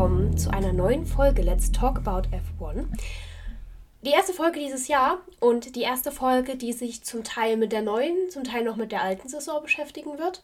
[0.00, 2.86] Willkommen zu einer neuen Folge Let's Talk About F1.
[4.00, 7.82] Die erste Folge dieses Jahr und die erste Folge, die sich zum Teil mit der
[7.82, 10.42] neuen, zum Teil noch mit der alten Saison beschäftigen wird.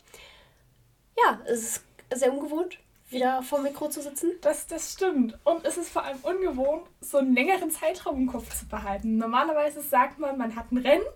[1.17, 1.85] Ja, es ist
[2.15, 2.77] sehr ungewohnt,
[3.09, 4.33] wieder vor dem Mikro zu sitzen.
[4.43, 5.39] Das, das stimmt.
[5.45, 9.17] Und es ist vor allem ungewohnt, so einen längeren Zeitraum im Kopf zu behalten.
[9.17, 11.07] Normalerweise sagt man, man hat ein Rennen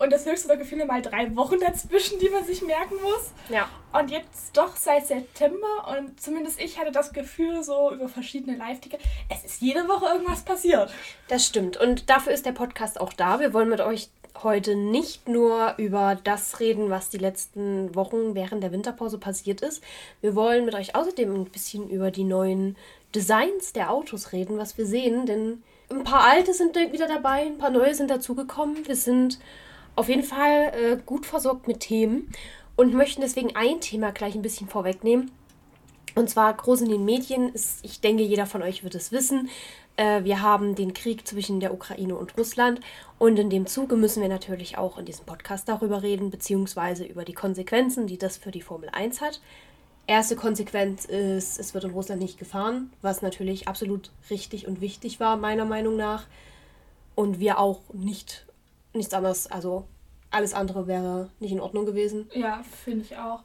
[0.00, 3.30] und das höchste der Gefühle mal drei Wochen dazwischen, die man sich merken muss.
[3.48, 3.68] Ja.
[3.92, 8.98] Und jetzt doch seit September und zumindest ich hatte das Gefühl so über verschiedene Live-Ticker,
[9.28, 10.90] es ist jede Woche irgendwas passiert.
[11.28, 11.76] Das stimmt.
[11.76, 13.40] Und dafür ist der Podcast auch da.
[13.40, 14.08] Wir wollen mit euch
[14.42, 19.82] heute nicht nur über das reden, was die letzten Wochen während der Winterpause passiert ist.
[20.22, 22.76] Wir wollen mit euch außerdem ein bisschen über die neuen
[23.14, 27.58] Designs der Autos reden, was wir sehen, denn ein paar alte sind wieder dabei, ein
[27.58, 28.86] paar neue sind dazugekommen.
[28.86, 29.40] Wir sind
[29.96, 32.32] auf jeden Fall äh, gut versorgt mit Themen
[32.76, 35.30] und möchten deswegen ein Thema gleich ein bisschen vorwegnehmen.
[36.14, 39.48] Und zwar groß in den Medien ist, ich denke, jeder von euch wird es wissen.
[39.96, 42.80] Äh, wir haben den Krieg zwischen der Ukraine und Russland
[43.18, 47.24] und in dem Zuge müssen wir natürlich auch in diesem Podcast darüber reden, beziehungsweise über
[47.24, 49.40] die Konsequenzen, die das für die Formel 1 hat.
[50.06, 55.20] Erste Konsequenz ist, es wird in Russland nicht gefahren, was natürlich absolut richtig und wichtig
[55.20, 56.26] war, meiner Meinung nach.
[57.14, 58.46] Und wir auch nicht
[58.92, 59.86] nichts anderes, also
[60.30, 62.28] alles andere wäre nicht in Ordnung gewesen.
[62.34, 63.42] Ja, finde ich auch.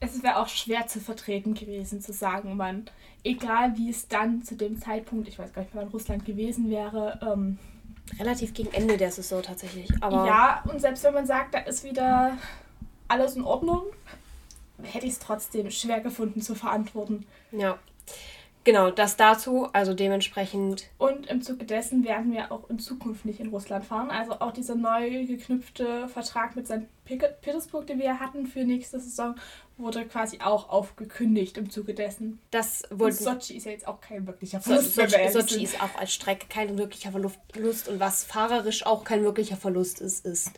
[0.00, 2.86] Es wäre auch schwer zu vertreten gewesen, zu sagen, man,
[3.22, 7.20] egal wie es dann zu dem Zeitpunkt, ich weiß gar nicht wann Russland gewesen wäre,
[7.22, 7.58] ähm,
[8.18, 9.90] Relativ gegen Ende der Saison tatsächlich.
[10.00, 12.36] Aber ja, und selbst wenn man sagt, da ist wieder
[13.08, 13.82] alles in Ordnung,
[14.82, 17.26] hätte ich es trotzdem schwer gefunden zu verantworten.
[17.50, 17.78] Ja.
[18.64, 20.88] Genau, das dazu, also dementsprechend.
[20.96, 24.10] Und im Zuge dessen werden wir auch in Zukunft nicht in Russland fahren.
[24.10, 26.86] Also auch dieser neu geknüpfte Vertrag mit St.
[27.04, 29.34] Petersburg, den wir hatten für nächste Saison,
[29.76, 32.38] wurde quasi auch aufgekündigt im Zuge dessen.
[32.50, 34.94] Das wollten Sochi ist ja jetzt auch kein wirklicher Verlust.
[34.94, 39.56] Sochi, Sochi ist auch als Strecke kein wirklicher Verlust und was fahrerisch auch kein wirklicher
[39.56, 40.52] Verlust ist, ist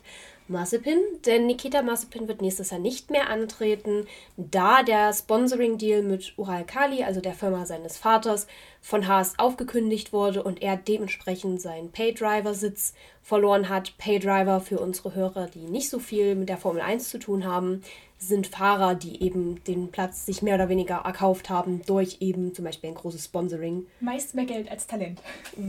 [0.49, 6.65] Mazepin, denn Nikita Mazepin wird nächstes Jahr nicht mehr antreten, da der Sponsoring-Deal mit Ural
[6.65, 8.47] Kali, also der Firma seines Vaters,
[8.81, 13.97] von Haas aufgekündigt wurde und er dementsprechend seinen Paydriver-Sitz verloren hat.
[13.97, 17.83] Paydriver für unsere Hörer, die nicht so viel mit der Formel 1 zu tun haben,
[18.19, 22.65] sind Fahrer, die eben den Platz sich mehr oder weniger erkauft haben durch eben zum
[22.65, 23.85] Beispiel ein großes Sponsoring.
[23.99, 25.21] Meist mehr Geld als Talent.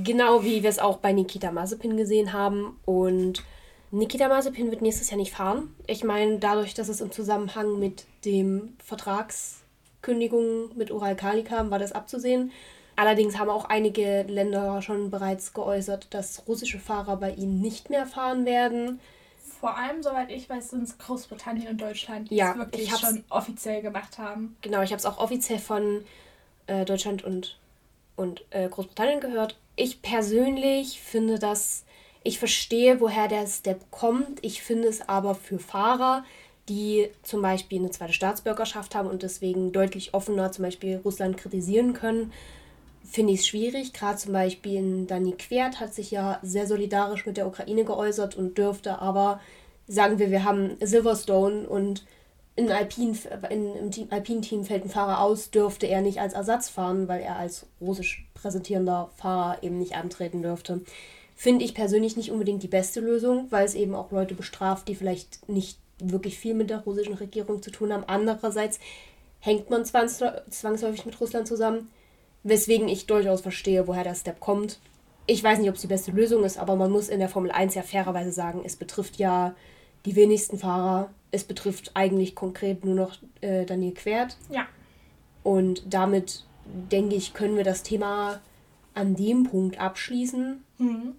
[0.05, 3.45] Genau wie wir es auch bei Nikita Mazepin gesehen haben und
[3.91, 5.75] Nikita Mazepin wird nächstes Jahr nicht fahren.
[5.87, 11.79] Ich meine, dadurch, dass es im Zusammenhang mit dem Vertragskündigung mit Ural Kali kam, war
[11.79, 12.53] das abzusehen.
[12.97, 18.07] Allerdings haben auch einige Länder schon bereits geäußert, dass russische Fahrer bei ihnen nicht mehr
[18.07, 19.01] fahren werden.
[19.61, 23.25] Vor allem, soweit ich weiß, sind es Großbritannien und Deutschland, die Ja, es wirklich schon
[23.29, 24.57] offiziell gemacht haben.
[24.63, 26.05] Genau, ich habe es auch offiziell von
[26.67, 27.57] äh, Deutschland und,
[28.17, 29.57] und äh, Großbritannien gehört.
[29.77, 31.85] Ich persönlich finde das,
[32.29, 34.45] ich verstehe, woher der Step kommt.
[34.45, 36.25] Ich finde es aber für Fahrer,
[36.69, 41.95] die zum Beispiel eine zweite Staatsbürgerschaft haben und deswegen deutlich offener zum Beispiel Russland kritisieren
[41.95, 42.33] können,
[43.03, 43.95] finde ich es schwierig.
[43.95, 48.59] Gerade zum Beispiel Dani Quert hat sich ja sehr solidarisch mit der Ukraine geäußert und
[48.59, 49.41] dürfte aber,
[49.87, 52.05] sagen wir, wir haben Silverstone und
[52.57, 53.17] in Alpin,
[53.49, 57.23] in, im Team, Alpin-Team fällt ein Fahrer aus, dürfte er nicht als Ersatz fahren, weil
[57.23, 60.83] er als russisch präsentierender Fahrer eben nicht antreten dürfte.
[61.41, 64.97] Finde ich persönlich nicht unbedingt die beste Lösung, weil es eben auch Leute bestraft, die
[64.97, 68.03] vielleicht nicht wirklich viel mit der russischen Regierung zu tun haben.
[68.09, 68.81] Andererseits
[69.39, 71.93] hängt man zwangs zwangsläufig mit Russland zusammen,
[72.43, 74.81] weswegen ich durchaus verstehe, woher der Step kommt.
[75.27, 77.53] Ich weiß nicht, ob es die beste Lösung ist, aber man muss in der Formel
[77.53, 79.55] 1 ja fairerweise sagen, es betrifft ja
[80.07, 81.09] die wenigsten Fahrer.
[81.31, 84.37] Es betrifft eigentlich konkret nur noch äh, Daniel Quert.
[84.51, 84.67] Ja.
[85.45, 86.47] Und damit,
[86.91, 88.41] denke ich, können wir das Thema
[88.95, 90.65] an dem Punkt abschließen.
[90.79, 91.15] Mhm.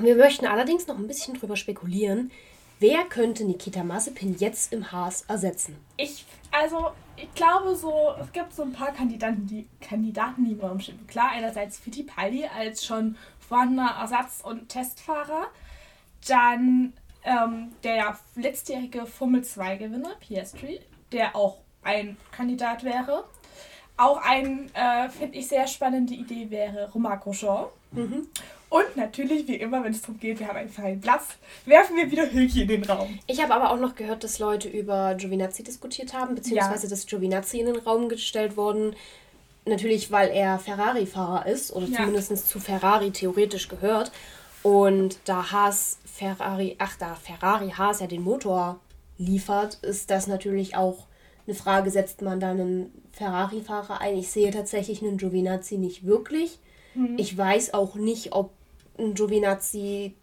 [0.00, 2.30] Wir möchten allerdings noch ein bisschen drüber spekulieren,
[2.78, 5.76] wer könnte Nikita Mazepin jetzt im Haas ersetzen?
[5.96, 10.60] Ich, also, ich glaube so, es gibt so ein paar Kandidaten, die Kandidaten, die im
[10.60, 11.04] Raum stehen.
[11.08, 15.48] Klar, einerseits Fittipaldi als schon vorhandener Ersatz- und Testfahrer.
[16.28, 16.92] Dann
[17.24, 20.80] ähm, der letztjährige Formel 2-Gewinner, Piastri,
[21.10, 23.24] der auch ein Kandidat wäre.
[23.96, 27.66] Auch ein, äh, finde ich, sehr spannende Idee wäre Romain Grosjean.
[28.70, 31.24] Und natürlich, wie immer, wenn es darum geht, wir haben einen freien Platz,
[31.64, 33.18] werfen wir wieder Hülki in den Raum.
[33.26, 37.60] Ich habe aber auch noch gehört, dass Leute über Giovinazzi diskutiert haben, beziehungsweise dass Giovinazzi
[37.60, 38.94] in den Raum gestellt worden.
[39.64, 41.96] Natürlich, weil er Ferrari-Fahrer ist oder Ja.
[41.98, 44.12] zumindest zu Ferrari theoretisch gehört.
[44.62, 48.80] Und da Haas Ferrari, ach da Ferrari Haas ja den Motor
[49.16, 51.06] liefert, ist das natürlich auch
[51.46, 54.18] eine Frage, setzt man da einen Ferrari-Fahrer ein?
[54.18, 56.58] Ich sehe tatsächlich einen Giovinazzi nicht wirklich.
[56.94, 57.16] Mhm.
[57.18, 58.50] Ich weiß auch nicht, ob
[58.98, 60.14] ein Giovinazzi.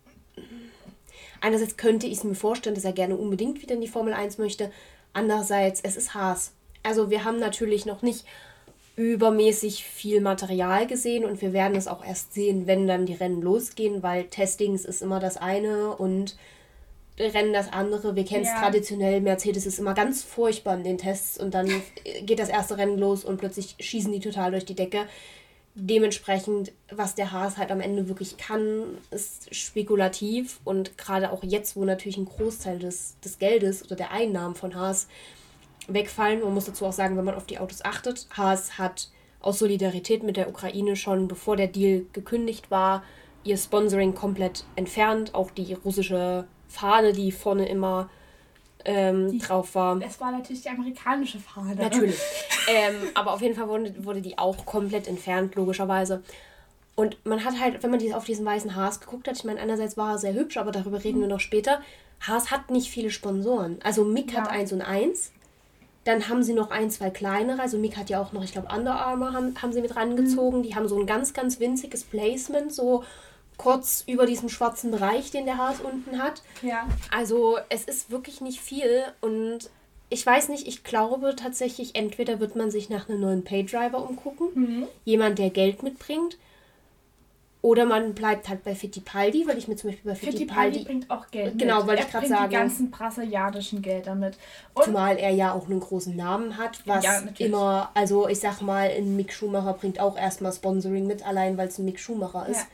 [1.42, 4.38] Einerseits könnte ich es mir vorstellen, dass er gerne unbedingt wieder in die Formel 1
[4.38, 4.72] möchte.
[5.13, 6.54] Andererseits, es ist Haas.
[6.83, 8.25] Also wir haben natürlich noch nicht
[8.95, 13.42] übermäßig viel Material gesehen und wir werden es auch erst sehen, wenn dann die Rennen
[13.42, 16.38] losgehen, weil Testings ist immer das eine und
[17.18, 18.16] Rennen das andere.
[18.16, 18.60] Wir kennen es ja.
[18.60, 21.69] traditionell, Mercedes ist immer ganz furchtbar in den Tests und dann
[22.24, 25.06] geht das erste Rennen los und plötzlich schießen die total durch die Decke.
[25.77, 31.75] Dementsprechend, was der Haas halt am Ende wirklich kann, ist spekulativ und gerade auch jetzt,
[31.75, 35.10] wo natürlich ein Großteil des, des Geldes oder der Einnahmen von Haas
[35.89, 36.39] wegfallen.
[36.42, 39.10] Man muss dazu auch sagen, wenn man auf die Autos achtet, Haas hat
[39.42, 43.04] aus Solidarität mit der Ukraine schon, bevor der Deal gekündigt war,
[43.44, 45.36] ihr Sponsoring komplett entfernt.
[45.36, 48.10] Auch die russische Fahne, die vorne immer
[48.85, 49.99] ähm, die, drauf war.
[50.01, 51.75] Es war natürlich die amerikanische Fahne.
[51.75, 52.19] Natürlich.
[52.69, 56.23] ähm, aber auf jeden Fall wurde, wurde die auch komplett entfernt, logischerweise.
[56.95, 59.97] Und man hat halt, wenn man auf diesen weißen Haas geguckt hat, ich meine, einerseits
[59.97, 61.23] war er sehr hübsch, aber darüber reden mhm.
[61.23, 61.81] wir noch später.
[62.21, 63.79] Haas hat nicht viele Sponsoren.
[63.83, 64.41] Also Mick ja.
[64.41, 65.31] hat eins und eins.
[66.05, 67.61] Dann haben sie noch ein, zwei kleinere.
[67.61, 70.59] Also Mick hat ja auch noch, ich glaube, Under Armour haben, haben sie mit rangezogen.
[70.59, 70.63] Mhm.
[70.63, 73.03] Die haben so ein ganz, ganz winziges Placement, so
[73.57, 76.41] kurz über diesem schwarzen Bereich, den der Haas unten hat.
[76.61, 76.87] Ja.
[77.11, 79.69] Also es ist wirklich nicht viel und
[80.09, 84.49] ich weiß nicht, ich glaube tatsächlich, entweder wird man sich nach einem neuen Paydriver umgucken,
[84.53, 84.87] mhm.
[85.03, 86.37] jemand, der Geld mitbringt,
[87.65, 90.77] oder man bleibt halt bei Fittipaldi, weil ich mir zum Beispiel bei Fittipaldi...
[90.77, 91.87] Fittipaldi bringt auch Geld Genau, mit.
[91.87, 92.49] weil ich gerade sagen...
[92.51, 94.37] die ganzen brasilianischen Gelder mit.
[94.75, 97.89] Und zumal er ja auch einen großen Namen hat, was ja, immer...
[97.95, 101.79] Also ich sag mal, ein Mick Schumacher bringt auch erstmal Sponsoring mit, allein weil es
[101.79, 102.59] ein Mick Schumacher ist.
[102.59, 102.67] Ja.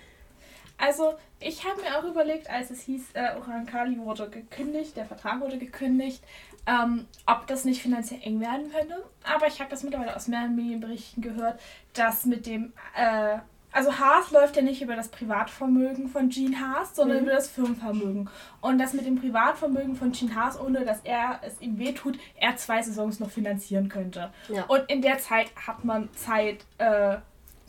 [0.82, 5.40] Also ich habe mir auch überlegt, als es hieß, äh, Orankali wurde gekündigt, der Vertrag
[5.40, 6.24] wurde gekündigt,
[6.66, 9.04] ähm, ob das nicht finanziell eng werden könnte.
[9.24, 11.60] Aber ich habe das mittlerweile aus mehreren Medienberichten gehört,
[11.94, 13.38] dass mit dem äh,
[13.74, 17.24] also Haas läuft ja nicht über das Privatvermögen von Gene Haas, sondern mhm.
[17.24, 18.30] über das Firmenvermögen.
[18.60, 22.58] Und das mit dem Privatvermögen von Gene Haas, ohne dass er es ihm wehtut, er
[22.58, 24.32] zwei Saisons noch finanzieren könnte.
[24.50, 24.64] Ja.
[24.66, 27.18] Und in der Zeit hat man Zeit, äh,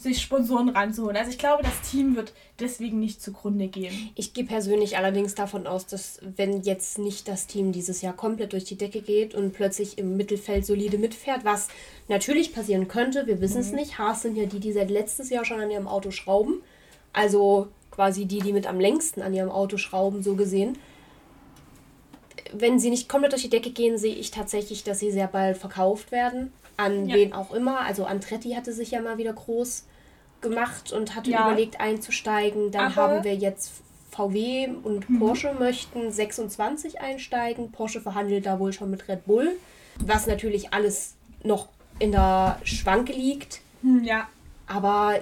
[0.02, 1.16] sich Sponsoren ranzuholen.
[1.16, 4.10] Also ich glaube, das Team wird deswegen nicht zugrunde gehen.
[4.14, 8.52] Ich gehe persönlich allerdings davon aus, dass wenn jetzt nicht das Team dieses Jahr komplett
[8.52, 11.68] durch die Decke geht und plötzlich im Mittelfeld solide mitfährt, was
[12.08, 13.76] natürlich passieren könnte, wir wissen es mhm.
[13.76, 13.98] nicht.
[13.98, 16.62] Haas sind ja die, die seit letztes Jahr schon an ihrem Auto schrauben.
[17.12, 20.78] Also quasi die, die mit am längsten an ihrem Auto schrauben, so gesehen.
[22.52, 25.56] Wenn sie nicht komplett durch die Decke gehen, sehe ich tatsächlich, dass sie sehr bald
[25.56, 26.52] verkauft werden.
[26.76, 27.16] An ja.
[27.16, 27.80] wen auch immer.
[27.80, 29.84] Also Antretti hatte sich ja mal wieder groß
[30.42, 31.46] gemacht und hatte ja.
[31.46, 32.70] überlegt einzusteigen.
[32.70, 35.18] Dann Aber haben wir jetzt VW und mhm.
[35.18, 37.72] Porsche möchten 26 einsteigen.
[37.72, 39.52] Porsche verhandelt da wohl schon mit Red Bull,
[39.98, 41.68] was natürlich alles noch
[41.98, 43.60] in der Schwanke liegt.
[43.80, 44.28] Hm, ja.
[44.66, 45.20] Aber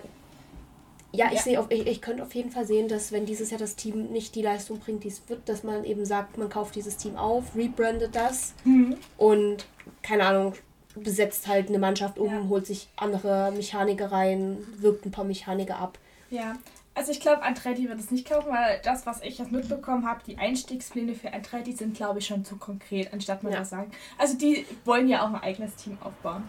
[1.12, 1.42] ja, ich ja.
[1.42, 4.10] sehe auf, ich, ich könnte auf jeden Fall sehen, dass wenn dieses Jahr das Team
[4.12, 7.16] nicht die Leistung bringt, die es wird, dass man eben sagt, man kauft dieses Team
[7.16, 8.96] auf, rebrandet das mhm.
[9.16, 9.66] und
[10.02, 10.54] keine Ahnung,
[11.02, 12.48] besetzt halt eine Mannschaft um, ja.
[12.48, 15.98] holt sich andere Mechaniker rein, wirkt ein paar Mechaniker ab.
[16.30, 16.56] Ja,
[16.94, 20.20] also ich glaube, Andretti wird es nicht kaufen, weil das, was ich jetzt mitbekommen habe,
[20.26, 23.60] die Einstiegspläne für Andretti sind, glaube ich, schon zu konkret, anstatt man ja.
[23.60, 23.90] das sagen.
[24.18, 26.48] Also die wollen ja auch ein eigenes Team aufbauen.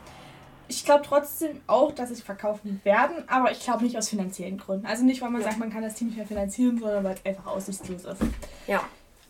[0.68, 4.86] Ich glaube trotzdem auch, dass sie verkaufen werden, aber ich glaube nicht aus finanziellen Gründen.
[4.86, 5.48] Also nicht, weil man ja.
[5.48, 8.22] sagt, man kann das Team nicht mehr finanzieren, sondern weil es einfach aussichtslos ist.
[8.68, 8.82] Ja.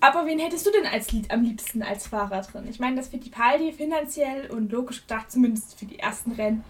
[0.01, 2.67] Aber wen hättest du denn als Lied am liebsten als Fahrer drin?
[2.67, 6.63] Ich meine, dass Fittipaldi finanziell und logisch gedacht, zumindest für die ersten Rennen,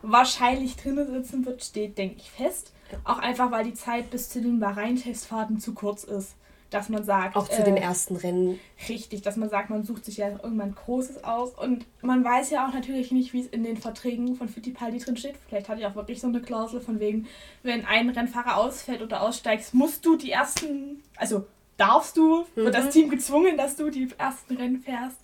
[0.00, 2.72] wahrscheinlich drinnen sitzen wird, steht, denke ich, fest.
[3.04, 6.34] Auch einfach, weil die Zeit bis zu den Bahrain-Testfahrten zu kurz ist.
[6.70, 7.34] Dass man sagt.
[7.34, 8.60] Auch zu äh, den ersten Rennen.
[8.90, 11.54] Richtig, dass man sagt, man sucht sich ja irgendwann Großes aus.
[11.54, 15.16] Und man weiß ja auch natürlich nicht, wie es in den Verträgen von Fittipaldi drin
[15.16, 15.36] steht.
[15.48, 17.26] Vielleicht hat er auch wirklich so eine Klausel von wegen,
[17.62, 21.46] wenn ein Rennfahrer ausfällt oder aussteigst, musst du die ersten, also
[21.78, 22.64] darfst du, mhm.
[22.64, 22.90] wird das.
[22.90, 25.16] Team gezwungen, dass du die ersten Rennen fährst.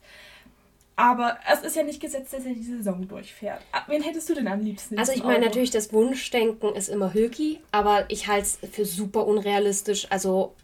[0.96, 3.60] Aber es ist ja nicht gesetzt, dass er die Saison durchfährt.
[3.88, 4.96] Wen hättest du denn am liebsten?
[4.96, 9.26] Also ich meine natürlich, das Wunschdenken ist immer Hülki, aber ich halte es für super
[9.26, 10.06] unrealistisch.
[10.10, 10.54] Also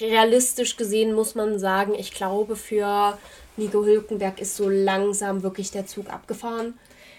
[0.00, 3.16] realistisch gesehen muss man sagen, ich glaube für
[3.56, 6.74] Nico Hülkenberg ist so langsam wirklich der Zug abgefahren.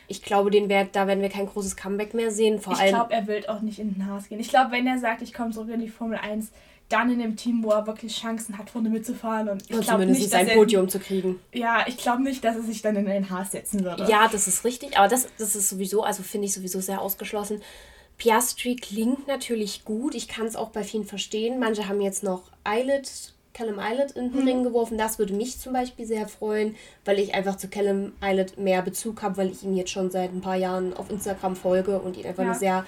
[0.09, 2.59] Ich glaube, den Wert, da werden wir kein großes Comeback mehr sehen.
[2.59, 4.39] Vor ich glaube, er will auch nicht in den Haas gehen.
[4.39, 6.51] Ich glaube, wenn er sagt, ich komme zurück in die Formel 1,
[6.89, 9.49] dann in dem Team, wo er wirklich Chancen hat, vorne mitzufahren.
[9.49, 11.39] Und ich und zumindest nicht, sein Podium zu kriegen.
[11.53, 14.05] Ja, ich glaube nicht, dass er sich dann in ein Haas setzen würde.
[14.09, 17.61] Ja, das ist richtig, aber das, das ist sowieso, also finde ich sowieso sehr ausgeschlossen.
[18.17, 21.59] Piastri klingt natürlich gut, ich kann es auch bei vielen verstehen.
[21.59, 24.47] Manche haben jetzt noch Eilert Callum Islet in den mhm.
[24.47, 24.97] Ring geworfen.
[24.97, 26.75] Das würde mich zum Beispiel sehr freuen,
[27.05, 30.31] weil ich einfach zu Callum Islet mehr Bezug habe, weil ich ihn jetzt schon seit
[30.31, 32.51] ein paar Jahren auf Instagram folge und ihn einfach ja.
[32.51, 32.85] eine sehr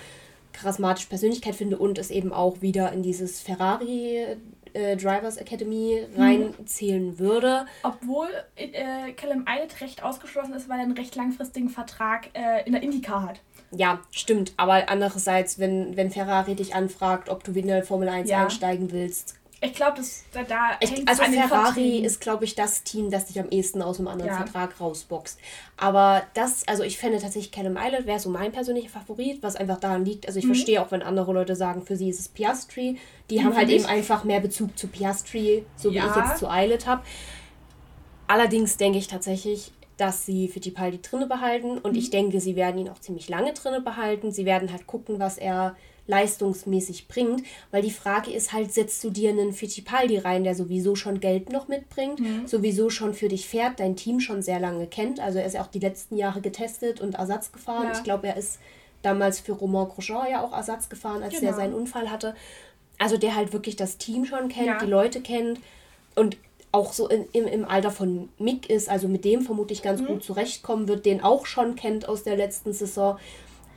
[0.60, 4.38] charismatische Persönlichkeit finde und es eben auch wieder in dieses Ferrari
[4.74, 6.22] äh, Drivers Academy mhm.
[6.22, 7.20] reinzählen mhm.
[7.20, 7.66] würde.
[7.84, 12.74] Obwohl äh, Callum Islet recht ausgeschlossen ist, weil er einen recht langfristigen Vertrag äh, in
[12.74, 13.42] der IndyCar hat.
[13.72, 14.54] Ja, stimmt.
[14.58, 18.44] Aber andererseits, wenn, wenn Ferrari dich anfragt, ob du wieder in der Formel 1 ja.
[18.44, 19.39] einsteigen willst.
[19.62, 23.40] Ich glaube, dass da, da ich, Also Ferrari ist, glaube ich, das Team, das dich
[23.40, 24.38] am ehesten aus einem anderen ja.
[24.38, 25.38] Vertrag rausboxt.
[25.76, 29.80] Aber das, also ich fände tatsächlich Callum Island wäre so mein persönlicher Favorit, was einfach
[29.80, 30.28] daran liegt.
[30.28, 30.54] Also ich mhm.
[30.54, 32.98] verstehe auch, wenn andere Leute sagen, für sie ist es Piastri.
[33.30, 36.10] Die mhm, haben halt eben einfach mehr Bezug zu Piastri, so wie ja.
[36.10, 37.02] ich jetzt zu Islet habe.
[38.28, 41.98] Allerdings denke ich tatsächlich, dass sie Fittipaldi drinne behalten und mhm.
[41.98, 44.32] ich denke, sie werden ihn auch ziemlich lange drinne behalten.
[44.32, 45.76] Sie werden halt gucken, was er
[46.10, 50.96] leistungsmäßig bringt, weil die Frage ist halt, setzt du dir einen Fittipaldi rein, der sowieso
[50.96, 52.48] schon Geld noch mitbringt, mhm.
[52.48, 55.62] sowieso schon für dich fährt, dein Team schon sehr lange kennt, also er ist ja
[55.62, 57.86] auch die letzten Jahre getestet und Ersatz gefahren.
[57.86, 57.94] Ja.
[57.94, 58.60] Ich glaube, er ist
[59.04, 61.46] damals für Romain Grosjean ja auch Ersatz gefahren, als genau.
[61.46, 62.36] der seinen Unfall hatte.
[62.98, 64.80] Also der halt wirklich das Team schon kennt, ja.
[64.80, 65.60] die Leute kennt
[66.16, 66.38] und
[66.72, 70.08] auch so in, im, im Alter von Mick ist, also mit dem vermutlich ganz mhm.
[70.08, 73.18] gut zurechtkommen wird, den auch schon kennt aus der letzten Saison,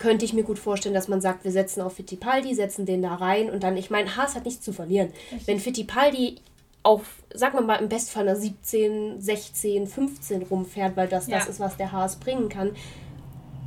[0.03, 3.15] könnte ich mir gut vorstellen, dass man sagt, wir setzen auf Fittipaldi, setzen den da
[3.15, 5.11] rein und dann, ich meine, Haas hat nichts zu verlieren.
[5.33, 5.47] Echt?
[5.47, 6.39] Wenn Fittipaldi
[6.83, 11.39] auf, sagen wir mal, im Bestfall einer 17, 16, 15 rumfährt, weil das ja.
[11.39, 12.73] das ist, was der Haas bringen kann,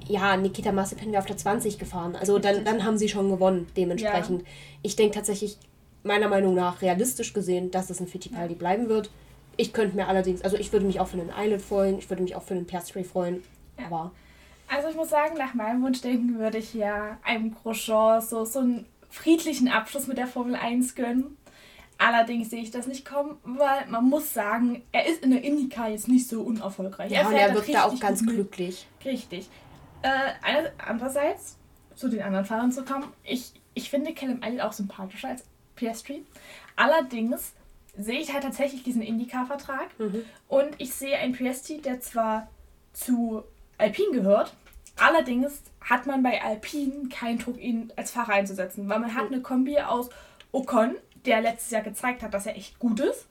[0.10, 2.18] ja, Nikita Mazepin wäre auf der 20 gefahren.
[2.18, 4.42] Also dann, dann haben sie schon gewonnen, dementsprechend.
[4.42, 4.48] Ja.
[4.82, 5.58] Ich denke tatsächlich,
[6.04, 8.60] meiner Meinung nach realistisch gesehen, dass es ein Fittipaldi ja.
[8.60, 9.10] bleiben wird.
[9.56, 12.24] Ich könnte mir allerdings, also ich würde mich auch für einen Islet freuen, ich würde
[12.24, 13.42] mich auch für einen Piastri freuen,
[13.78, 14.12] aber...
[14.68, 18.86] Also ich muss sagen, nach meinem Wunschdenken würde ich ja einem Grosjean so, so einen
[19.10, 21.38] friedlichen Abschluss mit der Formel 1 gönnen.
[21.98, 25.90] Allerdings sehe ich das nicht kommen, weil man muss sagen, er ist in der IndyCar
[25.90, 27.12] jetzt nicht so unerfolgreich.
[27.12, 28.88] Ja, er und er wirkt da auch ganz glücklich.
[29.06, 29.50] Richtig.
[30.02, 31.58] Äh, andererseits,
[31.96, 35.46] zu den anderen Fahrern zu kommen, ich, ich finde Callum Elliott auch sympathischer als
[35.76, 36.26] Piastri.
[36.76, 37.54] Allerdings
[37.98, 40.26] sehe ich halt tatsächlich diesen IndyCar-Vertrag mhm.
[40.50, 42.50] und ich sehe einen Piastri, der zwar
[42.92, 43.44] zu
[43.78, 44.54] Alpine gehört,
[44.98, 49.42] allerdings hat man bei Alpine keinen Druck, ihn als Fahrer einzusetzen, weil man hat eine
[49.42, 50.10] Kombi aus
[50.52, 53.28] Ocon, der letztes Jahr gezeigt hat, dass er echt gut ist,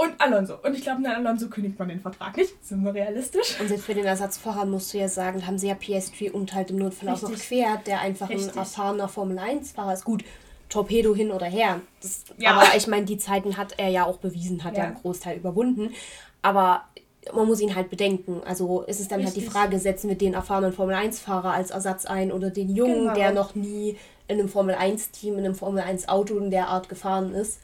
[0.00, 0.54] und Alonso.
[0.62, 2.64] Und ich glaube, Alonso kündigt man den Vertrag nicht.
[2.64, 3.60] Sind wir realistisch.
[3.60, 6.70] Und selbst für den Ersatzfahrer musst du ja sagen, haben sie ja PS3 und halt
[6.70, 7.28] im Notfall Richtig.
[7.28, 8.52] auch noch quer, der einfach Richtig.
[8.52, 10.04] ein erfahrener Formel 1-Fahrer ist.
[10.04, 10.24] Gut,
[10.70, 11.82] Torpedo hin oder her.
[12.00, 12.52] Das, ja.
[12.52, 14.84] Aber ich meine, die Zeiten hat er ja auch bewiesen, hat ja.
[14.84, 15.90] er einen Großteil überwunden.
[16.40, 16.84] Aber
[17.34, 18.42] man muss ihn halt bedenken.
[18.44, 19.42] Also ist es dann Richtig.
[19.42, 23.14] halt die Frage, setzen wir den erfahrenen Formel-1-Fahrer als Ersatz ein oder den Jungen, genau.
[23.14, 23.96] der noch nie
[24.28, 27.60] in einem Formel-1-Team, in einem Formel-1-Auto in der Art gefahren ist.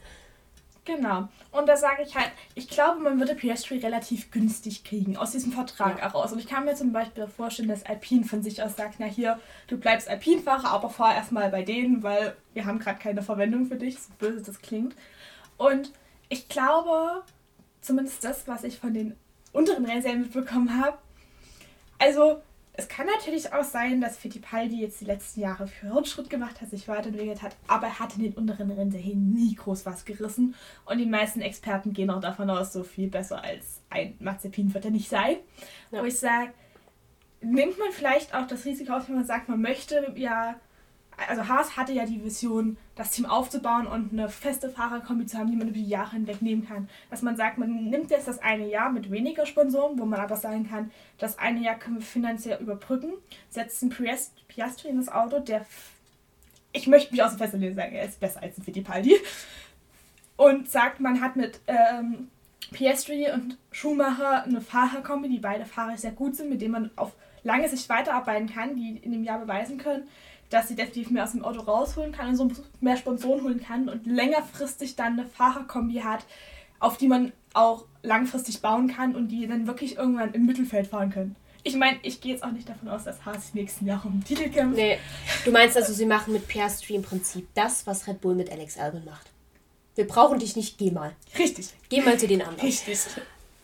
[0.86, 1.28] Genau.
[1.50, 5.50] Und da sage ich halt, ich glaube, man würde PS3 relativ günstig kriegen, aus diesem
[5.50, 6.04] Vertrag ja.
[6.04, 6.32] heraus.
[6.32, 9.40] Und ich kann mir zum Beispiel vorstellen, dass Alpine von sich aus sagt, na hier,
[9.66, 13.76] du bleibst Alpinfahrer, aber fahr erstmal bei denen, weil wir haben gerade keine Verwendung für
[13.76, 14.94] dich, so böse das klingt.
[15.56, 15.92] Und
[16.28, 17.22] ich glaube,
[17.80, 19.16] zumindest das, was ich von den
[19.56, 20.98] unteren Rennserien mitbekommen habe,
[21.98, 22.42] also
[22.78, 26.68] es kann natürlich auch sein, dass Fittipaldi jetzt die letzten Jahre für Fortschritt gemacht hat,
[26.68, 30.54] sich weiterentwickelt hat, aber er hat in den unteren Rennserien nie groß was gerissen.
[30.84, 34.84] Und die meisten Experten gehen auch davon aus, so viel besser als ein Mazepin wird
[34.84, 35.36] er nicht sein.
[35.90, 36.02] Ja.
[36.02, 36.52] Wo ich sage,
[37.40, 40.56] nimmt man vielleicht auch das Risiko auf, wenn man sagt, man möchte ja
[41.28, 45.50] also Haas hatte ja die Vision, das Team aufzubauen und eine feste Fahrerkombi zu haben,
[45.50, 46.88] die man über die Jahre hinweg nehmen kann.
[47.10, 50.36] Dass man sagt, man nimmt jetzt das eine Jahr mit weniger Sponsoren, wo man aber
[50.36, 53.12] sagen kann, das eine Jahr können wir finanziell überbrücken,
[53.48, 53.94] setzt einen
[54.48, 55.64] Piastri in das Auto, der,
[56.72, 59.16] ich möchte mich aus dem Fenster sagen, er ist besser als ein Fittipaldi.
[60.36, 62.28] Und sagt, man hat mit ähm,
[62.72, 67.12] Piastri und Schumacher eine Fahrerkombi, die beide Fahrer sehr gut sind, mit denen man auf
[67.42, 70.08] lange Sicht weiterarbeiten kann, die in dem Jahr beweisen können,
[70.50, 73.88] dass sie definitiv mehr aus dem Auto rausholen kann und so mehr Sponsoren holen kann
[73.88, 76.24] und längerfristig dann eine Fahrerkombi hat,
[76.78, 81.10] auf die man auch langfristig bauen kann und die dann wirklich irgendwann im Mittelfeld fahren
[81.10, 81.36] können.
[81.62, 84.20] Ich meine, ich gehe jetzt auch nicht davon aus, dass Haas die nächsten Jahre um
[84.20, 84.76] den Titel kämpft.
[84.76, 84.98] Nee,
[85.44, 88.78] du meinst also, sie machen mit Piastri im Prinzip das, was Red Bull mit Alex
[88.78, 89.30] Albon macht.
[89.96, 91.12] Wir brauchen dich nicht, geh mal.
[91.36, 91.70] Richtig.
[91.88, 92.60] Geh mal zu den anderen.
[92.60, 93.00] Richtig.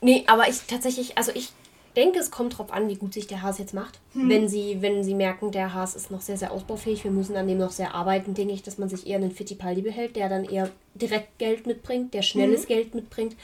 [0.00, 1.52] Nee, aber ich tatsächlich, also ich
[1.96, 4.00] denke, es kommt darauf an, wie gut sich der Haas jetzt macht.
[4.12, 4.28] Hm.
[4.28, 7.48] Wenn, sie, wenn sie merken, der Haas ist noch sehr, sehr ausbaufähig, wir müssen an
[7.48, 10.44] dem noch sehr arbeiten, denke ich, dass man sich eher einen Fittipaldi behält, der dann
[10.44, 12.68] eher direkt Geld mitbringt, der schnelles hm.
[12.68, 13.36] Geld mitbringt.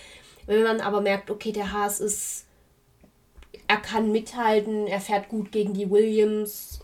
[0.47, 2.47] Wenn man aber merkt, okay, der Haas ist,
[3.67, 6.81] er kann mithalten, er fährt gut gegen die Williams,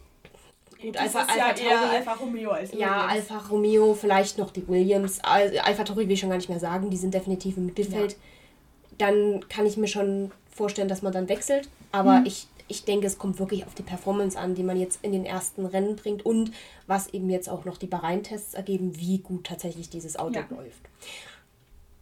[0.84, 1.96] Gut, Alpha, ja Alpha eher Tauri.
[1.96, 3.30] Alfa Romeo als ja, Williams.
[3.30, 5.18] Alfa Romeo, vielleicht noch die Williams.
[5.22, 8.16] Al- Alpha Tauri will ich schon gar nicht mehr sagen, die sind definitiv im Mittelfeld.
[8.98, 11.68] Dann kann ich mir schon vorstellen, dass man dann wechselt.
[11.92, 12.26] Aber Mhm.
[12.26, 15.26] ich, ich denke, es kommt wirklich auf die Performance an, die man jetzt in den
[15.26, 16.52] ersten Rennen bringt und
[16.86, 20.46] was eben jetzt auch noch die Bahrain-Tests ergeben, wie gut tatsächlich dieses Auto Ja.
[20.50, 20.80] läuft.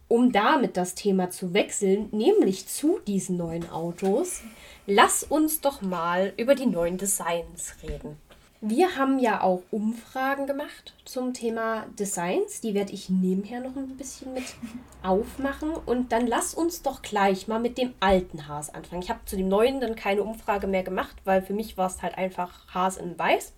[0.07, 4.41] Um damit das Thema zu wechseln, nämlich zu diesen neuen Autos,
[4.85, 8.17] lass uns doch mal über die neuen Designs reden.
[8.65, 12.61] Wir haben ja auch Umfragen gemacht zum Thema Designs.
[12.61, 14.45] Die werde ich nebenher noch ein bisschen mit
[15.03, 15.71] aufmachen.
[15.71, 19.01] Und dann lass uns doch gleich mal mit dem alten Haas anfangen.
[19.01, 22.01] Ich habe zu dem neuen dann keine Umfrage mehr gemacht, weil für mich war es
[22.01, 23.51] halt einfach Haas in Weiß.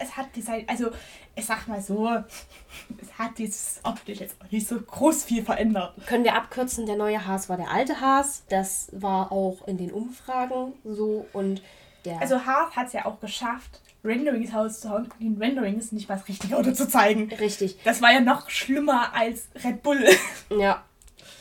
[0.00, 0.88] Es hat Design, also
[1.36, 2.08] ich sag mal so,
[3.02, 5.92] es hat dieses optisch jetzt auch nicht so groß viel verändert.
[6.06, 8.44] Können wir abkürzen, der neue Haas war der alte Haas.
[8.48, 11.26] Das war auch in den Umfragen so.
[11.34, 11.60] Und
[12.06, 16.16] der Also Haas hat es ja auch geschafft, Renderings rauszuhauen und den Renderings nicht mal
[16.16, 17.32] das richtige Auto zu zeigen.
[17.34, 17.78] richtig.
[17.84, 20.04] Das war ja noch schlimmer als Red Bull.
[20.58, 20.84] Ja.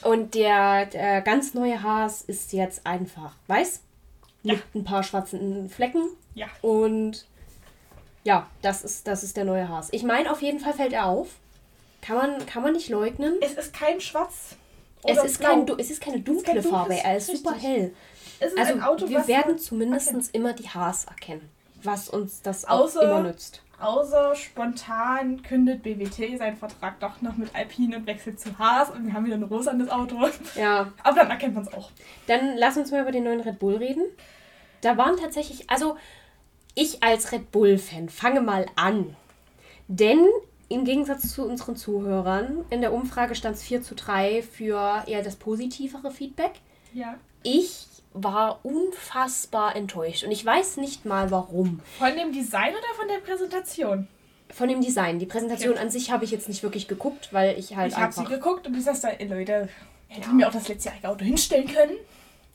[0.01, 3.81] Und der, der ganz neue Haas ist jetzt einfach weiß.
[4.43, 4.53] Ja.
[4.55, 6.03] Mit ein paar schwarzen Flecken.
[6.35, 6.47] Ja.
[6.61, 7.25] Und
[8.25, 9.89] ja, das ist, das ist der neue Haas.
[9.91, 11.29] Ich meine, auf jeden Fall fällt er auf.
[12.01, 13.35] Kann man, kann man nicht leugnen.
[13.41, 14.55] Es ist kein Schwarz.
[15.05, 17.93] Es ist, kein, es ist keine dunkle Farbe, er ist super hell.
[18.39, 20.25] Also wir werden zumindest Okay.
[20.31, 21.49] immer die Haas erkennen,
[21.85, 23.61] was uns das auch Außer- immer nützt.
[23.79, 29.05] Außer spontan kündet BWT seinen Vertrag doch noch mit Alpine und wechselt zu Haas und
[29.05, 30.15] wir haben wieder ein rosanes Auto.
[30.55, 31.91] Ja, Aber dann erkennt man es auch.
[32.27, 34.03] Dann lass uns mal über den neuen Red Bull reden.
[34.81, 35.97] Da waren tatsächlich, also
[36.75, 39.15] ich als Red Bull-Fan fange mal an.
[39.89, 40.25] Denn
[40.69, 45.23] im Gegensatz zu unseren Zuhörern, in der Umfrage stand es 4 zu 3 für eher
[45.23, 46.53] das positivere Feedback.
[46.93, 47.15] Ja.
[47.43, 51.81] Ich war unfassbar enttäuscht und ich weiß nicht mal warum.
[51.97, 54.07] Von dem Design oder von der Präsentation?
[54.49, 55.19] Von dem Design.
[55.19, 58.13] Die Präsentation an sich habe ich jetzt nicht wirklich geguckt, weil ich halt ich habe
[58.13, 59.67] sie geguckt und ich sagte, ey, Leute,
[60.07, 61.97] hätte mir auch das letztjährige Auto hinstellen können.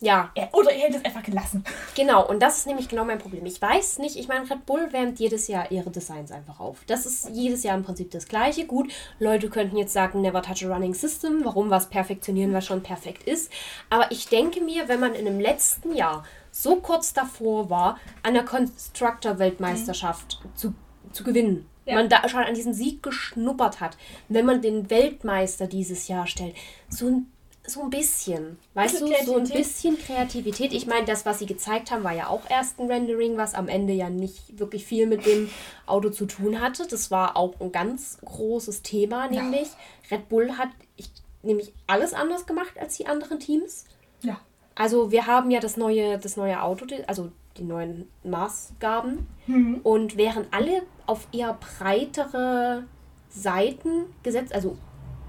[0.00, 1.64] Ja, oder ihr hättet es einfach gelassen.
[1.96, 3.44] Genau, und das ist nämlich genau mein Problem.
[3.46, 6.78] Ich weiß nicht, ich meine, Red Bull wärmt jedes Jahr ihre Designs einfach auf.
[6.86, 8.64] Das ist jedes Jahr im Prinzip das Gleiche.
[8.66, 11.44] Gut, Leute könnten jetzt sagen, never touch a running system.
[11.44, 13.50] Warum was perfektionieren, was schon perfekt ist.
[13.90, 18.34] Aber ich denke mir, wenn man in dem letzten Jahr so kurz davor war, an
[18.34, 20.74] der Constructor-Weltmeisterschaft zu,
[21.12, 21.94] zu gewinnen, Ja.
[21.96, 23.96] man da schon an diesen Sieg geschnuppert hat,
[24.28, 26.54] wenn man den Weltmeister dieses Jahr stellt,
[26.88, 27.32] so ein
[27.68, 30.72] so ein bisschen, weißt du, Bisschen so ein bisschen Kreativität.
[30.72, 33.68] Ich meine, das, was sie gezeigt haben, war ja auch erst ein Rendering, was am
[33.68, 35.50] Ende ja nicht wirklich viel mit dem
[35.86, 36.86] Auto zu tun hatte.
[36.86, 39.68] Das war auch ein ganz großes Thema, nämlich
[40.10, 41.10] Red Bull hat ich,
[41.42, 43.84] nämlich alles anders gemacht als die anderen Teams.
[44.22, 44.40] Ja.
[44.74, 49.80] Also wir haben ja das neue, das neue Auto, also die neuen Maßgaben Mhm.
[49.82, 52.84] und wären alle auf eher breitere
[53.30, 54.76] Seiten gesetzt, also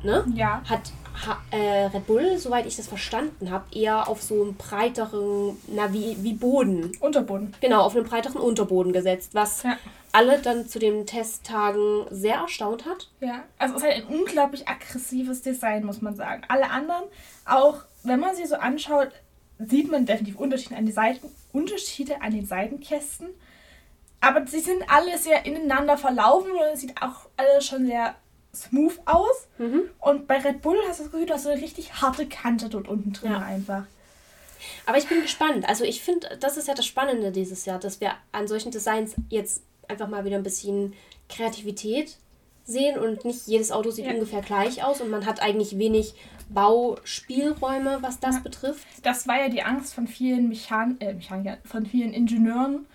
[0.03, 0.25] ne?
[0.35, 0.62] Ja.
[0.69, 0.91] hat
[1.25, 5.91] ha, äh, Red Bull, soweit ich das verstanden habe, eher auf so einen breiteren, na
[5.93, 7.53] wie, wie Boden, Unterboden.
[7.62, 9.77] genau, auf einen breiteren Unterboden gesetzt, was Ja.
[10.12, 13.09] alle dann zu den Testtagen sehr erstaunt hat.
[13.19, 16.43] Ja, also es ist halt ein unglaublich aggressives Design, muss man sagen.
[16.47, 17.03] Alle anderen,
[17.45, 19.09] auch wenn man sie so anschaut,
[19.59, 23.27] sieht man definitiv Unterschiede an, die Seiten, Unterschiede an den Seitenkästen.
[24.21, 28.15] Aber sie sind alle sehr ineinander verlaufen und es sieht auch alles schon sehr
[28.63, 29.47] smooth aus.
[29.99, 32.69] Und bei Red Bull hast du das Gefühl, du hast so eine richtig harte Kante
[32.69, 33.39] dort unten drin Ja.
[33.39, 33.83] einfach.
[34.85, 35.67] Aber ich bin gespannt.
[35.67, 39.15] Also ich finde, das ist ja das Spannende dieses Jahr, dass wir an solchen Designs
[39.29, 40.93] jetzt einfach mal wieder ein bisschen
[41.29, 42.17] Kreativität
[42.65, 44.11] sehen und nicht jedes Auto sieht Ja.
[44.13, 46.13] ungefähr gleich aus und man hat eigentlich wenig
[46.49, 48.41] Bauspielräume, was das Ja.
[48.41, 48.85] betrifft.
[49.03, 52.85] Das war ja die Angst von vielen Mechan äh, Mechanikern, von vielen Ingenieuren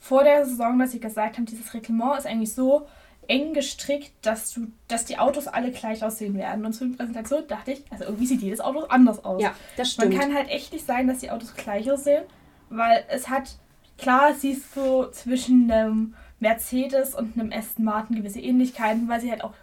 [0.00, 2.86] vor der Saison, dass sie gesagt haben, dieses Reglement ist eigentlich so
[3.28, 6.64] eng gestrickt, dass du, dass die Autos alle gleich aussehen werden.
[6.66, 9.42] Und zur Präsentation dachte ich, also irgendwie sieht jedes Auto anders aus.
[9.42, 10.20] Ja, das Man stimmt.
[10.22, 12.24] kann halt echt nicht sein, dass die Autos gleich aussehen,
[12.70, 13.58] weil es hat,
[13.98, 19.44] klar, siehst du zwischen einem Mercedes und einem Aston Martin gewisse Ähnlichkeiten, weil sie halt
[19.44, 19.54] auch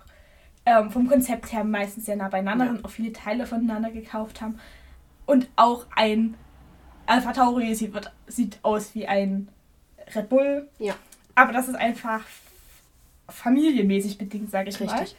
[0.67, 2.71] ähm, vom Konzept her meistens sehr nah beieinander Ja.
[2.73, 4.60] sind, auch viele Teile voneinander gekauft haben.
[5.25, 6.36] Und auch ein
[7.08, 7.93] Alpha Tauri sieht,
[8.28, 9.47] sieht aus wie ein
[10.15, 10.93] Red Bull, Ja,
[11.34, 12.21] aber das ist einfach
[13.29, 14.89] familienmäßig bedingt, sage ich mal.
[14.89, 15.15] Richtig.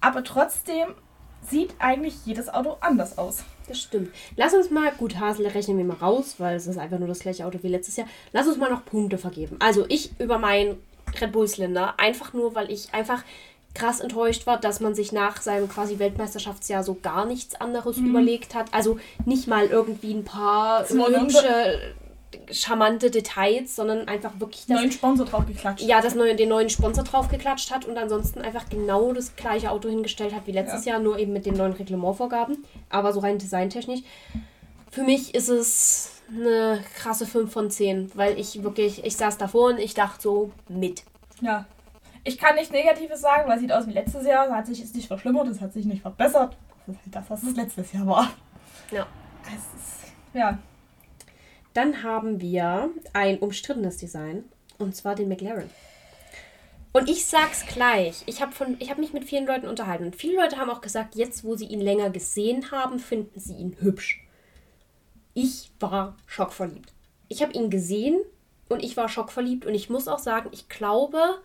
[0.00, 0.94] Aber trotzdem
[1.42, 3.44] sieht eigentlich jedes Auto anders aus.
[3.66, 4.10] das stimmt.
[4.36, 7.20] Lass uns mal, gut, Hasel rechnen wir mal raus, weil es ist einfach nur das
[7.20, 8.08] gleiche Auto wie letztes Jahr.
[8.32, 9.56] Lass uns mal noch Punkte vergeben.
[9.60, 10.76] Also ich über meinen
[11.20, 13.24] Red Bull Zylinder, einfach nur, weil ich einfach
[13.74, 18.54] krass enttäuscht war, dass man sich nach seinem quasi Weltmeisterschaftsjahr so gar nichts anderes überlegt
[18.54, 18.74] hat.
[18.74, 21.94] Also nicht mal irgendwie ein paar hübsche
[22.52, 25.84] charmante Details, sondern einfach wirklich das neuen Sponsor draufgeklatscht.
[25.84, 29.88] Ja, das neue, den neuen Sponsor draufgeklatscht hat und ansonsten einfach genau das gleiche Auto
[29.88, 30.92] hingestellt hat wie letztes ja.
[30.92, 34.00] Jahr, nur eben mit den neuen Reglementvorgaben, aber so rein designtechnisch.
[34.90, 39.70] Für mich ist es eine krasse 5 von 10, weil ich wirklich, ich saß davor
[39.70, 41.04] und ich dachte so mit.
[41.40, 41.66] Ja.
[42.22, 44.46] Ich kann nichts Negatives sagen, weil es sieht aus wie letztes Jahr.
[44.46, 46.56] Es hat sich jetzt nicht verschlimmert, es hat sich nicht verbessert.
[46.86, 48.30] Das ist halt das, was es letztes Jahr war.
[48.90, 49.06] Ja.
[49.42, 50.58] Es ist, ja.
[51.74, 54.44] Dann haben wir ein umstrittenes Design
[54.78, 55.70] und zwar den McLaren.
[56.92, 60.56] Und ich sag's gleich, ich habe hab mich mit vielen Leuten unterhalten und viele Leute
[60.56, 64.26] haben auch gesagt, jetzt wo sie ihn länger gesehen haben, finden sie ihn hübsch.
[65.34, 66.92] Ich war schockverliebt.
[67.28, 68.20] Ich habe ihn gesehen
[68.68, 71.38] und ich war schockverliebt und ich muss auch sagen, ich glaube,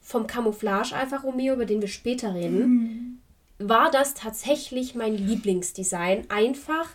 [0.00, 3.20] vom Camouflage Alfa Romeo, über den wir später reden,
[3.58, 3.68] mhm.
[3.68, 6.30] war das tatsächlich mein Lieblingsdesign.
[6.30, 6.88] Einfach,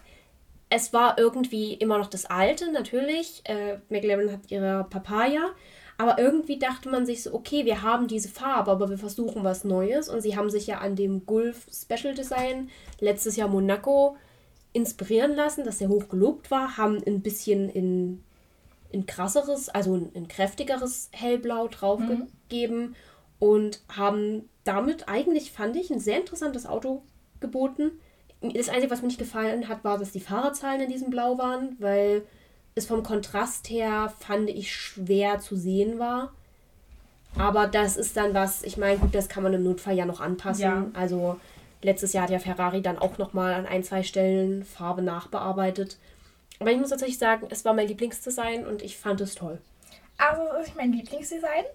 [0.73, 3.41] es war irgendwie immer noch das alte, natürlich.
[3.43, 5.49] Äh, McLaren hat ihre Papaya.
[5.97, 9.65] Aber irgendwie dachte man sich so, okay, wir haben diese Farbe, aber wir versuchen was
[9.65, 10.07] Neues.
[10.07, 12.69] Und sie haben sich ja an dem Gulf Special Design
[13.01, 14.15] letztes Jahr Monaco
[14.71, 18.23] inspirieren lassen, dass er hoch gelobt war, haben ein bisschen in,
[18.91, 22.95] in krasseres, also ein, ein kräftigeres Hellblau draufgegeben mhm.
[23.39, 27.03] und haben damit eigentlich, fand ich, ein sehr interessantes Auto
[27.41, 27.91] geboten
[28.41, 31.75] das Einzige, was mir nicht gefallen hat, war, dass die Fahrerzahlen in diesem Blau waren,
[31.79, 32.23] weil
[32.75, 36.31] es vom Kontrast her, fand ich, schwer zu sehen war.
[37.37, 40.19] Aber das ist dann was, ich meine, gut, das kann man im Notfall ja noch
[40.19, 40.63] anpassen.
[40.63, 40.85] Ja.
[40.93, 41.39] Also
[41.81, 45.97] letztes Jahr hat ja Ferrari dann auch nochmal an ein, zwei Stellen Farbe nachbearbeitet.
[46.59, 49.59] Aber ich muss tatsächlich sagen, es war mein Lieblingsdesign und ich fand es toll.
[50.17, 51.65] Also, das ist mein Lieblingsdesign.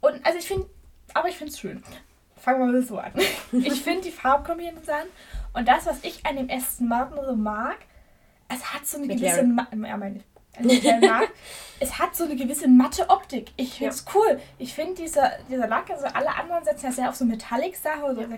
[0.00, 0.66] Und also ich finde,
[1.14, 1.82] aber ich finde es schön.
[2.36, 3.12] Fangen wir mal so an.
[3.52, 5.06] ich finde die Farbkombination
[5.54, 7.76] und das, was ich an dem Aston Martin so mag,
[8.48, 10.20] es hat so eine gewisse Ma ja, meine,
[10.56, 10.68] also
[11.80, 13.52] es hat so eine gewisse matte Optik.
[13.56, 14.12] Ich finde es ja.
[14.14, 14.40] cool.
[14.58, 18.14] Ich finde dieser, dieser Lack, also alle anderen setzen ja sehr auf so Metallic-Sachen oder
[18.14, 18.20] so.
[18.20, 18.36] Ja.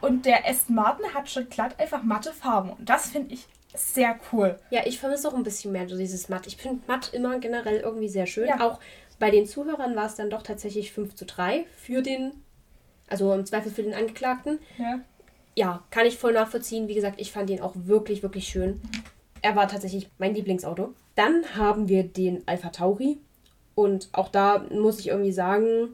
[0.00, 2.70] Und der Aston Martin hat schon glatt einfach matte Farben.
[2.70, 4.58] Und das finde ich sehr cool.
[4.70, 6.46] Ja, ich vermisse auch ein bisschen mehr so dieses Matt.
[6.46, 8.48] Ich finde Matt immer generell irgendwie sehr schön.
[8.48, 8.60] Ja.
[8.60, 8.78] Auch
[9.18, 12.32] bei den Zuhörern war es dann doch tatsächlich 5 zu 3 für den,
[13.08, 14.60] also im Zweifel für den Angeklagten.
[14.78, 15.00] Ja
[15.54, 16.88] ja, kann ich voll nachvollziehen.
[16.88, 18.80] Wie gesagt, ich fand ihn auch wirklich, wirklich schön.
[19.42, 20.94] Er war tatsächlich mein Lieblingsauto.
[21.14, 23.18] Dann haben wir den Alpha Tauri.
[23.74, 25.90] Und auch da muss ich irgendwie sagen,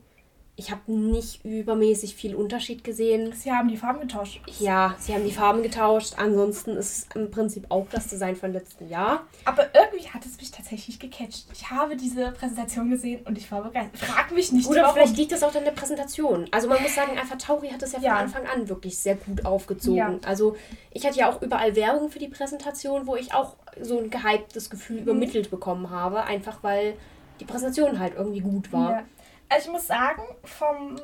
[0.61, 3.33] ich habe nicht übermäßig viel Unterschied gesehen.
[3.33, 4.42] Sie haben die Farben getauscht.
[4.59, 6.12] Ja, sie haben die Farben getauscht.
[6.18, 9.25] Ansonsten ist es im Prinzip auch das Design von letzten Jahr.
[9.46, 11.46] Aber irgendwie hat es mich tatsächlich gecatcht.
[11.55, 14.01] Ich habe diese Präsentation gesehen und ich war begeistert.
[14.01, 14.96] Frag mich nicht, Oder warum.
[14.96, 16.46] vielleicht liegt das auch an der Präsentation.
[16.51, 18.16] Also man muss sagen, Alpha Tauri hat es ja von ja.
[18.16, 19.96] Anfang an wirklich sehr gut aufgezogen.
[19.96, 20.18] Ja.
[20.27, 20.57] Also
[20.90, 24.68] ich hatte ja auch überall Werbung für die Präsentation, wo ich auch so ein gehyptes
[24.68, 25.03] Gefühl mhm.
[25.05, 26.25] übermittelt bekommen habe.
[26.25, 26.96] Einfach weil
[27.40, 28.90] die Präsentation halt irgendwie gut war.
[28.90, 29.05] Ja.
[29.50, 30.96] Also ich muss sagen, vom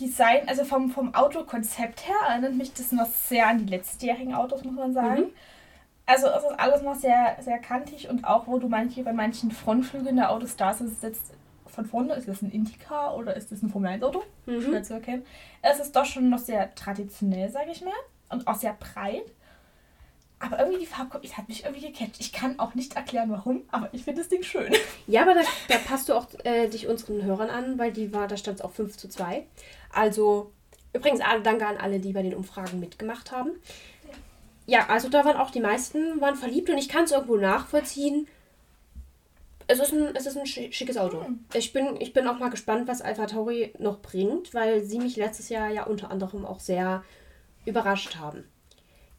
[0.00, 4.64] Design, also vom, vom Autokonzept her erinnert mich das noch sehr an die letztjährigen Autos,
[4.64, 5.20] muss man sagen.
[5.22, 5.32] Mhm.
[6.04, 9.50] Also es ist alles noch sehr, sehr kantig und auch wo du manche bei manchen
[9.50, 11.32] Frontflügeln der Autos da sitzt,
[11.66, 14.24] von vorne, ist das ein Indica oder ist das ein Formel 1 Auto?
[14.46, 14.62] Mhm.
[14.62, 15.24] Schwer zu erkennen.
[15.62, 17.92] Es ist doch schon noch sehr traditionell, sage ich mal.
[18.30, 19.22] Und auch sehr breit.
[20.40, 22.20] Aber irgendwie die Farbkombi hat mich irgendwie gecatcht.
[22.20, 24.72] Ich kann auch nicht erklären, warum, aber ich finde das Ding schön.
[25.08, 28.28] Ja, aber da, da passt du auch äh, dich unseren Hörern an, weil die war,
[28.28, 29.46] da stand es auch 5 zu 2.
[29.92, 30.52] Also,
[30.92, 33.50] übrigens, danke an alle, die bei den Umfragen mitgemacht haben.
[34.66, 38.28] Ja, also da waren auch die meisten waren verliebt und ich kann es irgendwo nachvollziehen.
[39.66, 41.24] Es ist ein, es ist ein schickes Auto.
[41.24, 41.44] Hm.
[41.54, 45.16] Ich, bin, ich bin auch mal gespannt, was Alpha Tauri noch bringt, weil sie mich
[45.16, 47.02] letztes Jahr ja unter anderem auch sehr
[47.64, 48.44] überrascht haben.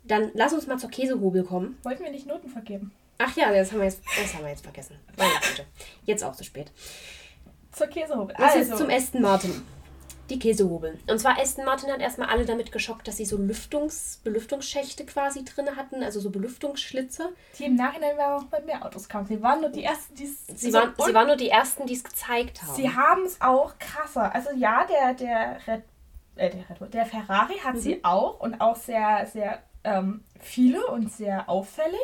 [0.03, 1.77] Dann lass uns mal zur Käsehobel kommen.
[1.83, 2.91] Wollten wir nicht Noten vergeben?
[3.19, 4.97] Ach ja, das haben wir jetzt, das haben wir jetzt vergessen.
[5.17, 5.65] Meine Güte.
[6.05, 6.71] Jetzt auch zu spät.
[7.71, 8.35] Zur Käsehobel.
[8.37, 9.61] Also jetzt zum Aston Martin.
[10.29, 10.99] Die Käsehobel.
[11.07, 15.43] Und zwar Aston Martin hat erstmal alle damit geschockt, dass sie so Lüftungs Belüftungsschächte quasi
[15.43, 17.29] drin hatten, also so Belüftungsschlitze.
[17.57, 19.25] Die im Nachhinein auch bei mehr Autos kamen.
[19.25, 20.61] Sie waren nur die ersten, die es.
[20.61, 22.75] Sie, waren, sie waren nur die ersten, die es gezeigt haben.
[22.75, 24.33] Sie haben es auch krasser.
[24.33, 25.83] Also ja, der, der Red,
[26.35, 27.79] äh, der, Red der Ferrari hat mhm.
[27.79, 31.99] sie auch und auch sehr, sehr ähm, viele und sehr auffällig.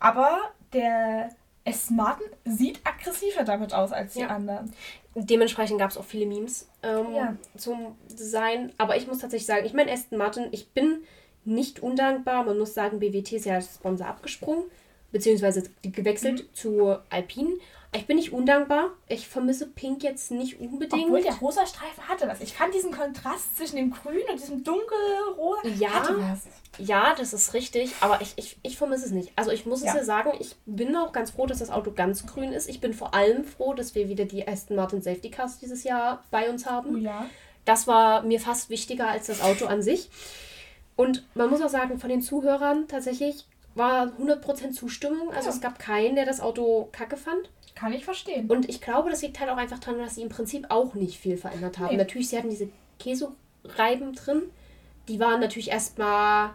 [0.00, 0.38] Aber
[0.72, 1.30] der
[1.64, 1.90] S.
[1.90, 4.28] Martin sieht aggressiver damit aus als die ja.
[4.28, 4.72] anderen.
[5.14, 7.36] Dementsprechend gab es auch viele Memes ähm, ja.
[7.56, 8.72] zum Design.
[8.78, 11.04] Aber ich muss tatsächlich sagen, ich meine, Aston Martin, ich bin
[11.44, 12.44] nicht undankbar.
[12.44, 14.64] Man muss sagen, BWT ist ja als Sponsor abgesprungen,
[15.12, 16.54] beziehungsweise gewechselt mhm.
[16.54, 17.54] zu Alpine.
[17.94, 18.90] Ich bin nicht undankbar.
[19.08, 21.04] Ich vermisse Pink jetzt nicht unbedingt.
[21.04, 22.40] Obwohl der rosa Streifen hatte was.
[22.40, 26.36] Ich fand diesen Kontrast zwischen dem Grün und diesem dunkelrosa Ja.
[26.78, 29.30] Ja, das ist richtig, aber ich, ich, ich vermisse es nicht.
[29.36, 29.96] Also ich muss es Ja.
[29.96, 32.68] ja sagen, ich bin auch ganz froh, dass das Auto ganz grün ist.
[32.68, 36.24] Ich bin vor allem froh, dass wir wieder die Aston Martin Safety Cars dieses Jahr
[36.32, 37.00] bei uns haben.
[37.00, 37.26] ja.
[37.64, 40.10] Das war mir fast wichtiger als das Auto an sich.
[40.96, 45.30] Und man muss auch sagen, von den Zuhörern tatsächlich war 100% Zustimmung.
[45.32, 45.54] Also Ja.
[45.54, 47.48] es gab keinen, der das Auto kacke fand.
[47.74, 48.48] Kann ich verstehen.
[48.48, 51.18] Und ich glaube, das liegt halt auch einfach daran, dass sie im Prinzip auch nicht
[51.18, 51.90] viel verändert haben.
[51.90, 51.96] Nee.
[51.96, 54.42] Natürlich, sie hatten diese Käsereiben drin.
[55.08, 56.50] Die waren natürlich erstmal,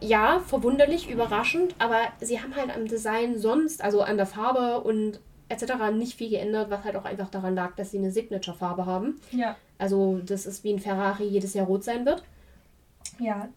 [0.00, 5.20] ja, verwunderlich, überraschend, aber sie haben halt am Design sonst, also an der Farbe und
[5.48, 5.74] etc.
[5.94, 9.20] nicht viel geändert, was halt auch einfach daran lag, dass sie eine Signature-Farbe haben.
[9.30, 9.56] ja.
[9.78, 12.24] Also das ist wie ein Ferrari jedes Jahr rot sein wird.
[13.18, 13.50] Ja,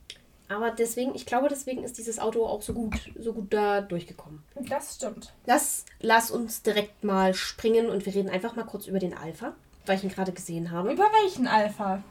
[0.49, 4.43] Aber deswegen, ich glaube, deswegen ist dieses Auto auch so gut, so gut da durchgekommen.
[4.55, 5.33] das stimmt.
[5.45, 9.53] Lass, lass uns direkt mal springen und wir reden einfach mal kurz über den Alpha,
[9.85, 10.91] weil ich ihn gerade gesehen habe.
[10.91, 12.03] Über welchen Alpha?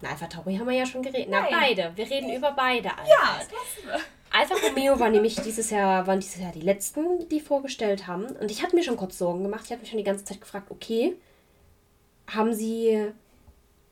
[0.00, 1.28] Na, Alpha Tauri haben wir ja schon geredet.
[1.30, 1.50] Na, Nein.
[1.52, 1.92] beide.
[1.94, 3.08] Wir reden über beide Alphas.
[3.08, 3.40] Ja,
[3.92, 8.26] das, Alfa Romeo war nämlich dieses Jahr, waren dieses Jahr die letzten, die vorgestellt haben.
[8.26, 9.62] Und ich hatte mir schon kurz Sorgen gemacht.
[9.64, 11.16] Ich hatte mich schon die ganze Zeit gefragt, okay,
[12.28, 13.12] haben sie,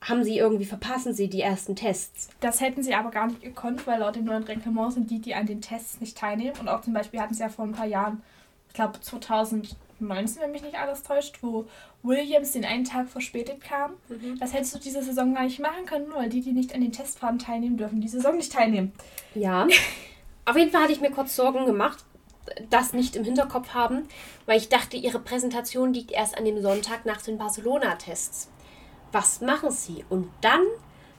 [0.08, 2.28] haben sie irgendwie, verpassen sie die ersten Tests?
[2.40, 5.34] das hätten sie aber gar nicht gekonnt, weil laut dem neuen Reglement sind die, die
[5.34, 6.56] an den Tests nicht teilnehmen.
[6.60, 8.22] Und auch zum Beispiel hatten sie ja vor ein paar Jahren,
[8.68, 11.66] ich glaube 2019, wenn mich nicht alles täuscht, wo
[12.02, 13.94] Williams den einen Tag verspätet kam.
[14.38, 16.92] Das hättest du diese Saison gar nicht machen können, weil die, die nicht an den
[16.92, 18.92] Testfahrten teilnehmen, dürfen die Saison nicht teilnehmen.
[19.34, 19.66] Ja.
[20.44, 22.04] Auf jeden Fall hatte ich mir kurz Sorgen gemacht,
[22.70, 24.06] das nicht im Hinterkopf haben,
[24.44, 28.48] weil ich dachte, ihre Präsentation liegt erst an dem Sonntag nach den Barcelona-Tests.
[29.16, 30.04] Was machen sie?
[30.10, 30.60] Und dann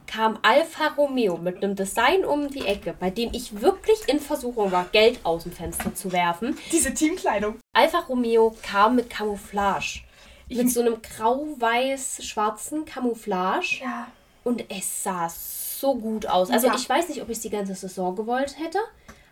[0.05, 4.71] kam Alfa Romeo mit einem Design um die Ecke, bei dem ich wirklich in Versuchung
[4.71, 6.55] war, Geld aus dem Fenster zu werfen.
[6.71, 7.55] Diese Teamkleidung.
[7.73, 10.01] Alfa Romeo kam mit Camouflage.
[10.47, 13.79] Ich- Mit so einem grau-weiß-schwarzen Camouflage.
[13.81, 14.05] Ja.
[14.43, 16.51] Und es sah so gut aus.
[16.51, 16.75] Also Ja.
[16.75, 18.77] ich weiß nicht, ob ich es die ganze Saison gewollt hätte.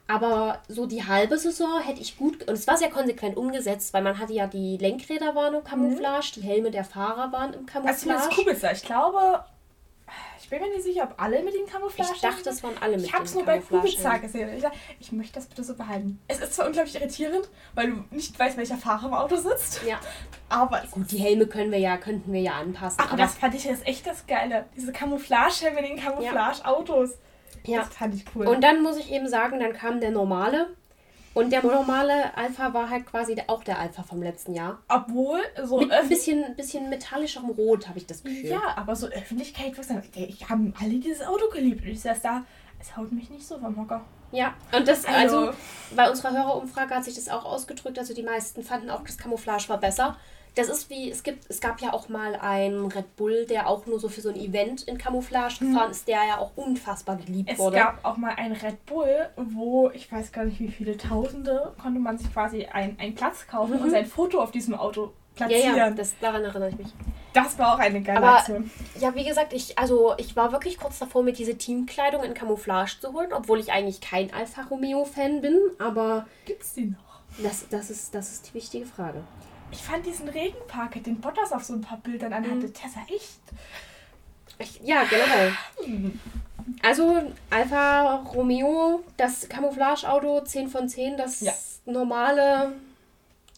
[0.08, 2.44] Aber so die halbe Saison hätte ich gut.
[2.48, 6.34] Und es war sehr konsequent umgesetzt, weil man hatte ja die Lenkräder waren im Camouflage,
[6.36, 8.36] die Helme der Fahrer waren im Also zumindest Camouflage.
[8.36, 8.72] Kubica.
[8.72, 9.46] Ich glaube,
[10.40, 12.98] ich bin mir nicht sicher, ob alle mit dem Camouflage ich dachte, es waren alle
[12.98, 13.88] mit Ich habe es dem nur bei Camouflage.
[13.96, 14.54] Kubica gesehen.
[14.56, 16.20] Ich, sag, ich möchte das bitte so behalten.
[16.28, 20.00] Es ist zwar unglaublich irritierend, weil du nicht weißt, welcher Fahrer im Auto sitzt, Ja,
[20.50, 23.00] aber gut, die Helme können wir ja, könnten wir ja anpassen.
[23.02, 24.68] Ach, aber das fand ich jetzt echt das Geile.
[24.76, 27.10] Diese Camouflage-Helme in den Camouflage-Autos.
[27.10, 27.16] ja.
[27.68, 28.48] Das fand ich cool.
[28.48, 30.68] Und dann muss ich eben sagen, dann kam der normale.
[31.34, 34.80] Und der normale Alpha war halt quasi auch der Alpha vom letzten Jahr.
[34.88, 38.52] Obwohl, so Mit ein bisschen, bisschen metallischerem Rot, habe ich das Gefühl.
[38.52, 41.82] Ja, aber so Öffentlichkeit, was ich haben alle dieses Auto geliebt.
[41.84, 42.46] Und ich saß da,
[42.80, 44.02] es haut mich nicht so vom Hocker.
[44.32, 45.54] Ja, und das, also, Also-
[45.96, 48.00] bei unserer Hörerumfrage hat sich das auch ausgedrückt.
[48.00, 50.16] Also die meisten fanden auch, das Camouflage war besser.
[50.56, 53.86] Das ist wie, es gibt, es gab ja auch mal einen Red Bull, der auch
[53.86, 57.50] nur so für so ein Event in Camouflage gefahren ist, der ja auch unfassbar geliebt
[57.52, 57.78] Es wurde.
[57.78, 62.00] gab auch mal einen Red Bull, wo, ich weiß gar nicht wie viele Tausende, konnte
[62.00, 65.42] man sich quasi ein, einen Platz kaufen und sein Foto auf diesem Auto Mhm.
[65.42, 65.76] ja, platzieren.
[65.76, 66.88] ja, das, daran erinnere ich mich.
[67.34, 68.72] Das war auch eine geile Aber- Aktion.
[69.02, 72.92] Ja, wie gesagt, ich, also ich war wirklich kurz davor, mir diese Teamkleidung in Camouflage
[73.02, 77.20] zu holen, obwohl ich eigentlich kein Alfa Romeo-Fan bin, aber Gibt's die noch?
[77.44, 79.26] das, das, ist, das ist die wichtige Frage.
[79.72, 82.36] Ich fand diesen Regenpark, den Bottas auf so ein paar Bildern Mhm.
[82.38, 83.40] anhatte, der sah echt.
[84.58, 85.54] Ich, ja, generell.
[86.82, 91.54] Also Alfa Romeo, das Camouflage-Auto 10 von 10, das Ja.
[91.86, 92.74] normale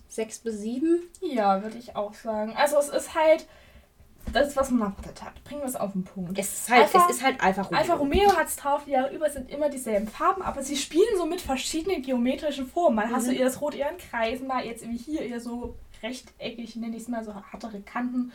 [0.09, 0.99] 6 bis 7.
[1.21, 2.53] Ja, würde ich auch sagen.
[2.57, 3.45] Also es ist halt
[4.33, 5.41] das, was man erwartet hat.
[5.45, 6.37] Bringen wir es auf den Punkt.
[6.37, 7.79] Es ist halt, Alfa- es ist halt Alfa Romeo.
[7.79, 11.15] Alfa Romeo hat es drauf, die Jahre über sind immer dieselben Farben, aber sie spielen
[11.17, 12.95] so mit verschiedenen geometrischen Formen.
[12.95, 13.37] Mal hast du Mhm.
[13.37, 17.03] eher das Rot eher in Kreisen, mal jetzt irgendwie hier eher so rechteckig, nenne ich
[17.03, 18.31] es mal, so hartere Kanten.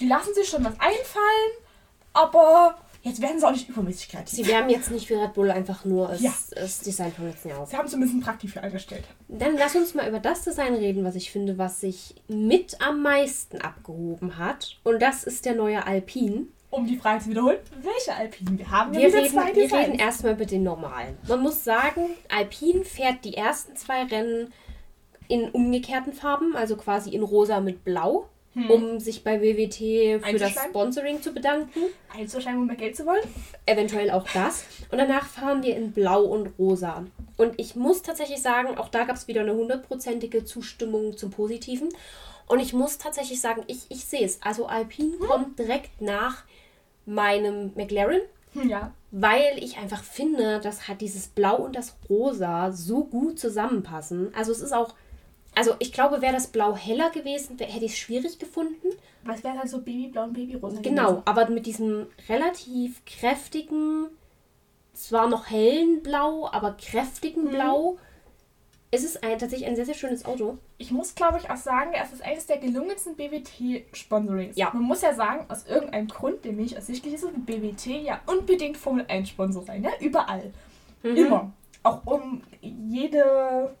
[0.00, 1.52] Die lassen sich schon was einfallen,
[2.12, 4.34] aber jetzt werden sie auch nicht übermäßig kreativ.
[4.34, 6.32] Sie werden jetzt nicht wie Red Bull einfach nur das, Ja.
[6.54, 7.70] das Design vom letzten Jahr auf.
[7.70, 9.04] Sie haben zumindest ein Praktik für eingestellt.
[9.28, 13.02] Dann lass uns mal über das Design reden, was ich finde, was sich mit am
[13.02, 14.78] meisten abgehoben hat.
[14.84, 16.46] Und das ist der neue Alpine.
[16.68, 18.92] Um die Frage zu wiederholen, welche Alpinen wir haben?
[18.92, 19.86] Wir wieder reden, zwei wir Designs.
[19.88, 21.16] reden erstmal mit den normalen.
[21.28, 24.52] Man muss sagen, Alpine fährt die ersten zwei Rennen
[25.28, 28.28] in umgekehrten Farben, also quasi in rosa mit blau,
[28.70, 30.52] um sich bei WWT für das?
[30.52, 31.78] Sponsoring zu bedanken.
[32.16, 33.20] Einzuschreiben, um mehr Geld zu wollen?
[33.66, 34.64] Eventuell auch das.
[34.90, 37.04] Und danach fahren wir in blau und rosa.
[37.36, 41.90] Und ich muss tatsächlich sagen, auch da gab es wieder eine hundertprozentige Zustimmung zum Positiven.
[42.48, 44.40] Und ich muss tatsächlich sagen, ich, ich sehe es.
[44.40, 46.44] Also Alpine kommt direkt nach
[47.04, 48.20] meinem McLaren
[48.54, 48.92] Hm, Ja.
[49.10, 54.32] weil ich einfach finde, dass halt dieses Blau und das Rosa so gut zusammenpassen.
[54.34, 54.94] Also es ist auch
[55.58, 58.88] Also ich glaube, wäre das Blau heller gewesen, wär, hätte ich es schwierig gefunden.
[59.24, 61.22] Was wäre dann so Babyblau und Babyrosa Genau, gewesen?
[61.24, 64.08] aber mit diesem relativ kräftigen,
[64.92, 67.48] zwar noch hellen Blau, aber kräftigen Mhm.
[67.48, 67.98] Blau,
[68.90, 70.58] ist es ein, tatsächlich ein sehr, sehr schönes Auto.
[70.78, 74.56] Ich muss, glaube ich, auch sagen, es ist eines der gelungensten BWT-Sponsorings.
[74.56, 74.70] Ja.
[74.74, 78.20] Man muss ja sagen, aus irgendeinem Grund, der mir nicht ersichtlich ist, wird BWT ja
[78.26, 79.80] unbedingt Formel 1-Sponsor sein.
[79.80, 79.90] Ne?
[80.00, 80.52] Überall.
[81.02, 81.16] Mhm.
[81.16, 81.52] Immer.
[81.82, 83.74] Auch um jede...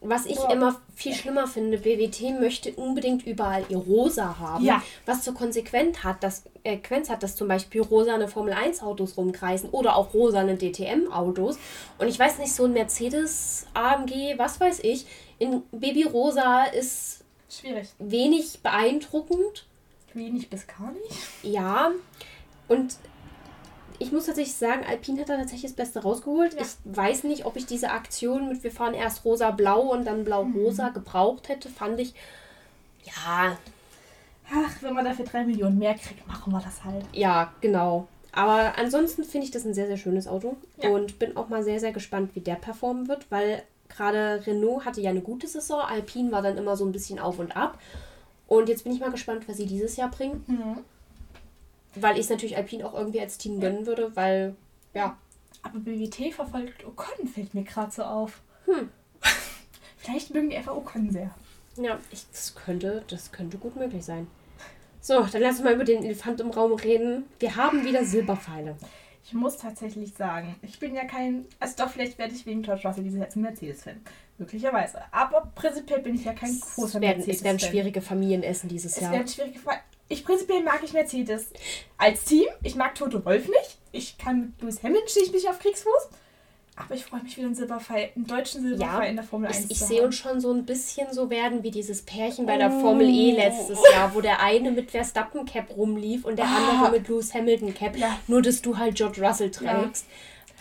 [0.00, 0.52] Was ich Ja.
[0.52, 4.64] immer viel schlimmer finde, BWT möchte unbedingt überall ihr Rosa haben.
[4.64, 4.80] Ja.
[5.06, 9.70] Was zur Konsequenz hat, dass, äh, hat, dass zum Beispiel rosane Formel 1 Autos rumkreisen
[9.70, 11.58] oder auch rosane DTM Autos.
[11.98, 15.06] Und ich weiß nicht, so ein Mercedes, AMG, was weiß ich,
[15.40, 17.88] in Baby Rosa ist Schwierig.
[17.98, 19.66] wenig beeindruckend.
[20.14, 21.16] Wenig bis gar nicht.
[21.42, 21.90] Ja.
[22.68, 22.96] Und
[23.98, 26.54] ich muss tatsächlich sagen, Alpine hat da tatsächlich das Beste rausgeholt.
[26.54, 26.62] Ja.
[26.62, 30.90] Ich weiß nicht, ob ich diese Aktion mit wir fahren erst rosa-blau und dann blau-rosa
[30.90, 31.68] gebraucht hätte.
[31.68, 32.14] Fand ich,
[33.04, 33.56] ja,
[34.50, 37.04] Ach, wenn man dafür drei Millionen mehr kriegt, machen wir das halt.
[37.12, 38.08] ja, genau.
[38.32, 40.56] Aber ansonsten finde ich das ein sehr, sehr schönes Auto.
[40.82, 40.90] Ja.
[40.90, 45.00] Und bin auch mal sehr, sehr gespannt, wie der performen wird, weil gerade Renault hatte
[45.00, 45.80] ja eine gute Saison.
[45.80, 47.78] Alpine war dann immer so ein bisschen auf und ab.
[48.46, 50.44] Und jetzt bin ich mal gespannt, was sie dieses Jahr bringen.
[50.46, 50.78] Mhm.
[52.00, 54.54] Weil ich es natürlich Alpine auch irgendwie als Team gönnen würde, weil,
[54.94, 55.16] ja,
[55.62, 58.40] Aber BWT verfolgt Ocon, fällt mir gerade so auf.
[58.66, 58.90] Hm.
[59.98, 61.30] Vielleicht mögen die einfach Ocon sehr.
[61.76, 64.26] Ja, ich, das, könnte, das könnte gut möglich sein.
[65.00, 67.24] So, dann lass uns mal über den Elefant im Raum reden.
[67.38, 68.76] Wir haben wieder Silberpfeile.
[69.24, 71.44] Ich muss tatsächlich sagen, ich bin ja kein.
[71.60, 74.00] Also doch, vielleicht werde ich wegen George Russell dieses Jahr zum Mercedes-Fan.
[74.38, 75.00] Möglicherweise.
[75.12, 77.44] Aber prinzipiell bin ich ja kein großer Es werden, es Mercedes-Fan.
[77.44, 79.12] werden schwierige Familienessen dieses Es Jahr.
[79.12, 79.80] werden schwierige Fragen.
[80.08, 81.50] Ich prinzipiell mag ich Mercedes
[81.98, 82.46] als Team.
[82.62, 83.76] Ich mag Toto Wolf nicht.
[83.92, 86.08] Ich kann mit Lewis Hamilton stehe ich nicht auf Kriegsfuß.
[86.76, 89.64] Aber ich freue mich wieder einen Silberpfeil, einen deutschen Silberpfeil Ja, in der Formel 1
[89.64, 92.70] Ich, ich sehe uns schon so ein bisschen so werden wie dieses Pärchen bei der
[92.72, 92.80] Oh.
[92.80, 96.70] Formel E letztes Jahr, wo der eine mit Verstappen Cap rumlief und der Ah.
[96.84, 97.96] andere mit Lewis Hamilton Cap.
[97.96, 98.16] Ja.
[98.28, 100.06] Nur, dass du halt George Russell trägst.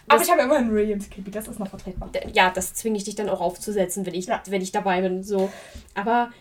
[0.07, 2.09] Aber Das- ich habe immer einen Williams Kippy, das ist noch vertretbar.
[2.33, 4.41] ja, das zwinge ich dich dann auch aufzusetzen, wenn ich, Ja.
[4.47, 5.23] wenn ich dabei bin.
[5.23, 5.51] So.
[5.93, 6.31] Aber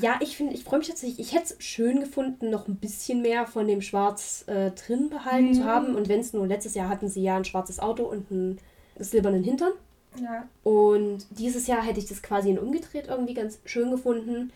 [0.00, 1.18] ja, ich finde, ich freue mich tatsächlich.
[1.18, 5.54] Ich hätte es schön gefunden, noch ein bisschen mehr von dem Schwarz äh, drin behalten
[5.54, 5.66] zu Mhm.
[5.66, 5.94] haben.
[5.96, 8.58] Und wenn es nur letztes Jahr hatten sie ja ein schwarzes Auto und einen
[8.98, 9.72] silbernen Hintern.
[10.20, 10.48] Ja.
[10.64, 14.52] Und dieses Jahr hätte ich das quasi in umgedreht irgendwie ganz schön gefunden,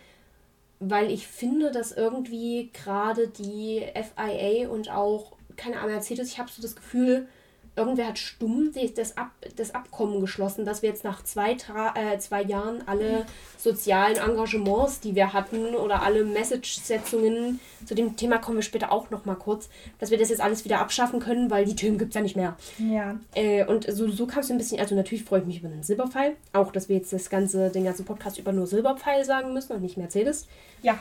[0.79, 6.49] weil ich finde, dass irgendwie gerade die FIA und auch, keine Ahnung, Mercedes, ich habe
[6.51, 7.27] so das Gefühl,
[7.75, 12.19] irgendwer hat stumm das, Ab, das Abkommen geschlossen, dass wir jetzt nach zwei, Tra äh,
[12.19, 13.25] zwei Jahren alle
[13.57, 19.09] sozialen Engagements, die wir hatten oder alle Message-Setzungen, zu dem Thema kommen wir später auch
[19.09, 22.15] nochmal kurz, dass wir das jetzt alles wieder abschaffen können, weil die Themen gibt es
[22.15, 22.55] ja nicht mehr.
[22.77, 23.17] Ja.
[23.33, 25.83] Äh, und so, so kam es ein bisschen, also natürlich freue ich mich über einen
[25.83, 26.35] Silberpfeil.
[26.53, 29.81] Auch, dass wir jetzt das ganze, den ganzen Podcast über nur Silberpfeil sagen müssen und
[29.81, 30.47] nicht Mercedes.
[30.81, 30.99] Ja.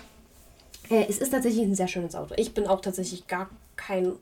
[0.89, 2.35] Äh, es ist tatsächlich ein sehr schönes Auto.
[2.37, 4.13] Ich bin auch tatsächlich gar kein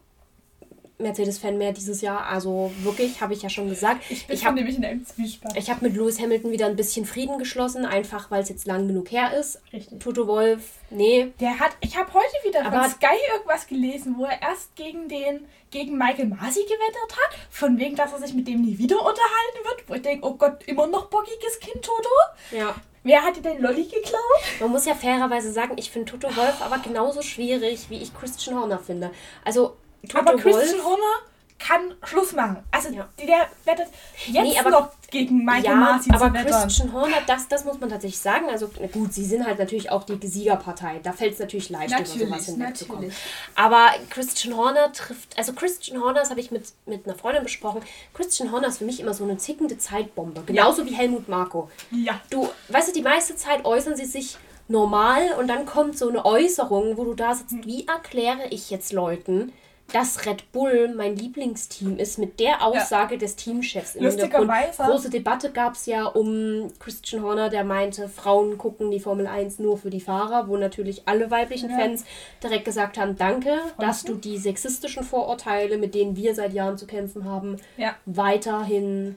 [1.00, 2.26] Mercedes-Fan mehr dieses Jahr.
[2.26, 4.02] Also wirklich, habe ich ja schon gesagt.
[4.10, 5.56] Ich bin Ich habe nämlich in einem Zwiespalt.
[5.56, 8.86] ich hab mit Lewis Hamilton wieder ein bisschen Frieden geschlossen, einfach weil es jetzt lang
[8.88, 9.60] genug her ist.
[9.72, 10.00] Richtig.
[10.00, 11.32] Toto Wolf, nee.
[11.40, 15.08] Der hat, ich habe heute wieder Aber- von Sky irgendwas gelesen, wo er erst gegen
[15.08, 18.96] den, gegen Michael Masi gewettert hat, von wegen, dass er sich mit dem nie wieder
[18.98, 22.08] unterhalten wird, wo ich denke, oh Gott, immer noch bockiges Kind, Toto.
[22.50, 22.74] Ja.
[23.02, 24.42] Wer hat dir den Lolli geklaut?
[24.60, 28.58] Man muss ja fairerweise sagen, ich finde Toto Wolf aber genauso schwierig, wie ich Christian
[28.60, 29.10] Horner finde.
[29.42, 29.76] Also,
[30.08, 30.84] Toto Aber Christian Wolf.
[30.84, 31.14] Horner
[31.58, 32.56] kann Schluss machen.
[32.70, 33.06] Also Ja.
[33.18, 33.88] der wettet
[34.26, 36.30] jetzt Nee, aber- noch gegen Michael ja, Masi aber.
[36.30, 38.46] Christian Horner, das, das muss man tatsächlich sagen.
[38.48, 41.00] Also gut, sie sind halt natürlich auch die Siegerpartei.
[41.02, 43.02] Da fällt es natürlich leicht, über sowas Natürlich, hinwegzukommen.
[43.08, 43.22] natürlich.
[43.56, 47.82] Aber Christian Horner trifft, also Christian Horner, das habe ich mit, mit einer Freundin besprochen.
[48.14, 50.42] Christian Horner ist für mich immer so eine zickende Zeitbombe.
[50.46, 51.68] Genauso wie Helmut Marko.
[51.90, 52.20] Ja.
[52.30, 56.24] Du, weißt du, die meiste Zeit äußern sie sich normal und dann kommt so eine
[56.24, 59.52] Äußerung, wo du da sitzt, wie erkläre ich jetzt Leuten,
[59.92, 64.50] dass Red Bull mein Lieblingsteam ist mit der Aussage des Teamchefs im Hintergrund.
[64.76, 69.58] Große Debatte gab es ja um Christian Horner, der meinte, Frauen gucken die Formel 1
[69.58, 71.76] nur für die Fahrer, wo natürlich alle weiblichen Ja.
[71.76, 72.04] Fans
[72.42, 76.86] direkt gesagt haben, danke, dass du die sexistischen Vorurteile, mit denen wir seit Jahren zu
[76.86, 77.94] kämpfen haben, Ja.
[78.06, 79.16] weiterhin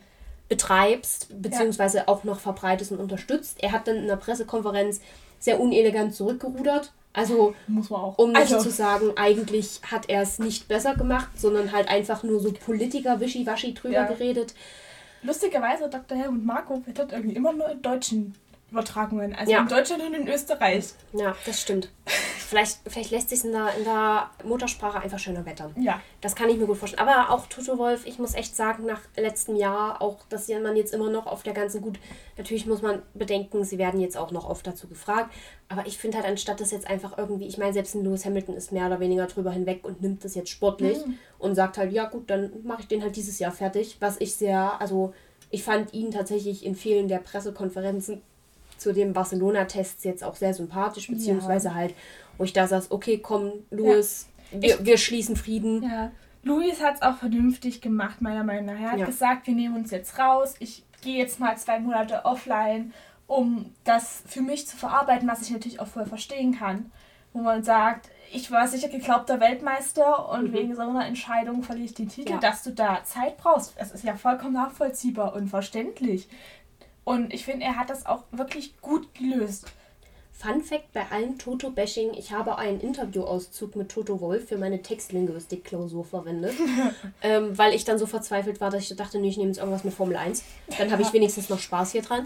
[0.50, 3.58] betreibst, beziehungsweise auch noch verbreitest und unterstützt.
[3.64, 5.02] Er hat dann in der Pressekonferenz
[5.40, 6.92] sehr unelegant zurückgerudert.
[7.14, 8.18] Also, Muss man auch.
[8.18, 12.24] um nicht also, zu sagen, eigentlich hat er es nicht besser gemacht, sondern halt einfach
[12.24, 14.06] nur so Politiker-Wischiwaschi drüber Ja.
[14.06, 14.56] geredet.
[15.22, 16.18] Lustigerweise, Dr.
[16.18, 18.34] Helmut Marko wettert irgendwie immer nur in deutschen
[18.74, 19.36] Übertragungen.
[19.36, 19.62] Also Ja.
[19.62, 20.94] in Deutschland und in Österreich.
[21.14, 21.90] Ja, das stimmt.
[22.50, 25.74] vielleicht, vielleicht lässt sich in der, in der Muttersprache einfach schöner wettern.
[25.80, 26.02] Ja.
[26.22, 27.08] Das kann ich mir gut vorstellen.
[27.08, 30.94] Aber auch Toto Wolf, ich muss echt sagen, nach letztem Jahr, auch, dass man jetzt
[30.94, 32.00] immer noch auf der ganzen, gut,
[32.38, 35.32] natürlich muss man bedenken, sie werden jetzt auch noch oft dazu gefragt.
[35.70, 38.56] Aber ich finde halt, anstatt das jetzt einfach irgendwie, ich meine, selbst ein Lewis Hamilton
[38.56, 41.18] ist mehr oder weniger drüber hinweg und nimmt das jetzt sportlich mhm.
[41.38, 43.98] und sagt halt, ja gut, dann mache ich den halt dieses Jahr fertig.
[44.00, 45.14] Was ich sehr, also
[45.54, 48.24] ich fand ihn tatsächlich in vielen der Pressekonferenzen
[48.84, 51.74] zu den Barcelona-Tests jetzt auch sehr sympathisch, beziehungsweise ja.
[51.74, 51.96] halt,
[52.38, 54.62] wo ich da saß, okay, komm, Louis, ja.
[54.62, 55.84] wir, ich, wir schließen Frieden.
[55.84, 56.12] Ja.
[56.44, 58.80] Luis hat es auch vernünftig gemacht, meiner Meinung nach.
[58.80, 59.06] Er hat ja.
[59.06, 62.94] gesagt, wir nehmen uns jetzt raus, ich gehe jetzt mal zwei Monate offline,
[63.26, 66.92] um das für mich zu verarbeiten, was ich natürlich auch voll verstehen kann.
[67.32, 70.54] Wo man sagt, ich war sicher geglaubter Weltmeister und mhm.
[70.54, 72.38] wegen so einer Entscheidung verliere ich den Titel, ja.
[72.40, 73.74] dass du da Zeit brauchst.
[73.78, 76.28] Es ist ja vollkommen nachvollziehbar und verständlich.
[77.04, 79.66] Und ich finde, er hat das auch wirklich gut gelöst.
[80.32, 86.06] Fun Fact bei allem Toto-Bashing: Ich habe einen Interviewauszug mit Toto Wolf für meine Textlinguistik-Klausur
[86.06, 86.56] verwendet.
[87.22, 89.84] ähm, weil ich dann so verzweifelt war, dass ich dachte, nee, ich nehme jetzt irgendwas
[89.84, 90.44] mit Formel 1.
[90.78, 92.26] Dann habe ich wenigstens noch Spaß hier dran.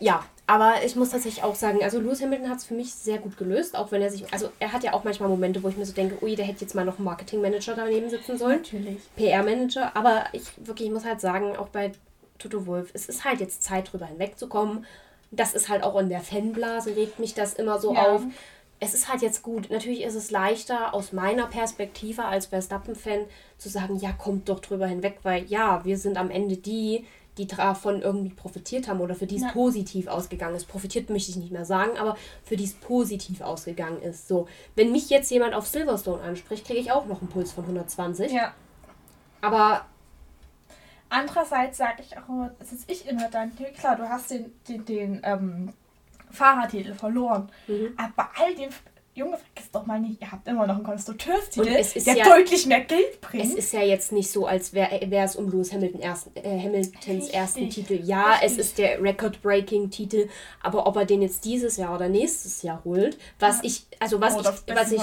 [0.00, 3.18] Ja, aber ich muss tatsächlich auch sagen, also Lewis Hamilton hat es für mich sehr
[3.18, 5.76] gut gelöst, auch wenn er sich, also er hat ja auch manchmal Momente, wo ich
[5.76, 8.58] mir so denke, ui, der hätte jetzt mal noch einen Marketingmanager daneben sitzen sollen.
[8.58, 8.98] Natürlich.
[9.16, 11.92] PR-Manager, aber ich wirklich, ich muss halt sagen, auch bei
[12.38, 14.86] Toto Wolf, es ist halt jetzt Zeit, drüber hinwegzukommen.
[15.30, 18.02] Das ist halt auch in der Fanblase, regt mich das immer so ja.
[18.02, 18.22] auf.
[18.80, 19.70] Es ist halt jetzt gut.
[19.70, 23.20] Natürlich ist es leichter aus meiner Perspektive als Verstappen-Fan
[23.56, 27.06] zu sagen, ja, kommt doch drüber hinweg, weil ja, wir sind am Ende die,
[27.38, 29.52] die davon irgendwie profitiert haben oder für die es ja.
[29.52, 30.68] positiv ausgegangen ist.
[30.68, 34.28] Profitiert möchte ich nicht mehr sagen, aber für die es positiv ausgegangen ist.
[34.28, 37.64] So, wenn mich jetzt jemand auf Silverstone anspricht, kriege ich auch noch einen Puls von
[37.64, 38.30] 120.
[38.32, 38.54] Ja.
[39.40, 39.84] Aber
[41.14, 44.84] Andererseits sage ich auch immer, das ist ich immer dann, klar, du hast den, den,
[44.84, 45.72] den ähm,
[46.28, 47.48] Fahrertitel verloren.
[47.68, 47.94] Mhm.
[47.96, 48.70] Aber bei all dem,
[49.14, 52.80] Junge, vergiss doch mal nicht, ihr habt immer noch einen Konstrukteurstitel, der ja, deutlich mehr
[52.80, 53.44] Geld bringt.
[53.44, 57.06] Es ist ja jetzt nicht so, als wäre es um Lewis Hamilton ersten, äh, Hamiltons
[57.06, 57.34] Richtig.
[57.34, 58.00] ersten Titel.
[58.02, 58.50] Ja, Richtig.
[58.50, 60.28] es ist der Record-Breaking-Titel,
[60.64, 63.64] aber ob er den jetzt dieses Jahr oder nächstes Jahr holt, was ja.
[63.66, 65.02] ich, also was oh, ich, was ich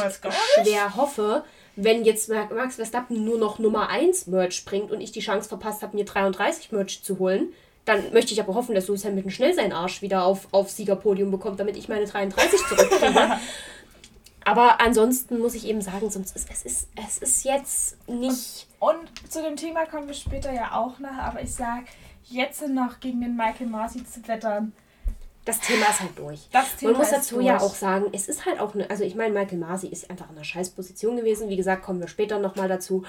[0.61, 1.45] schwer hoffe,
[1.75, 5.81] wenn jetzt Max Verstappen nur noch Nummer 1 Merch bringt und ich die Chance verpasst
[5.81, 7.53] habe, mir 33 Merch zu holen,
[7.85, 11.31] dann möchte ich aber hoffen, dass Lewis Hamilton schnell seinen Arsch wieder auf, auf Siegerpodium
[11.31, 13.39] bekommt, damit ich meine 33 zurückkriege.
[14.45, 18.67] aber ansonsten muss ich eben sagen, sonst ist es ist, es ist jetzt nicht.
[18.79, 21.85] Und, und zu dem Thema kommen wir später ja auch noch, aber ich sage,
[22.25, 24.73] jetzt noch gegen den Michael Masi zu wettern,
[25.45, 26.47] das Thema ist halt durch.
[26.81, 29.57] Man muss dazu ja auch sagen, es ist halt auch eine, also ich meine, Michael
[29.57, 31.49] Masi ist einfach in einer scheiß Position gewesen.
[31.49, 33.03] Wie gesagt, kommen wir später nochmal dazu.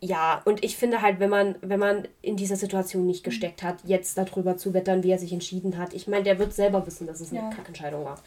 [0.00, 3.76] Ja, und ich finde halt, wenn man, wenn man in dieser Situation nicht gesteckt hat,
[3.84, 7.06] jetzt darüber zu wettern, wie er sich entschieden hat, ich meine, der wird selber wissen,
[7.06, 7.50] dass es eine ja.
[7.50, 8.20] Kackentscheidung war.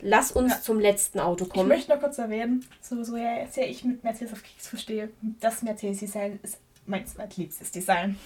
[0.00, 0.60] Lass uns ja.
[0.60, 1.70] zum letzten Auto kommen.
[1.70, 5.10] Ich möchte noch kurz erwähnen, so, so ja, sehr ich mit Mercedes auf Keks verstehe,
[5.40, 8.18] das Mercedes-Design ist mein zweitliebstes Design.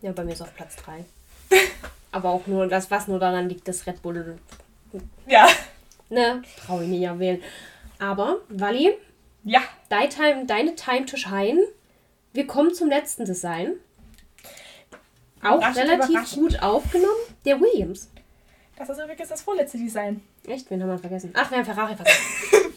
[0.00, 1.04] Ja, bei mir ist auf Platz 3.
[2.14, 4.38] Aber auch nur das, was nur daran liegt, dass Red Bull.
[5.26, 5.48] Ja.
[6.08, 6.42] Ne?
[6.64, 7.42] Traue ich mir ja wählen.
[7.98, 8.96] Aber, Wally.
[9.42, 9.60] Ja.
[9.88, 11.58] Deine Time, deine Time to Shine.
[12.32, 13.72] Wir kommen zum letzten Design.
[15.42, 17.18] Auch relativ gut aufgenommen.
[17.44, 18.08] Der Williams.
[18.76, 20.22] Das ist übrigens das vorletzte Design.
[20.46, 20.70] Echt?
[20.70, 21.32] Wen haben wir vergessen?
[21.34, 22.22] Ach, wir haben Ferrari vergessen.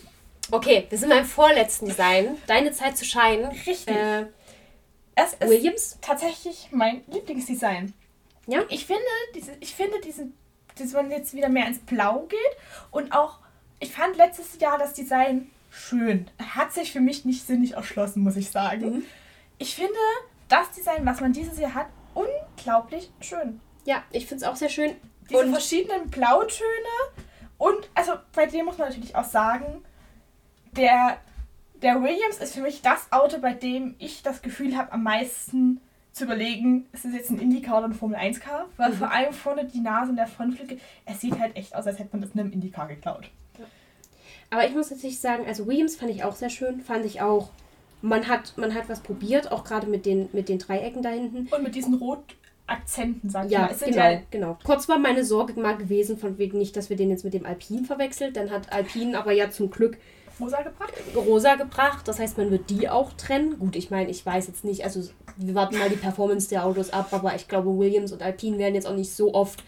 [0.51, 2.39] okay, wir sind beim vorletzten Design.
[2.47, 3.51] Deine Zeit zu scheinen.
[3.51, 3.95] Richtig.
[3.95, 4.25] Äh,
[5.13, 5.99] es ist Williams?
[6.01, 7.93] tatsächlich mein Lieblingsdesign.
[8.47, 8.63] Ja.
[8.69, 9.03] Ich finde,
[9.35, 10.33] diese, ich finde diesen,
[10.77, 12.39] dass man jetzt wieder mehr ins Blau geht
[12.91, 13.39] und auch,
[13.79, 16.29] ich fand letztes Jahr das Design schön.
[16.39, 18.97] Hat sich für mich nicht sinnig erschlossen, muss ich sagen.
[18.97, 19.03] Mhm.
[19.59, 19.99] Ich finde
[20.47, 23.59] das Design, was man dieses Jahr hat, unglaublich schön.
[23.85, 24.95] Ja, ich finde es auch sehr schön.
[25.29, 26.63] Diese und verschiedenen Blautöne
[27.57, 29.83] und, also bei dem muss man natürlich auch sagen,
[30.71, 31.17] der,
[31.81, 35.81] der Williams ist für mich das Auto, bei dem ich das Gefühl habe, am meisten
[36.17, 38.65] zu überlegen, ist es jetzt ein Indycar oder ein Formel 1 Car?
[38.77, 38.95] Weil mhm.
[38.95, 42.09] vor allem vorne die Nase und der Frontflügel, es sieht halt echt aus, als hätte
[42.11, 43.29] man das in einem Indycar geklaut.
[43.57, 43.65] Ja.
[44.49, 47.49] Aber ich muss tatsächlich sagen, also Williams fand ich auch sehr schön, fand ich auch,
[48.01, 51.47] man hat, man hat was probiert, auch gerade mit den, mit den Dreiecken da hinten.
[51.53, 53.71] Und mit diesen Rotakzenten, sag ich ja, mal.
[53.71, 54.57] Es genau, ja genau.
[54.63, 57.45] Kurz war meine Sorge mal gewesen, von wegen nicht, dass wir den jetzt mit dem
[57.45, 58.35] Alpin verwechselt.
[58.35, 59.97] Dann hat Alpin aber ja zum Glück
[60.39, 60.93] rosa gebracht.
[61.15, 63.59] Rosa gebracht, das heißt, man wird die auch trennen.
[63.59, 65.01] Gut, ich meine, ich weiß jetzt nicht, also
[65.37, 68.75] wir warten mal die Performance der Autos ab, aber ich glaube, Williams und Alpine werden
[68.75, 69.63] jetzt auch nicht so oft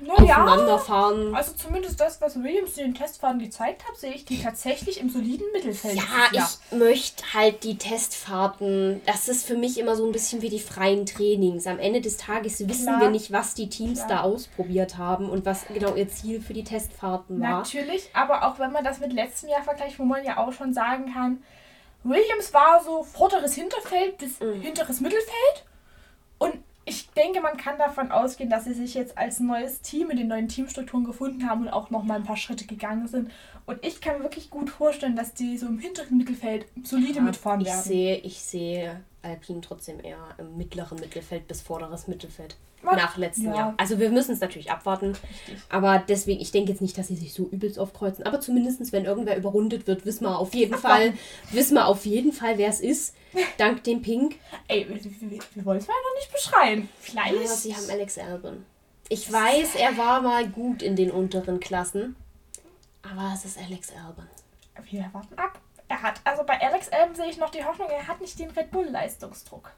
[0.00, 1.34] naja, fahren.
[1.34, 5.10] Also zumindest das, was Williams in den Testfahrten gezeigt hat, sehe ich die tatsächlich im
[5.10, 5.96] soliden Mittelfeld.
[5.96, 9.00] Ja, ja, ich möchte halt die Testfahrten.
[9.06, 11.66] Das ist für mich immer so ein bisschen wie die freien Trainings.
[11.66, 13.00] Am Ende des Tages wissen Klar.
[13.00, 14.08] wir nicht, was die Teams Klar.
[14.08, 17.60] da ausprobiert haben und was genau ihr Ziel für die Testfahrten war.
[17.60, 20.72] Natürlich, aber auch wenn man das mit letztem Jahr vergleicht, wo man ja auch schon
[20.72, 21.42] sagen kann,
[22.02, 24.60] Williams war so vorderes Hinterfeld bis mhm.
[24.60, 25.64] hinteres Mittelfeld
[26.38, 30.18] und ich denke, man kann davon ausgehen, dass sie sich jetzt als neues Team mit
[30.18, 33.30] den neuen Teamstrukturen gefunden haben und auch noch mal ein paar Schritte gegangen sind.
[33.66, 37.22] Und ich kann mir wirklich gut vorstellen, dass die so im hinteren Mittelfeld solide ja,
[37.22, 37.78] mitfahren werden.
[37.78, 42.56] Ich sehe, ich sehe Alpine trotzdem eher im mittleren Mittelfeld bis vorderes Mittelfeld.
[42.82, 43.56] Nach letztem ja.
[43.56, 43.74] Jahr.
[43.76, 45.08] Also wir müssen es natürlich abwarten.
[45.10, 45.58] Richtig.
[45.68, 48.24] Aber deswegen, ich denke jetzt nicht, dass sie sich so übelst aufkreuzen.
[48.24, 51.14] Aber zumindest, wenn irgendwer überrundet wird, wissen wir auf jeden Fall,
[51.50, 53.14] wissen wir auf jeden Fall, wer es ist.
[53.58, 54.36] Dank dem Pink.
[54.68, 56.88] Ey, wir, wir, wir wollen es ja noch nicht beschreien.
[56.98, 57.34] Vielleicht.
[57.34, 58.64] Ja, sie haben Alex Albon.
[59.08, 62.16] Ich weiß, er war mal gut in den unteren Klassen.
[63.02, 64.26] Aber es ist Alex Albon.
[64.88, 65.60] Wir warten ab.
[65.88, 68.50] Er hat, also bei Alex Albon sehe ich noch die Hoffnung, er hat nicht den
[68.50, 69.72] Red Bull-Leistungsdruck.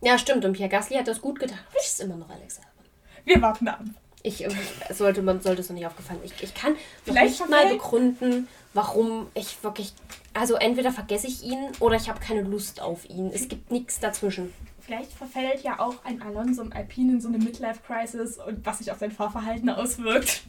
[0.00, 0.44] Ja, stimmt.
[0.44, 1.58] Und Pierre Gasly hat das gut getan.
[1.74, 2.84] Das ist immer noch Alex Albon.
[3.24, 3.82] Wir warten ab.
[4.22, 4.50] Ich, äh,
[4.92, 6.20] sollte, man sollte es noch nicht aufgefallen.
[6.24, 6.74] Ich, ich kann
[7.04, 9.92] Vielleicht nicht mal begründen, warum ich wirklich.
[10.34, 13.30] Also entweder vergesse ich ihn oder ich habe keine Lust auf ihn.
[13.32, 14.52] Es gibt nichts dazwischen.
[14.80, 18.92] Vielleicht verfällt ja auch ein Alonso im Alpine in so eine Midlife-Crisis und was sich
[18.92, 20.42] auf sein Fahrverhalten auswirkt.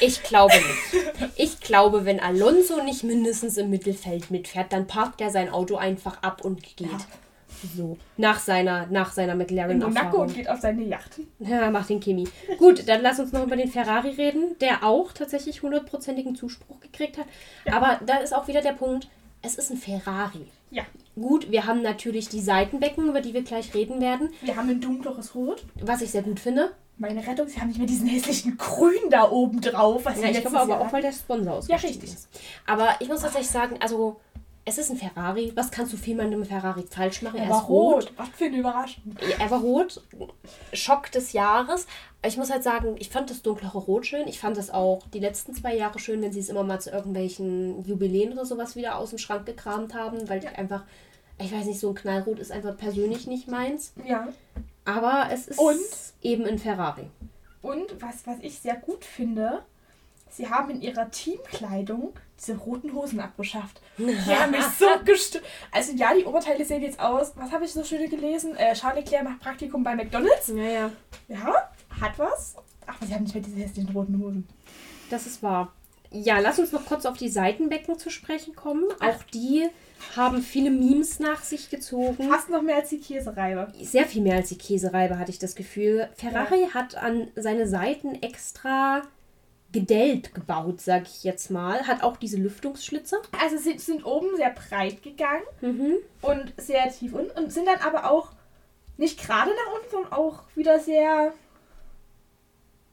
[0.00, 1.32] Ich glaube nicht.
[1.36, 6.22] Ich glaube, wenn Alonso nicht mindestens im Mittelfeld mitfährt, dann parkt er sein Auto einfach
[6.22, 6.90] ab und geht.
[6.90, 6.98] Ja.
[7.76, 7.98] So.
[8.16, 9.72] Nach seiner, nach seiner McLaren.
[9.72, 11.20] In Monaco und geht auf seine Yacht.
[11.38, 12.28] Ja, macht den Kimi.
[12.58, 17.18] Gut, dann lass uns noch über den Ferrari reden, der auch tatsächlich hundertprozentigen Zuspruch gekriegt
[17.18, 17.26] hat.
[17.66, 17.74] Ja.
[17.74, 19.08] Aber da ist auch wieder der Punkt,
[19.42, 20.46] es ist ein Ferrari.
[20.70, 20.84] Ja.
[21.16, 24.30] Gut, wir haben natürlich die Seitenbecken, über die wir gleich reden werden.
[24.42, 25.64] Wir haben ein dunkleres Rot.
[25.80, 26.70] Was ich sehr gut finde.
[26.98, 30.04] Meine Rettung, sie haben nicht mehr diesen hässlichen Grün da oben drauf.
[30.04, 31.68] Was ja, ich glaube aber auch, weil der Sponsor ist.
[31.68, 32.04] Ja, richtig.
[32.04, 32.28] Ist.
[32.66, 34.20] Aber ich muss tatsächlich sagen, also
[34.70, 35.52] es ist ein Ferrari.
[35.56, 37.38] Was kannst du viel mit einem Ferrari falsch machen?
[37.38, 37.94] Er, er war rot.
[37.94, 38.12] rot.
[38.16, 39.02] Was für eine Überraschung.
[39.38, 40.00] Er war rot.
[40.72, 41.86] Schock des Jahres.
[42.24, 44.28] Ich muss halt sagen, ich fand das dunklere Rot schön.
[44.28, 46.90] Ich fand das auch die letzten zwei Jahre schön, wenn sie es immer mal zu
[46.90, 50.50] irgendwelchen Jubiläen oder sowas wieder aus dem Schrank gekramt haben, weil ja.
[50.50, 50.84] ich einfach,
[51.38, 53.92] ich weiß nicht, so ein Knallrot ist einfach persönlich nicht meins.
[54.06, 54.28] Ja.
[54.84, 55.78] Aber es ist Und?
[56.22, 57.06] eben ein Ferrari.
[57.62, 59.62] Und was, was ich sehr gut finde,
[60.30, 63.80] sie haben in ihrer Teamkleidung diese roten Hosen abgeschafft.
[63.98, 65.44] Die haben mich so gestört.
[65.70, 67.32] Also ja, die Oberteile sehen jetzt aus.
[67.36, 68.56] Was habe ich so schön gelesen?
[68.56, 70.48] Äh, Charles Leclerc macht Praktikum bei McDonalds.
[70.48, 70.90] Ja, ja.
[71.28, 71.70] Ja,
[72.00, 72.56] hat was.
[72.86, 74.48] Ach, aber sie haben nicht mehr diese hässlichen roten Hosen.
[75.10, 75.72] Das ist wahr.
[76.12, 78.84] Ja, lass uns noch kurz auf die Seitenbecken zu sprechen kommen.
[79.00, 79.68] Auch die
[80.16, 82.28] haben viele Memes nach sich gezogen.
[82.28, 83.72] Fast noch mehr als die Käsereibe.
[83.80, 86.08] Sehr viel mehr als die Käsereibe, hatte ich das Gefühl.
[86.16, 86.74] Ferrari ja.
[86.74, 89.02] hat an seine Seiten extra
[89.72, 91.86] gedellt gebaut, sag ich jetzt mal.
[91.86, 93.20] Hat auch diese Lüftungsschlitze.
[93.40, 95.96] Also sie sind oben sehr breit gegangen mhm.
[96.22, 98.32] und sehr tief unten und sind dann aber auch
[98.96, 101.32] nicht gerade nach unten, sondern auch wieder sehr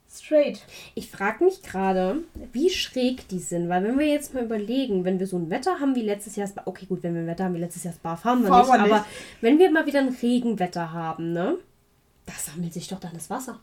[0.10, 0.62] straight.
[0.96, 2.24] Ich frage mich gerade,
[2.54, 5.80] wie schräg die sind, weil wenn wir jetzt mal überlegen, wenn wir so ein Wetter
[5.80, 8.16] haben wie letztes Jahr, okay gut, wenn wir ein Wetter haben wie letztes Jahr, Spa
[8.16, 9.06] fahren wir nicht, aber
[9.42, 11.58] wenn wir mal wieder ein Regenwetter haben, ne,
[12.26, 13.60] da sammelt sich doch dann das Wasser.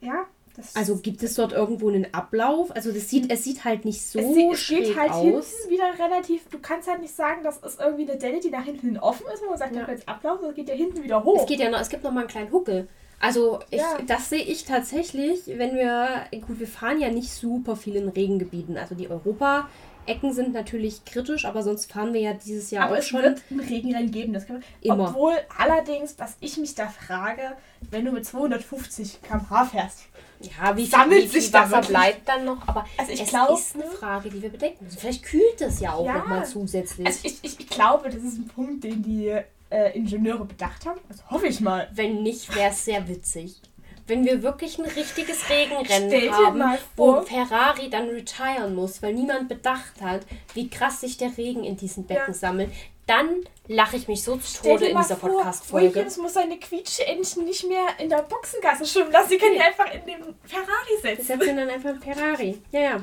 [0.00, 0.26] Ja,
[0.56, 2.74] das also gibt es dort irgendwo einen Ablauf?
[2.74, 5.22] Also das sieht, es sieht halt nicht so es sieht, schräg geht halt aus.
[5.22, 8.64] hinten wieder relativ, du kannst halt nicht sagen, dass es irgendwie eine Delle, die nach
[8.64, 9.84] hinten offen ist, wo man sagt, ja.
[9.84, 11.40] da jetzt Ablauf, das geht ja hinten wieder hoch.
[11.40, 12.88] Es geht ja noch, es gibt noch mal einen kleinen Huckel.
[13.20, 13.98] Also ich, ja.
[14.06, 18.76] das sehe ich tatsächlich, wenn wir, gut, wir fahren ja nicht super viel in Regengebieten.
[18.76, 19.68] Also die Europa
[20.06, 23.20] Ecken sind natürlich kritisch, aber sonst fahren wir ja dieses Jahr aber auch schon.
[23.20, 24.64] Aber es wird ein Regenrennen geben, das kann man.
[24.82, 25.08] Immer.
[25.08, 27.56] Obwohl allerdings, was ich mich da frage,
[27.90, 30.00] wenn du mit 250 km/h fährst,
[30.44, 32.66] ja, wie sammelt sich Wasser bleibt dann noch?
[32.66, 34.98] Aber also ich es glaub, ist eine Frage, die wir bedenken müssen.
[34.98, 36.18] Vielleicht kühlt es ja auch ja.
[36.18, 37.06] nochmal zusätzlich.
[37.06, 39.28] Also ich, ich, ich glaube, das ist ein Punkt, den die
[39.70, 41.00] äh, Ingenieure bedacht haben.
[41.08, 41.88] Also hoffe ich mal.
[41.92, 43.60] Wenn nicht, wäre es sehr witzig
[44.06, 50.00] wenn wir wirklich ein richtiges Regenrennen haben, wo Ferrari dann retiren muss, weil niemand bedacht
[50.02, 52.34] hat, wie krass sich der Regen in diesen Becken ja.
[52.34, 52.70] sammelt,
[53.06, 55.94] dann lache ich mich so zu Tode in dieser Podcast-Folge.
[55.94, 59.30] Williams muss seine Quietscheentchen nicht mehr in der Boxengasse schwimmen lassen.
[59.30, 61.22] Sie können die einfach in den Ferrari setzen.
[61.22, 62.62] Sie setzen dann einfach in Ferrari.
[62.70, 63.00] Ja, ja.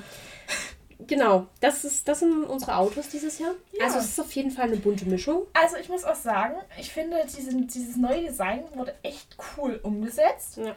[1.08, 3.54] Genau, das, ist, das sind unsere Autos dieses Jahr.
[3.72, 3.86] Ja.
[3.86, 5.48] Also es ist auf jeden Fall eine bunte Mischung.
[5.54, 10.58] Also ich muss auch sagen, ich finde, diesen, dieses neue Design wurde echt cool umgesetzt.
[10.58, 10.76] Ja.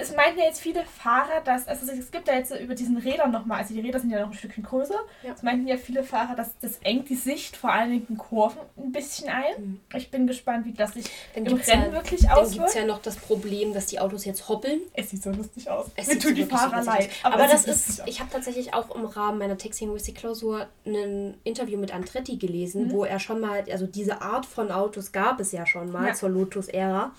[0.00, 3.30] Es meinten ja jetzt viele Fahrer, dass, also es gibt ja jetzt über diesen Rädern
[3.30, 5.32] nochmal, also die Räder sind ja noch ein Stückchen größer, ja.
[5.32, 8.92] es meinten ja viele Fahrer, dass das engt die Sicht vor allen Dingen Kurven ein
[8.92, 9.52] bisschen ein.
[9.58, 9.80] Mhm.
[9.94, 12.50] Ich bin gespannt, wie das sich dann im Rennen ja, wirklich dann auswirkt.
[12.50, 14.80] Dann gibt es ja noch das Problem, dass die Autos jetzt hoppeln.
[14.94, 15.86] Es sieht so lustig aus.
[15.96, 17.10] Es Mir tut die Fahrer leid.
[17.22, 21.94] Aber, aber das ist, ich habe tatsächlich auch im Rahmen meiner Texting-Klausur ein Interview mit
[21.94, 22.92] Andretti gelesen, mhm.
[22.92, 26.14] wo er schon mal, also diese Art von Autos gab es ja schon mal ja.
[26.14, 27.12] zur Lotus-Ära.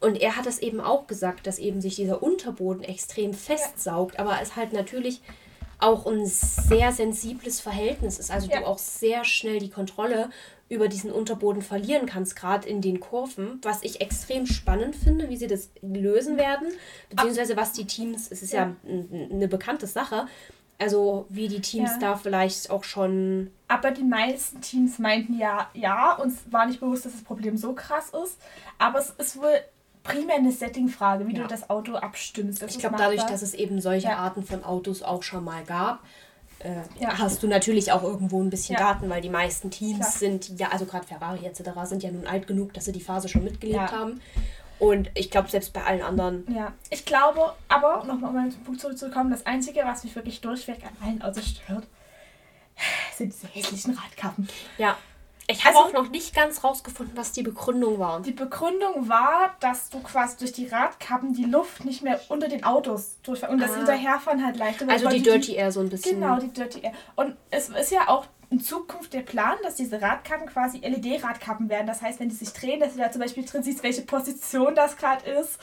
[0.00, 4.38] Und er hat es eben auch gesagt, dass eben sich dieser Unterboden extrem festsaugt, aber
[4.42, 5.22] es halt natürlich
[5.78, 8.30] auch ein sehr sensibles Verhältnis ist.
[8.30, 8.60] Also ja.
[8.60, 10.30] du auch sehr schnell die Kontrolle
[10.68, 15.36] über diesen Unterboden verlieren kannst, gerade in den Kurven, was ich extrem spannend finde, wie
[15.36, 16.68] sie das lösen werden,
[17.08, 20.26] beziehungsweise was die Teams, es ist ja, ja eine bekannte Sache,
[20.78, 21.98] also wie die Teams ja.
[21.98, 23.50] da vielleicht auch schon.
[23.68, 27.72] Aber die meisten Teams meinten ja, ja, uns war nicht bewusst, dass das Problem so
[27.72, 28.38] krass ist,
[28.78, 29.60] aber es ist wohl
[30.06, 31.42] primär eine Settingfrage, wie ja.
[31.42, 32.62] du das Auto abstimmst.
[32.62, 34.18] Das ich glaube, dadurch, dass es eben solche ja.
[34.18, 36.00] Arten von Autos auch schon mal gab,
[36.60, 37.18] äh, ja.
[37.18, 40.10] hast du natürlich auch irgendwo ein bisschen Daten, weil die meisten Teams Klar.
[40.10, 43.28] sind ja, also gerade Ferrari etc., sind ja nun alt genug, dass sie die Phase
[43.28, 44.20] schon mitgelebt haben.
[44.78, 46.44] Und ich glaube, selbst bei allen anderen.
[46.54, 50.82] Ja, ich glaube, aber nochmal um den Punkt zurückzukommen, das Einzige, was mich wirklich durchweg
[50.84, 51.86] an allen Autos stört,
[53.14, 54.48] sind diese hässlichen Radkappen.
[54.76, 54.96] Ja,
[55.48, 58.20] ich habe also, auch noch nicht ganz rausgefunden, was die Begründung war.
[58.20, 62.64] Die Begründung war, dass du quasi durch die Radkappen die Luft nicht mehr unter den
[62.64, 63.52] Autos durchfährst.
[63.52, 63.76] Und das ah.
[63.76, 64.88] Hinterherfahren halt leichter.
[64.88, 66.20] Also die Dirty Air so ein bisschen.
[66.20, 66.92] Genau, die Dirty Air.
[67.14, 71.86] Und es ist ja auch in Zukunft der Plan, dass diese Radkappen quasi LED-Radkappen werden.
[71.86, 74.74] Das heißt, wenn die sich drehen, dass du da zum Beispiel drin siehst, welche Position
[74.74, 75.58] das gerade ist.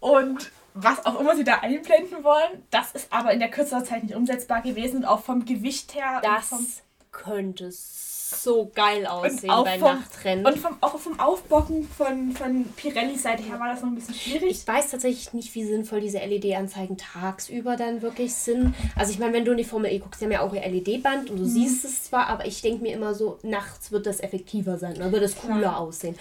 [0.00, 2.62] Und was auch immer sie da einblenden wollen.
[2.70, 6.20] Das ist aber in der kürzester Zeit nicht umsetzbar gewesen und auch vom Gewicht her.
[6.22, 10.46] Das könnte es so geil aussehen bei vom, Nachtrennen.
[10.46, 14.14] Und vom, auch vom Aufbocken von, von Pirellis Seite her war das noch ein bisschen
[14.14, 14.50] schwierig.
[14.50, 18.74] Ich weiß tatsächlich nicht, wie sinnvoll diese LED-Anzeigen tagsüber dann wirklich sind.
[18.96, 20.60] Also ich meine, wenn du in die Formel E guckst, die haben ja auch ihr
[20.60, 21.48] LED-Band und du mhm.
[21.48, 25.10] siehst es zwar, aber ich denke mir immer so, nachts wird das effektiver sein, dann
[25.12, 25.76] wird es cooler ja.
[25.76, 26.16] aussehen.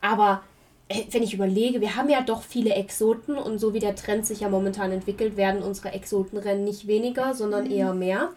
[0.00, 0.42] Aber
[0.88, 4.26] äh, wenn ich überlege, wir haben ja doch viele Exoten und so wie der Trend
[4.26, 7.72] sich ja momentan entwickelt, werden unsere Exotenrennen nicht weniger, sondern mhm.
[7.72, 8.30] eher mehr.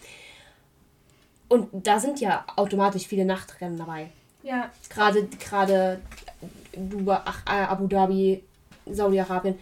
[1.54, 4.10] Und da sind ja automatisch viele Nachtrennen dabei.
[4.42, 4.72] Ja.
[4.90, 6.02] Gerade, gerade
[7.08, 8.44] ach, äh, Abu Dhabi,
[8.88, 9.60] Saudi-Arabien.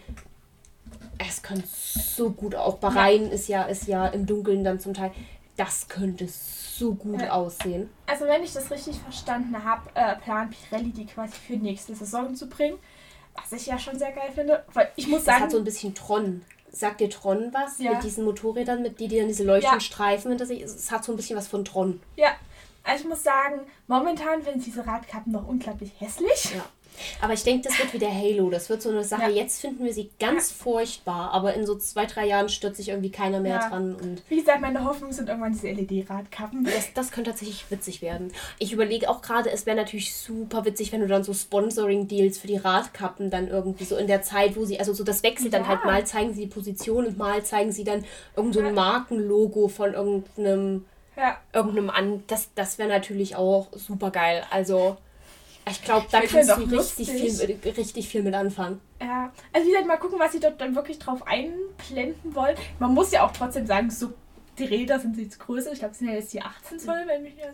[1.18, 3.28] Es könnte so gut, auch Bahrain ja.
[3.32, 5.12] ist ja ist ja im Dunkeln dann zum Teil.
[5.58, 7.32] Das könnte so gut ja.
[7.32, 7.90] aussehen.
[8.06, 12.34] Also wenn ich das richtig verstanden habe, äh, plant Pirelli die quasi für nächste Saison
[12.34, 12.78] zu bringen.
[13.34, 14.64] Was ich ja schon sehr geil finde.
[14.72, 15.40] Weil ich muss sagen.
[15.40, 16.42] Das hat so ein bisschen Tron.
[16.72, 17.78] Sagt dir Tron was?
[17.78, 17.92] Ja.
[17.92, 19.84] Mit diesen Motorrädern, mit die, die dann diese leuchtenden ja.
[19.84, 20.62] Streifen hinter sich.
[20.62, 22.00] Es hat so ein bisschen was von Tron.
[22.16, 22.30] Ja.
[22.82, 26.54] Also ich muss sagen, momentan sind diese Radkappen noch unglaublich hässlich.
[26.54, 26.64] Ja.
[27.20, 28.50] Aber ich denke, das wird wieder Halo.
[28.50, 29.22] Das wird so eine Sache.
[29.22, 29.28] Ja.
[29.28, 30.56] Jetzt finden wir sie ganz ja.
[30.64, 33.68] furchtbar, aber in so zwei, drei Jahren stürzt sich irgendwie keiner mehr ja.
[33.68, 33.94] dran.
[33.94, 36.64] Und Wie gesagt, meine Hoffnung sind irgendwann diese LED-Radkappen.
[36.64, 38.32] Das, das könnte tatsächlich witzig werden.
[38.58, 42.46] Ich überlege auch gerade, es wäre natürlich super witzig, wenn du dann so Sponsoring-Deals für
[42.46, 45.68] die Radkappen dann irgendwie so in der Zeit, wo sie, also so das wechselt dann
[45.68, 48.04] halt mal zeigen sie die Position und mal zeigen sie dann
[48.36, 50.84] irgendein so Markenlogo von irgendeinem.
[51.16, 51.36] Ja.
[51.52, 52.24] Irgendeinem an.
[52.26, 54.44] Das, das wäre natürlich auch super geil.
[54.50, 54.96] Also.
[55.70, 58.80] Ich glaube, da kannst du richtig viel, richtig viel mit anfangen.
[59.00, 62.56] Ja, also wie gesagt, mal gucken, was sie dort dann wirklich drauf einblenden wollen.
[62.78, 64.12] Man muss ja auch trotzdem sagen, so
[64.58, 65.72] die Räder sind jetzt größer.
[65.72, 67.48] Ich glaube, es sind ja jetzt die 18 Zoll, wenn mich nicht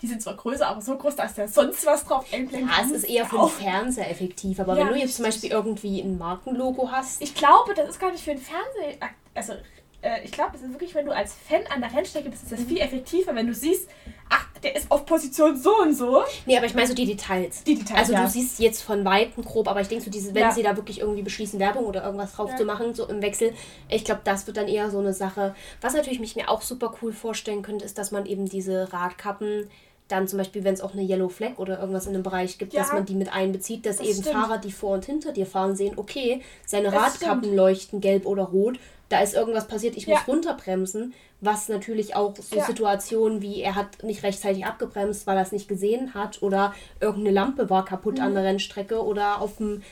[0.00, 2.70] die sind zwar größer, aber so groß, dass da sonst was drauf einblendet.
[2.70, 4.60] Ja, es ist eher für den Fernseher effektiv.
[4.60, 7.20] Aber ja, wenn du jetzt zum Beispiel irgendwie ein Markenlogo hast.
[7.20, 9.10] Ich glaube, das ist gar nicht für den Fernseher.
[9.34, 9.54] Also
[10.02, 12.52] äh, ich glaube, es ist wirklich, wenn du als Fan an der Rennstrecke bist, ist
[12.52, 13.88] das viel effektiver, wenn du siehst,
[14.28, 16.22] ach, der ist auf Position so und so.
[16.46, 17.62] Nee, aber ich meine so die Details.
[17.64, 17.98] Die Details.
[17.98, 18.24] Also ja.
[18.24, 20.52] du siehst jetzt von Weitem grob, aber ich denke so, diese, wenn ja.
[20.52, 22.56] sie da wirklich irgendwie beschließen, Werbung oder irgendwas drauf ja.
[22.56, 23.52] zu machen, so im Wechsel,
[23.88, 25.54] ich glaube, das wird dann eher so eine Sache.
[25.80, 29.68] Was natürlich mich mir auch super cool vorstellen könnte, ist, dass man eben diese Radkappen
[30.08, 32.74] dann zum Beispiel, wenn es auch eine Yellow Flag oder irgendwas in dem Bereich gibt,
[32.74, 34.34] dass man die mit einbezieht, dass das eben stimmt.
[34.34, 37.56] Fahrer, die vor und hinter dir fahren, sehen, okay, seine das Radkappen stimmt.
[37.56, 38.78] leuchten gelb oder rot,
[39.08, 40.16] da ist irgendwas passiert, ich ja.
[40.16, 42.64] muss runterbremsen, was natürlich auch so ja.
[42.64, 47.34] Situationen wie er hat nicht rechtzeitig abgebremst, weil er es nicht gesehen hat oder irgendeine
[47.34, 48.24] Lampe war kaputt mhm.
[48.24, 49.82] an der Rennstrecke oder auf dem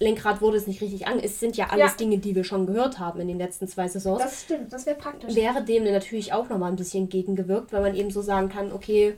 [0.00, 1.20] Lenkrad wurde es nicht richtig an.
[1.20, 1.96] Es sind ja alles ja.
[1.98, 4.20] Dinge, die wir schon gehört haben in den letzten zwei Saisons.
[4.20, 5.34] Das stimmt, das wäre praktisch.
[5.36, 9.14] Wäre dem natürlich auch nochmal ein bisschen gegengewirkt, weil man eben so sagen kann, okay,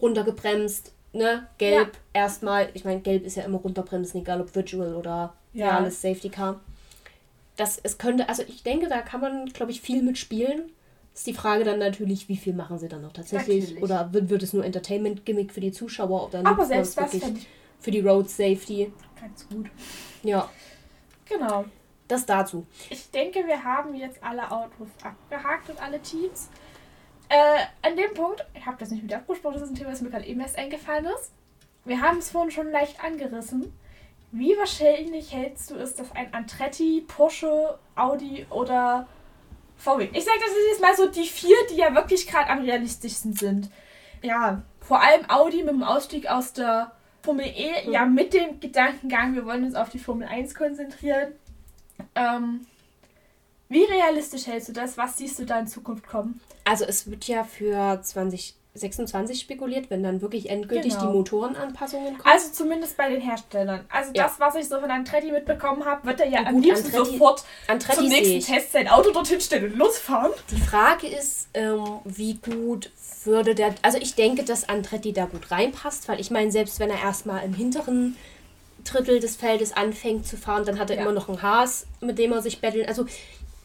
[0.00, 5.32] runtergebremst, ne, gelb erstmal, ich meine, gelb ist ja immer runterbremsen, egal ob Virtual oder
[5.54, 5.70] ja.
[5.70, 6.60] reales Safety Car
[7.62, 10.72] das, es könnte, also ich denke, da kann man, glaube ich, viel mitspielen.
[11.14, 13.64] Ist die Frage dann natürlich, wie viel machen sie dann noch tatsächlich?
[13.64, 13.82] Natürlich.
[13.82, 16.26] Oder wird, wird es nur Entertainment-Gimmick für die Zuschauer?
[16.26, 17.22] Oder Aber selbst das ich
[17.78, 18.92] für die Road Safety.
[19.20, 19.66] Ganz gut.
[20.24, 20.48] Ja.
[21.28, 21.66] Genau.
[22.08, 22.66] Das dazu.
[22.90, 26.48] Ich denke, wir haben jetzt alle Autos abgehakt und alle Teams.
[27.28, 30.02] Äh, an dem Punkt, ich habe das nicht mit abgesprochen, das ist ein Thema, das
[30.02, 31.32] mir gerade eben erst eingefallen ist.
[31.84, 33.72] Wir haben es vorhin schon leicht angerissen.
[34.32, 39.06] Wie wahrscheinlich hältst du es, dass ein Andretti, Porsche, Audi oder
[39.76, 40.08] VW.
[40.12, 43.34] Ich sage, das ist jetzt mal so die vier, die ja wirklich gerade am realistischsten
[43.34, 43.70] sind.
[44.22, 47.92] Ja, vor allem Audi mit dem Ausstieg aus der Formel E, mhm.
[47.92, 51.32] ja, mit dem Gedankengang, wir wollen uns auf die Formel 1 konzentrieren.
[52.14, 52.66] Ähm,
[53.68, 54.96] wie realistisch hältst du das?
[54.96, 56.40] Was siehst du da in Zukunft kommen?
[56.64, 61.06] Also es wird ja für 20 26 spekuliert, wenn dann wirklich endgültig genau.
[61.06, 62.24] die Motorenanpassungen kommen.
[62.24, 63.84] Also zumindest bei den Herstellern.
[63.90, 64.24] Also ja.
[64.24, 67.10] das, was ich so von Andretti mitbekommen habe, wird er ja, ja am liebsten Andretti,
[67.10, 70.32] sofort Andretti zum nächsten Test sein Auto dorthin stellen und losfahren.
[70.50, 72.90] Die Frage ist, ähm, wie gut
[73.24, 73.74] würde der...
[73.82, 77.44] Also ich denke, dass Andretti da gut reinpasst, weil ich meine, selbst wenn er erstmal
[77.44, 78.16] im hinteren
[78.84, 81.02] Drittel des Feldes anfängt zu fahren, dann hat er ja.
[81.02, 82.88] immer noch ein Haas, mit dem er sich bettelt.
[82.88, 83.04] Also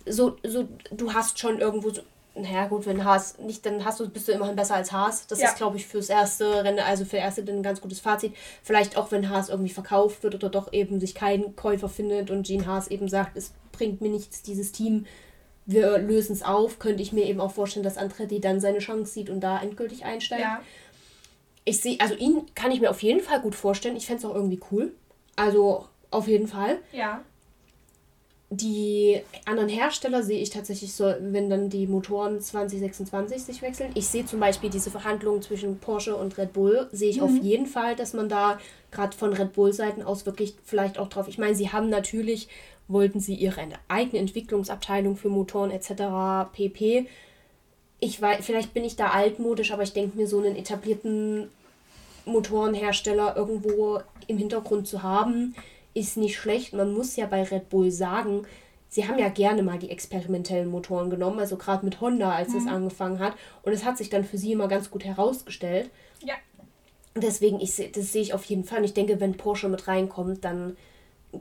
[0.06, 2.02] so, so, du hast schon irgendwo so
[2.42, 5.28] naja gut, wenn Haas nicht, dann hast du, bist du immerhin besser als Haas.
[5.28, 5.48] Das ja.
[5.48, 8.34] ist, glaube ich, fürs erste Rennen, also für erste ein ganz gutes Fazit.
[8.64, 12.46] Vielleicht auch, wenn Haas irgendwie verkauft wird oder doch eben sich kein Käufer findet und
[12.46, 15.06] Gene Haas eben sagt, es bringt mir nichts, dieses Team,
[15.66, 19.12] wir lösen es auf, könnte ich mir eben auch vorstellen, dass Andretti dann seine Chance
[19.12, 20.42] sieht und da endgültig einsteigt.
[20.42, 20.62] Ja.
[21.66, 23.98] Ich sehe, also ihn kann ich mir auf jeden Fall gut vorstellen.
[23.98, 24.94] Ich fände es auch irgendwie cool.
[25.36, 26.80] Also auf jeden Fall.
[26.94, 27.22] Ja
[28.50, 33.92] die anderen Hersteller sehe ich tatsächlich so, wenn dann die Motoren 2026 sich wechseln.
[33.94, 37.24] Ich sehe zum Beispiel diese Verhandlungen zwischen Porsche und Red Bull, sehe ich mhm.
[37.24, 38.58] auf jeden Fall, dass man da
[38.90, 41.28] gerade von Red Bull-Seiten aus wirklich vielleicht auch drauf.
[41.28, 42.48] Ich meine, sie haben natürlich,
[42.88, 46.50] wollten sie ihre eigene Entwicklungsabteilung für Motoren etc.
[46.54, 47.06] pp.
[48.00, 51.50] Ich weiß, vielleicht bin ich da altmodisch, aber ich denke mir, so einen etablierten
[52.26, 55.54] Motorenhersteller irgendwo im Hintergrund zu haben,
[55.98, 56.74] ist nicht schlecht.
[56.74, 58.44] Man muss ja bei Red Bull sagen,
[58.90, 62.58] sie haben ja gerne mal die experimentellen Motoren genommen, also gerade mit Honda, als mhm.
[62.58, 63.34] es angefangen hat.
[63.64, 65.90] Und es hat sich dann für sie immer ganz gut herausgestellt.
[66.24, 66.36] Ja.
[67.16, 68.80] Deswegen, ich, das sehe ich auf jeden Fall.
[68.80, 70.78] Und ich denke, wenn Porsche mit reinkommt, dann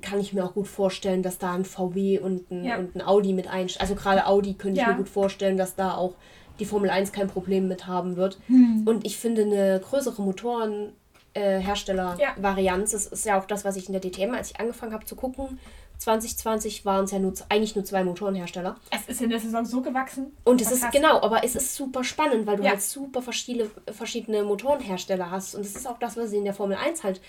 [0.01, 2.79] kann ich mir auch gut vorstellen, dass da ein VW und ein, ja.
[2.79, 3.83] und ein Audi mit einsteigt.
[3.83, 4.85] Also gerade Audi könnte ja.
[4.85, 6.15] ich mir gut vorstellen, dass da auch
[6.59, 8.39] die Formel 1 kein Problem mit haben wird.
[8.47, 8.83] Hm.
[8.87, 10.93] Und ich finde eine größere Motoren
[11.37, 12.93] äh, Hersteller-Varianz.
[12.93, 12.99] Ja.
[12.99, 15.17] Das ist ja auch das, was ich in der DTM, als ich angefangen habe zu
[15.17, 15.59] gucken,
[15.99, 18.77] 2020 waren es ja nur, eigentlich nur zwei Motorenhersteller.
[18.91, 20.37] Es ist in der Saison so gewachsen.
[20.45, 20.93] Und es ist, krass.
[20.93, 22.71] genau, aber es ist super spannend, weil du ja.
[22.71, 25.55] halt super verschiedene, verschiedene Motorenhersteller hast.
[25.55, 27.21] Und das ist auch das, was ich in der Formel 1 halt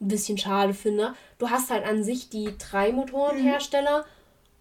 [0.00, 1.14] ein bisschen schade finde.
[1.38, 4.04] Du hast halt an sich die drei Motorenhersteller mhm.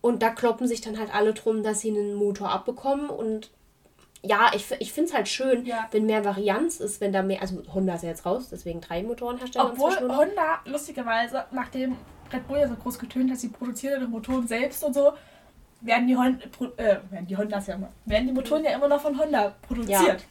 [0.02, 3.50] und da kloppen sich dann halt alle drum, dass sie einen Motor abbekommen und
[4.28, 5.88] ja, ich, ich finde es halt schön, ja.
[5.92, 9.04] wenn mehr Varianz ist, wenn da mehr, also Honda ist ja jetzt raus, deswegen drei
[9.04, 9.72] Motorenhersteller.
[9.72, 11.96] Obwohl Honda, lustigerweise, nachdem
[12.32, 15.14] Red Bull ja so groß getönt hat, sie produzieren ihre Motoren selbst und so,
[15.82, 16.40] werden die, Honda,
[16.78, 20.26] äh, werden die Hondas ja immer, werden die Motoren ja immer noch von Honda produziert.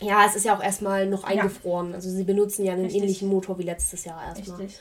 [0.00, 1.90] Ja, ja es ist ja auch erstmal noch eingefroren.
[1.90, 1.94] Ja.
[1.96, 3.02] Also sie benutzen ja einen Richtig.
[3.02, 4.60] ähnlichen Motor wie letztes Jahr erstmal.
[4.60, 4.80] Richtig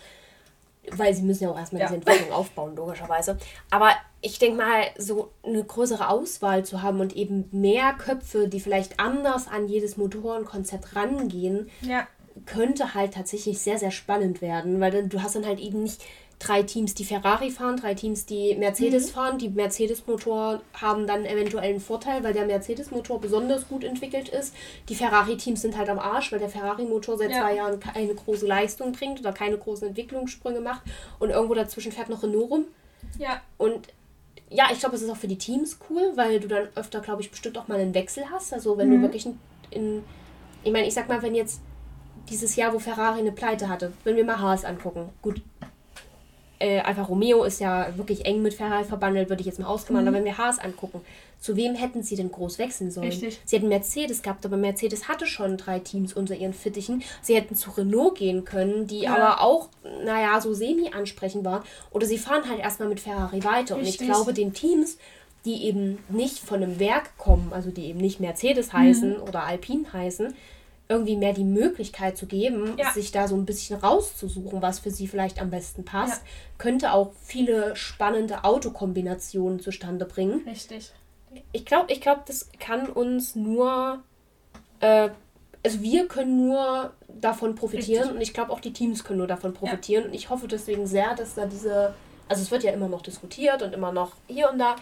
[0.92, 1.88] weil sie müssen ja auch erstmal ja.
[1.88, 3.38] diese Entwicklung aufbauen, logischerweise.
[3.70, 8.60] Aber ich denke mal, so eine größere Auswahl zu haben und eben mehr Köpfe, die
[8.60, 12.08] vielleicht anders an jedes Motorenkonzept rangehen, ja.
[12.46, 16.02] könnte halt tatsächlich sehr, sehr spannend werden, weil dann, du hast dann halt eben nicht
[16.40, 19.14] drei Teams, die Ferrari fahren, drei Teams, die Mercedes mhm.
[19.14, 19.38] fahren.
[19.38, 24.54] Die Mercedes-Motor haben dann eventuell einen Vorteil, weil der Mercedes-Motor besonders gut entwickelt ist.
[24.90, 27.42] Die Ferrari-Teams sind halt am Arsch, weil der Ferrari-Motor seit ja.
[27.42, 30.82] zwei Jahren keine große Leistung bringt oder keine großen Entwicklungssprünge macht.
[31.20, 32.66] Und irgendwo dazwischen fährt noch Renault rum.
[33.18, 33.42] Ja.
[33.58, 33.88] Und
[34.50, 37.22] ja, ich glaube, es ist auch für die Teams cool, weil du dann öfter, glaube
[37.22, 38.54] ich, bestimmt auch mal einen Wechsel hast.
[38.54, 38.96] Also wenn mhm.
[38.96, 39.40] du wirklich in,
[39.72, 40.04] in
[40.64, 41.62] ich meine, ich sag mal, wenn jetzt
[42.30, 45.42] dieses Jahr, wo Ferrari eine Pleite hatte, wenn wir mal Haas angucken, gut,
[46.60, 50.04] äh, Alfa Romeo ist ja wirklich eng mit Ferrari verbandelt, würde ich jetzt mal ausgemacht.
[50.04, 50.08] Mhm.
[50.08, 51.02] Aber wenn wir Haas angucken,
[51.40, 53.10] zu wem hätten sie denn groß wechseln sollen?
[53.10, 53.40] Richtig.
[53.46, 57.04] Sie hätten Mercedes gehabt, aber Mercedes hatte schon drei Teams unter ihren Fittichen.
[57.22, 59.16] Sie hätten zu Renault gehen können, die ja.
[59.16, 59.70] aber auch,
[60.04, 61.64] naja, so semi ansprechend waren.
[61.92, 63.78] Oder sie fahren halt erstmal mit Ferrari weiter.
[63.78, 63.78] Richtig.
[63.78, 64.98] Und ich glaube, den Teams,
[65.46, 69.24] die eben nicht von einem Werk kommen, also die eben nicht Mercedes heißen mhm.
[69.24, 70.34] oder Alpine heißen,
[70.88, 72.92] irgendwie mehr die Möglichkeit zu geben, ja.
[72.92, 76.30] sich da so ein bisschen rauszusuchen, was für sie vielleicht am besten passt, ja.
[76.58, 80.48] könnte auch viele spannende Autokombinationen zustande bringen.
[80.48, 80.92] Richtig.
[81.52, 84.04] Ich glaube, ich glaube, das kann uns nur,
[84.80, 85.10] äh,
[85.64, 88.16] also wir können nur davon profitieren Richtig.
[88.16, 90.10] und ich glaube auch die Teams können nur davon profitieren ja.
[90.10, 91.96] und ich hoffe deswegen sehr, dass da diese,
[92.30, 94.76] also es wird ja immer noch diskutiert und immer noch hier und da,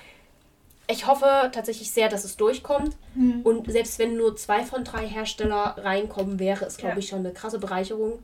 [0.87, 2.95] ich hoffe tatsächlich sehr, dass es durchkommt.
[3.15, 3.41] Mhm.
[3.43, 6.99] Und selbst wenn nur zwei von drei Hersteller reinkommen, wäre es, glaube ja.
[6.99, 8.19] ich, schon eine krasse Bereicherung.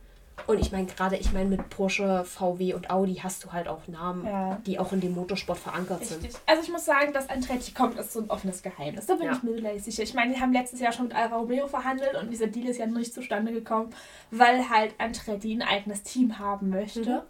[0.48, 3.88] Und ich meine, gerade, ich meine, mit Porsche, VW und Audi hast du halt auch
[3.88, 4.58] Namen, ja.
[4.66, 6.32] die auch in dem Motorsport verankert Richtig.
[6.32, 6.40] sind.
[6.46, 9.06] Also ich muss sagen, dass Andretti kommt, ist so ein offenes Geheimnis.
[9.06, 9.34] Da bin ja.
[9.34, 10.04] ich mir sicher.
[10.04, 12.78] Ich meine, die haben letztes Jahr schon mit Alfa Romeo verhandelt und dieser Deal ist
[12.78, 13.94] ja nicht zustande gekommen,
[14.32, 17.02] weil halt Andretti ein eigenes Team haben möchte.
[17.02, 17.22] Mhm.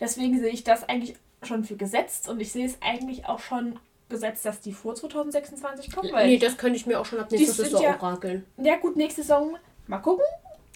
[0.00, 3.78] Deswegen sehe ich das eigentlich schon für gesetzt und ich sehe es eigentlich auch schon
[4.12, 6.12] gesetzt, dass die vor 2026 kommen.
[6.12, 8.46] Weil nee, das könnte ich mir auch schon ab nächster Saison ja, orakeln.
[8.58, 9.56] Ja gut, nächste Saison
[9.88, 10.24] mal gucken.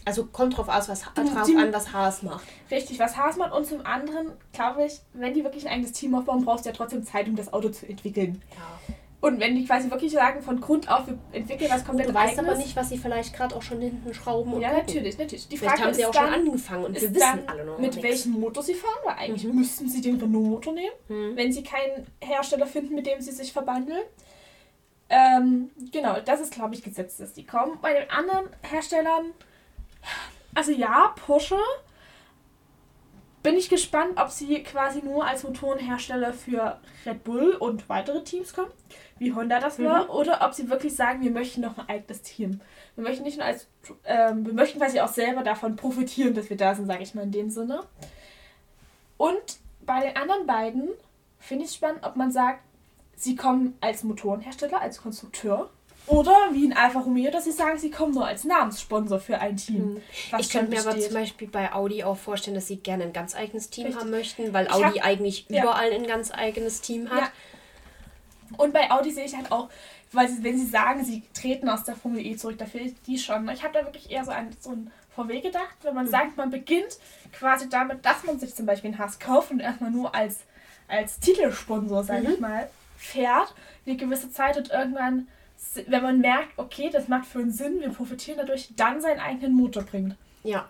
[0.04, 2.46] Also kommt drauf, aus, was, drauf an, was Haas macht.
[2.70, 3.52] Richtig, was Haas macht.
[3.52, 6.76] Und zum anderen, glaube ich, wenn die wirklich ein eigenes Team aufbauen, brauchst du ja
[6.76, 8.40] trotzdem Zeit, um das Auto zu entwickeln.
[8.52, 8.94] Ja.
[9.26, 12.38] Und wenn die quasi wirklich sagen, von Grund auf, wir entwickeln was komplett Du weißt
[12.38, 14.86] aber nicht, was sie vielleicht gerade auch schon hinten schrauben und Ja, gucken.
[14.86, 15.48] natürlich, natürlich.
[15.48, 18.02] Die Frage haben sie auch dann, schon angefangen und wir wissen alle noch Mit nichts.
[18.04, 19.56] welchem Motor sie fahren, weil eigentlich mhm.
[19.56, 21.36] müssten sie den Renault-Motor nehmen, mhm.
[21.36, 24.04] wenn sie keinen Hersteller finden, mit dem sie sich verbandeln.
[25.08, 27.78] Ähm, genau, das ist, glaube ich, gesetzt, dass die kommen.
[27.82, 29.32] Bei den anderen Herstellern
[30.54, 31.58] also ja, Porsche.
[33.46, 38.52] Bin ich gespannt, ob sie quasi nur als Motorenhersteller für Red Bull und weitere Teams
[38.52, 38.72] kommen,
[39.20, 40.10] wie Honda das war, mhm.
[40.10, 42.60] oder ob sie wirklich sagen, wir möchten noch ein eigenes Team.
[42.96, 43.68] Wir möchten nicht nur als,
[44.04, 47.22] ähm, wir möchten quasi auch selber davon profitieren, dass wir da sind, sage ich mal
[47.22, 47.84] in dem Sinne.
[49.16, 50.88] Und bei den anderen beiden
[51.38, 52.64] finde ich es spannend, ob man sagt,
[53.14, 55.70] sie kommen als Motorenhersteller, als Konstrukteur
[56.06, 59.56] oder wie in Alfa Romeo, dass sie sagen, sie kommen nur als Namenssponsor für ein
[59.56, 59.96] Team.
[59.96, 60.02] Hm.
[60.38, 63.34] Ich könnte mir aber zum Beispiel bei Audi auch vorstellen, dass sie gerne ein ganz
[63.34, 64.00] eigenes Team Richtig.
[64.00, 65.62] haben möchten, weil Audi hab, eigentlich ja.
[65.62, 67.20] überall ein ganz eigenes Team hat.
[67.20, 67.32] Ja.
[68.56, 69.68] Und bei Audi sehe ich halt auch,
[70.12, 72.94] weil sie, wenn sie sagen, sie treten aus der Formel E zurück, da finde ich
[73.06, 73.48] die schon.
[73.48, 76.10] Ich habe da wirklich eher so ein, so ein VW gedacht, wenn man mhm.
[76.10, 76.98] sagt, man beginnt
[77.32, 80.40] quasi damit, dass man sich zum Beispiel ein Haas kauft und erstmal nur als,
[80.86, 82.34] als Titelsponsor, sage mhm.
[82.34, 83.54] ich mal, fährt,
[83.86, 85.26] eine gewisse Zeit und irgendwann
[85.86, 89.54] wenn man merkt, okay, das macht für einen Sinn, wir profitieren dadurch, dann seinen eigenen
[89.54, 90.16] Motor bringt.
[90.42, 90.68] Ja.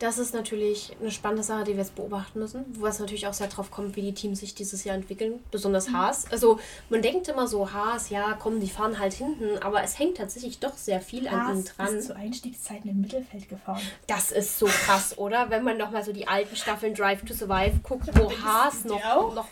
[0.00, 3.34] Das ist natürlich eine spannende Sache, die wir jetzt beobachten müssen, wo es natürlich auch
[3.34, 5.98] sehr drauf kommt, wie die Teams sich dieses Jahr entwickeln, besonders mhm.
[5.98, 6.24] Haas.
[6.32, 10.16] Also man denkt immer so, Haas, ja, komm, die fahren halt hinten, aber es hängt
[10.16, 11.96] tatsächlich doch sehr viel Haas an ihnen dran.
[11.96, 13.82] ist zu Einstiegszeiten im Mittelfeld gefahren.
[14.06, 15.50] Das ist so krass, oder?
[15.50, 19.48] Wenn man nochmal so die alten Staffeln Drive to Survive guckt, wo Haas noch, noch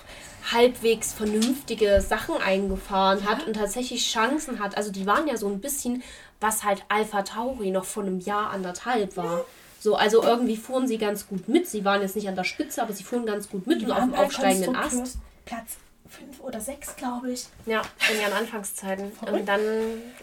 [0.51, 3.33] halbwegs vernünftige Sachen eingefahren ja.
[3.33, 4.79] hat und tatsächlich Chancen hat.
[4.79, 6.03] Also die waren ja so ein bisschen,
[6.41, 9.45] was halt Alpha Tauri noch vor einem Jahr, anderthalb war.
[9.81, 11.68] So, also irgendwie fuhren sie ganz gut mit.
[11.68, 14.01] Sie waren jetzt nicht an der Spitze, aber sie fuhren ganz gut mit und auf
[14.01, 15.18] dem aufsteigenden Ast.
[15.45, 15.76] Platz
[16.09, 17.47] fünf oder sechs, glaube ich.
[17.67, 17.83] Ja,
[18.13, 19.13] in ihren Anfangszeiten.
[19.31, 19.61] Und dann.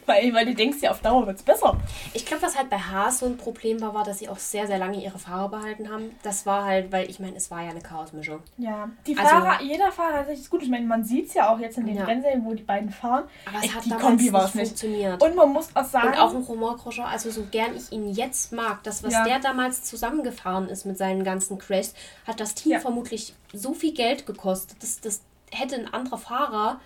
[0.05, 1.77] Weil, weil du denkst ja, auf Dauer wird es besser.
[2.13, 4.67] Ich glaube, was halt bei Haas so ein Problem war, war, dass sie auch sehr,
[4.67, 6.15] sehr lange ihre Fahrer behalten haben.
[6.23, 8.39] Das war halt, weil ich meine, es war ja eine Chaosmischung.
[8.57, 10.63] Ja, die also, Fahrer, jeder Fahrer hat sich gut.
[10.63, 12.05] Ich meine, man sieht es ja auch jetzt in den ja.
[12.05, 13.25] Rennserien, wo die beiden fahren.
[13.45, 15.21] Aber es hat die Kombi nicht funktioniert.
[15.21, 16.09] Und man muss auch sagen.
[16.09, 19.23] Und auch ein Romain Grosjean, also so gern ich ihn jetzt mag, das, was ja.
[19.23, 21.93] der damals zusammengefahren ist mit seinen ganzen Crashs,
[22.25, 22.79] hat das Team ja.
[22.79, 24.77] vermutlich so viel Geld gekostet.
[24.81, 25.21] Das, das,
[25.55, 26.79] hätte ein anderer Fahrer,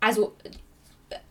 [0.00, 0.34] also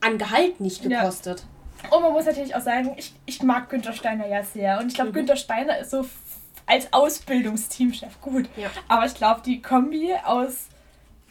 [0.01, 1.43] an Gehalt nicht gekostet.
[1.83, 1.89] Ja.
[1.95, 4.79] Und man muss natürlich auch sagen, ich, ich mag Günther Steiner ja sehr.
[4.79, 5.15] Und ich glaube, mhm.
[5.15, 6.05] Günther Steiner ist so
[6.65, 8.49] als Ausbildungsteamchef gut.
[8.57, 8.69] Ja.
[8.87, 10.67] Aber ich glaube, die Kombi aus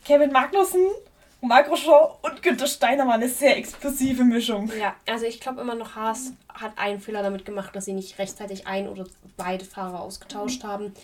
[0.04, 0.86] Kevin Magnussen,
[1.40, 4.70] Marc Rochon und Günther Steiner war eine sehr explosive Mischung.
[4.78, 8.18] Ja, also ich glaube immer noch, Haas hat einen Fehler damit gemacht, dass sie nicht
[8.18, 9.04] rechtzeitig ein oder
[9.36, 10.68] beide Fahrer ausgetauscht mhm.
[10.68, 10.94] haben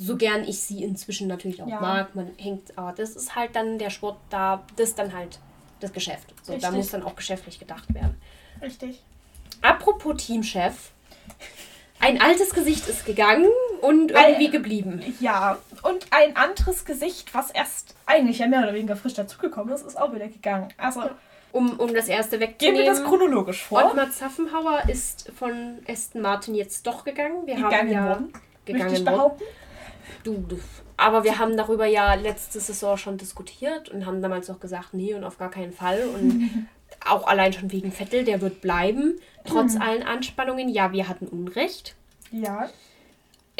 [0.00, 1.78] so gern ich sie inzwischen natürlich auch ja.
[1.78, 5.38] mag, man hängt, aber das ist halt dann der Sport, da das ist dann halt
[5.80, 6.26] das Geschäft.
[6.42, 8.16] So, da muss dann auch geschäftlich gedacht werden.
[8.62, 9.02] Richtig.
[9.60, 10.92] Apropos Teamchef.
[11.98, 13.50] Ein altes Gesicht ist gegangen
[13.82, 15.02] und irgendwie ein, geblieben.
[15.20, 19.86] Ja, und ein anderes Gesicht, was erst eigentlich ja mehr oder weniger frisch dazugekommen ist,
[19.86, 20.72] ist auch wieder gegangen.
[20.78, 21.02] Also,
[21.52, 22.78] um, um das erste wegzunehmen.
[22.78, 23.84] Gehen wir das chronologisch vor.
[23.84, 27.46] Ottmar Zaffenhauer ist von Aston Martin jetzt doch gegangen.
[27.46, 28.32] Wir gegangen haben ja worden.
[28.64, 29.44] gegangen behaupten.
[30.22, 30.44] Du,
[30.96, 35.14] aber wir haben darüber ja letzte Saison schon diskutiert und haben damals auch gesagt, nee
[35.14, 36.02] und auf gar keinen Fall.
[36.14, 36.68] Und
[37.08, 39.82] auch allein schon wegen Vettel, der wird bleiben, trotz mhm.
[39.82, 40.68] allen Anspannungen.
[40.68, 41.94] Ja, wir hatten Unrecht.
[42.32, 42.68] Ja.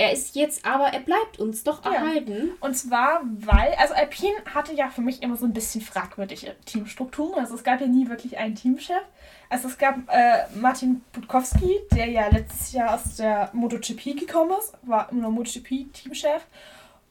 [0.01, 1.93] Er ist jetzt aber, er bleibt uns doch ja.
[1.93, 2.53] erhalten.
[2.61, 7.39] Und zwar, weil, also Alpine hatte ja für mich immer so ein bisschen fragwürdige Teamstrukturen.
[7.39, 9.03] Also es gab ja nie wirklich einen Teamchef.
[9.51, 14.73] Also es gab äh, Martin Budkowski, der ja letztes Jahr aus der MotoGP gekommen ist,
[14.81, 16.47] war immer MotoGP-Teamchef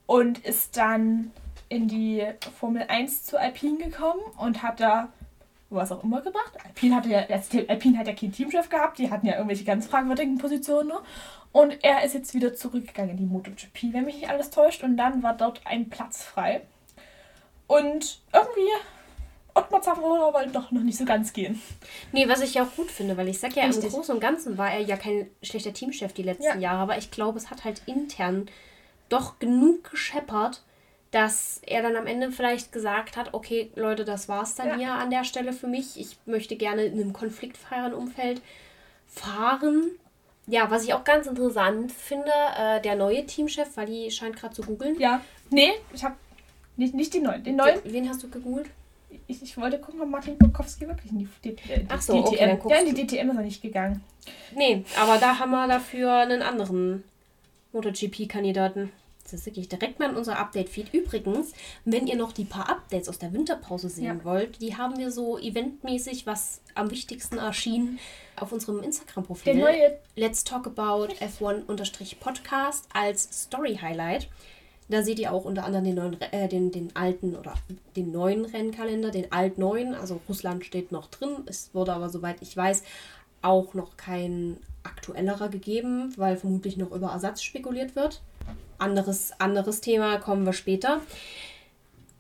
[0.08, 1.30] und ist dann
[1.68, 2.26] in die
[2.60, 5.10] Formel 1 zu Alpine gekommen und hat da
[5.70, 6.54] was auch immer gemacht.
[6.66, 7.20] Alpine hatte ja,
[7.68, 10.88] Alpine hat ja keinen Teamchef gehabt, die hatten ja irgendwelche ganz fragwürdigen Positionen.
[10.88, 11.00] Ne?
[11.52, 14.84] Und er ist jetzt wieder zurückgegangen in die MotoGP, wenn mich nicht alles täuscht.
[14.84, 16.62] Und dann war dort ein Platz frei.
[17.68, 18.70] Und irgendwie
[19.56, 21.62] Ottmar Zafroder wollte doch noch nicht so ganz gehen.
[22.12, 23.86] Nee, was ich ja auch gut finde, weil ich sag ja, Richtig.
[23.86, 26.58] im Großen und Ganzen war er ja kein schlechter Teamchef die letzten Ja.
[26.58, 28.48] Jahre, aber ich glaube, es hat halt intern
[29.10, 30.64] doch genug gescheppert,
[31.12, 34.76] dass er dann am Ende vielleicht gesagt hat, okay, Leute, das war's dann Ja.
[34.78, 36.00] hier an der Stelle für mich.
[36.00, 38.42] Ich möchte gerne in einem konfliktfreien Umfeld
[39.08, 39.90] fahren.
[40.50, 44.54] Ja, was ich auch ganz interessant finde, äh, der neue Teamchef, weil die scheint gerade
[44.54, 45.00] zu googeln.
[45.00, 45.22] Ja.
[45.50, 46.16] Nee, ich habe
[46.76, 47.44] nicht, nicht die neuen.
[47.44, 48.70] Den neuen, Wen hast du gegoogelt?
[49.28, 52.36] ich, ich wollte gucken, ob Martin Bukowski wirklich in die, die, die Ach so, okay,
[52.36, 52.48] DTM.
[52.48, 54.04] dann guckst ja, in die DTM ist er nicht gegangen.
[54.56, 57.04] Nee, aber da haben wir dafür einen anderen
[57.74, 58.92] MotoGP-Kandidaten.
[59.32, 60.94] Das ist wirklich direkt mal in unser Update-Feed.
[60.94, 61.54] Übrigens,
[61.86, 64.24] wenn ihr noch die paar Updates aus der Winterpause sehen Ja.
[64.24, 68.00] wollt, die haben wir so eventmäßig, was am wichtigsten erschien,
[68.38, 69.56] auf unserem Der Instagram-Profil.
[69.56, 74.30] neue, Let's Talk About F1-Podcast als Story-Highlight.
[74.92, 77.54] Da seht ihr auch unter anderem den, neuen, äh, den, den alten oder
[77.96, 79.94] den neuen Rennkalender, den alt-neuen.
[79.94, 81.44] Also Russland steht noch drin.
[81.46, 82.84] Es wurde aber, soweit ich weiß,
[83.44, 88.22] auch noch kein aktuellerer gegeben, weil vermutlich noch über Ersatz spekuliert wird.
[88.80, 91.02] Anderes, anderes Thema kommen wir später.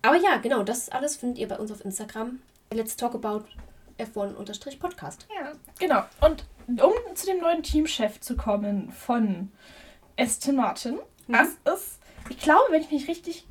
[0.01, 2.39] Aber ja, genau, das alles findet ihr bei uns auf Instagram.
[2.73, 3.45] Let's Talk About
[3.97, 5.27] F1-Podcast.
[5.35, 6.03] ja, genau.
[6.21, 6.45] Und
[6.81, 9.51] um zu dem neuen Teamchef zu kommen von
[10.17, 11.33] Aston Martin, Mhm.
[11.33, 11.99] das ist,
[12.29, 13.45] ich glaube, wenn ich mich richtig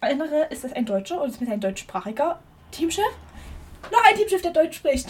[0.00, 2.40] erinnere, ist das ein Deutscher oder ist es ein deutschsprachiger
[2.70, 3.04] Teamchef?
[3.90, 5.08] Noch ein Teamchef, der Deutsch spricht.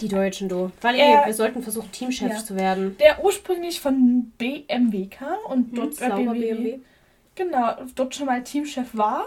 [0.00, 0.70] Die Deutschen, du.
[0.80, 2.44] Weil Er- ey, wir sollten versuchen, Teamchefs Ja.
[2.44, 2.96] zu werden.
[2.98, 6.78] Der ursprünglich von BMW kam und dort Hm, sauber BMW, BMW.
[7.34, 9.26] Genau, dort schon mal Teamchef war.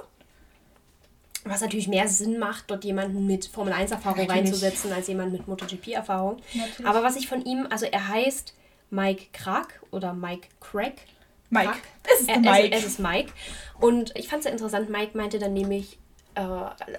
[1.45, 4.45] Was natürlich mehr Sinn macht, dort jemanden mit Formel 1-Erfahrung Natürlich.
[4.47, 6.38] reinzusetzen, als jemanden mit MotoGP-Erfahrung.
[6.86, 8.53] Aber was ich von ihm, also er heißt
[8.91, 10.93] Mike Krag oder Mike Craig.
[11.49, 11.74] Mike.
[12.13, 12.76] Es ist Er- der es- Mike.
[12.78, 13.32] Es ist Mike.
[13.80, 15.97] Und ich fand es sehr interessant, Mike meinte dann nämlich
[16.36, 16.41] äh,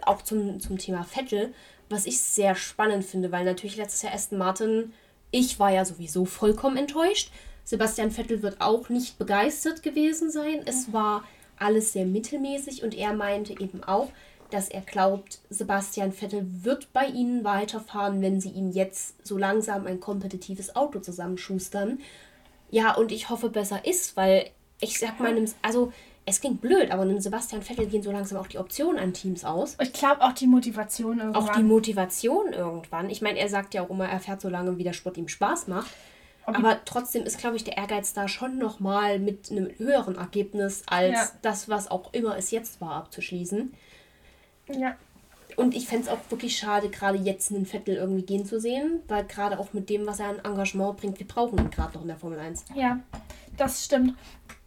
[0.06, 1.52] auch zum, zum Thema Vettel,
[1.94, 4.92] was ich sehr spannend finde, weil natürlich letztes Jahr Aston Martin,
[5.30, 7.30] ich war ja sowieso vollkommen enttäuscht.
[7.64, 10.62] Sebastian Vettel wird auch nicht begeistert gewesen sein.
[10.66, 11.24] Es war
[11.56, 14.10] alles sehr mittelmäßig und er meinte eben auch,
[14.50, 19.86] dass er glaubt, Sebastian Vettel wird bei ihnen weiterfahren, wenn sie ihm jetzt so langsam
[19.86, 22.00] ein kompetitives Auto zusammenschustern.
[22.70, 25.92] Ja, und ich hoffe, besser ist, weil ich sag mal, einem- also
[26.26, 29.44] es klingt blöd, aber einem Sebastian Vettel gehen so langsam auch die Optionen an Teams
[29.44, 29.76] aus.
[29.80, 31.42] Ich glaube auch die Motivation irgendwann.
[31.42, 33.10] Auch die Motivation irgendwann.
[33.10, 35.28] Ich meine, er sagt ja auch immer, er fährt so lange, wie der Sport ihm
[35.28, 35.90] Spaß macht.
[36.48, 40.82] Die- Aber trotzdem ist, glaube ich, der Ehrgeiz da schon nochmal mit einem höheren Ergebnis
[40.86, 41.28] als Ja.
[41.42, 43.72] das, was auch immer es jetzt war, abzuschließen.
[44.68, 44.96] ja.
[45.56, 49.02] Und ich fände es auch wirklich schade, gerade jetzt einen Vettel irgendwie gehen zu sehen,
[49.06, 52.02] weil gerade auch mit dem, was er an Engagement bringt, wir brauchen ihn gerade noch
[52.02, 52.64] in der Formel 1.
[52.74, 52.98] Ja,
[53.56, 54.14] das stimmt.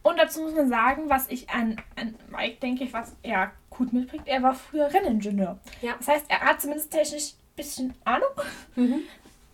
[0.07, 3.91] Und dazu muss man sagen, was ich an, an Mike denke, ich, was er gut
[3.93, 5.57] mitbringt, er war früher Renningenieur.
[5.81, 5.95] Ja.
[5.97, 8.29] Das heißt, er hat zumindest technisch ein bisschen Ahnung
[8.75, 9.01] Mhm.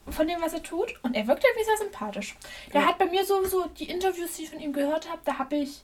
[0.10, 0.93] von dem, was er tut.
[1.04, 2.36] Und er wirkt irgendwie sehr sympathisch.
[2.74, 2.88] Der Ja.
[2.88, 5.82] hat bei mir sowieso die Interviews, die ich von ihm gehört habe, da habe ich.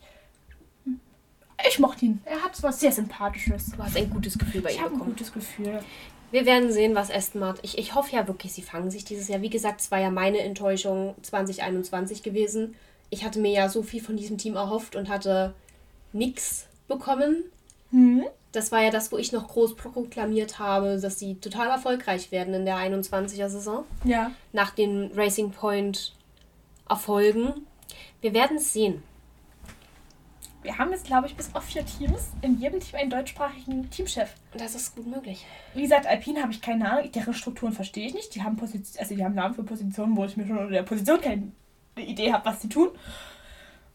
[1.68, 2.22] Ich mochte ihn.
[2.26, 3.72] Er hat was sehr Sympathisches.
[3.76, 5.12] Du hast ein gutes Gefühl bei Ich ihm habe ein bekommen.
[5.12, 5.84] gutes Gefühl.
[6.32, 7.62] Wir werden sehen, was Aston Martin.
[7.64, 9.42] Ich, ich hoffe ja wirklich, sie fangen sich dieses Jahr.
[9.42, 12.76] Wie gesagt, es war ja meine Enttäuschung 2021 gewesen.
[13.10, 15.54] Ich hatte mir ja so viel von diesem Team erhofft und hatte
[16.14, 17.44] nichts bekommen.
[17.92, 18.24] Hm?
[18.52, 22.54] Das war ja das, wo ich noch groß proklamiert habe, dass sie total erfolgreich werden
[22.54, 23.86] in der 21er Saison.
[24.04, 24.32] Ja.
[24.54, 26.14] Nach den Racing Point
[26.90, 27.68] Erfolgen.
[28.22, 29.04] Wir werden es sehen.
[30.62, 34.34] Wir haben jetzt, glaube ich, bis auf vier Teams in jedem Team einen deutschsprachigen Teamchef.
[34.58, 35.46] Das ist gut möglich.
[35.74, 38.36] Wie gesagt, Alpine habe ich keine Ahnung, deren Strukturen verstehe ich nicht.
[38.36, 40.84] Die haben Position, also die haben Namen für Positionen, wo ich mir schon unter der
[40.84, 41.22] Position
[42.00, 42.90] keine Idee habe, was sie tun.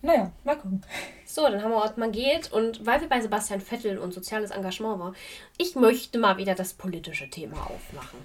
[0.03, 0.83] Naja, mal gucken.
[1.25, 5.01] So, dann haben wir Ottmar geht und weil wir bei Sebastian Vettel und soziales Engagement
[5.01, 5.17] waren,
[5.57, 8.19] ich möchte mal wieder das politische Thema aufmachen.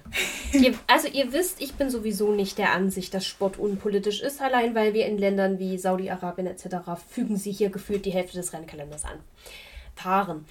[0.52, 4.74] ihr, also ihr wisst, ich bin sowieso nicht der Ansicht, dass Sport unpolitisch ist, allein
[4.74, 6.76] weil wir in Ländern wie Saudi-Arabien etc.
[7.08, 9.18] fügen sie hier gefühlt die Hälfte des Rennkalenders an.
[9.94, 10.46] Fahren.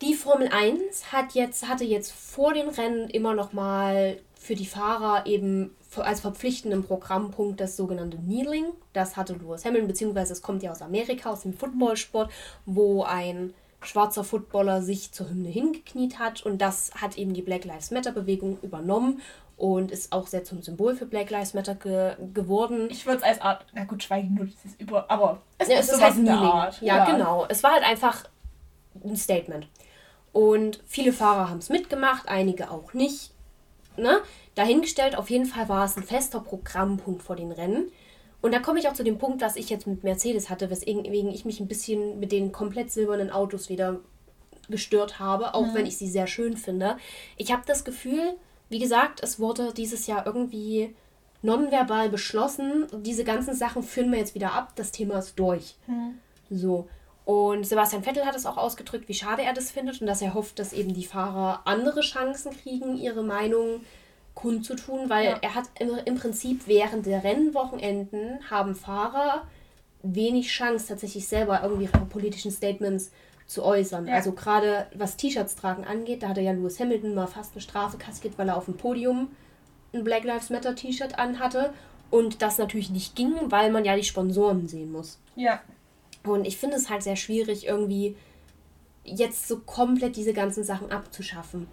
[0.00, 4.66] Die Formel 1 hat jetzt, hatte jetzt vor den Rennen immer noch mal für die
[4.66, 8.66] Fahrer eben als verpflichtenden Programmpunkt das sogenannte Kneeling.
[8.92, 12.30] Das hatte Lewis Hamilton, beziehungsweise es kommt ja aus Amerika, aus dem Footballsport,
[12.66, 16.44] wo ein schwarzer Footballer sich zur Hymne hingekniet hat.
[16.44, 19.20] Und das hat eben die Black Lives Matter Bewegung übernommen
[19.56, 22.88] und ist auch sehr zum Symbol für Black Lives Matter ge geworden.
[22.90, 25.80] Ich würde es als Art, na gut, schweigen nur dieses über, aber es Ja, ist
[25.80, 26.50] es ist sowas halt Kneeling.
[26.50, 26.80] Art.
[26.80, 27.46] Ja, genau.
[27.48, 28.24] Es war halt einfach
[29.04, 29.66] ein Statement.
[30.32, 33.32] Und viele Fahrer haben es mitgemacht, einige auch nicht.
[33.96, 34.20] Ne?
[34.58, 37.92] Dahingestellt, auf jeden Fall war es ein fester Programmpunkt vor den Rennen.
[38.42, 41.04] Und da komme ich auch zu dem Punkt, was ich jetzt mit Mercedes hatte, weswegen
[41.04, 44.00] ich mich ein bisschen mit den komplett silbernen Autos wieder
[44.68, 45.74] gestört habe, auch mhm.
[45.74, 46.96] wenn ich sie sehr schön finde.
[47.36, 48.34] Ich habe das Gefühl,
[48.68, 50.92] wie gesagt, es wurde dieses Jahr irgendwie
[51.40, 55.76] nonverbal beschlossen, diese ganzen Sachen führen wir jetzt wieder ab, das Thema ist durch.
[55.86, 56.18] Mhm.
[56.50, 56.88] So.
[57.24, 60.34] Und Sebastian Vettel hat es auch ausgedrückt, wie schade er das findet und dass er
[60.34, 63.82] hofft, dass eben die Fahrer andere Chancen kriegen, ihre Meinung
[64.38, 65.38] kundzutun, weil ja.
[65.42, 69.42] er hat im, im Prinzip während der Rennwochenenden haben Fahrer
[70.04, 73.10] wenig Chance, tatsächlich selber irgendwie ihre politischen Statements
[73.46, 74.06] zu äußern.
[74.06, 74.14] Ja.
[74.14, 77.62] Also gerade was T-Shirts tragen angeht, da hat er ja Lewis Hamilton mal fast eine
[77.62, 79.32] Strafe kassiert, weil er auf dem Podium
[79.92, 81.72] ein Black Lives Matter T-Shirt anhatte.
[82.10, 85.18] Und das natürlich nicht ging, weil man ja die Sponsoren sehen muss.
[85.34, 85.60] Ja.
[86.22, 88.16] Und ich finde es halt sehr schwierig, irgendwie
[89.04, 91.66] jetzt so komplett diese ganzen Sachen abzuschaffen.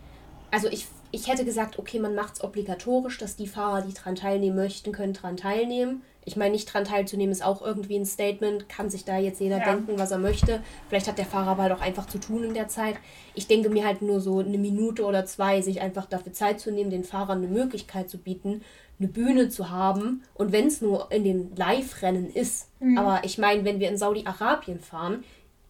[0.52, 4.16] Also ich, ich hätte gesagt, okay, man macht es obligatorisch, dass die Fahrer, die daran
[4.16, 6.02] teilnehmen möchten, können daran teilnehmen.
[6.26, 9.60] Ich meine, nicht daran teilzunehmen ist auch irgendwie ein Statement, kann sich da jetzt jeder
[9.60, 9.66] ja.
[9.66, 10.62] denken, was er möchte.
[10.90, 12.96] Vielleicht hat der Fahrer aber halt auch einfach zu tun in der Zeit.
[13.36, 16.72] Ich denke mir halt nur so eine Minute oder zwei, sich einfach dafür Zeit zu
[16.72, 18.62] nehmen, den Fahrern eine Möglichkeit zu bieten,
[19.00, 20.24] eine Bühne zu haben.
[20.34, 22.70] Und wenn es nur in den Live-Rennen ist.
[22.80, 22.98] Mhm.
[22.98, 25.24] Aber ich meine, wenn wir in Saudi-Arabien fahren,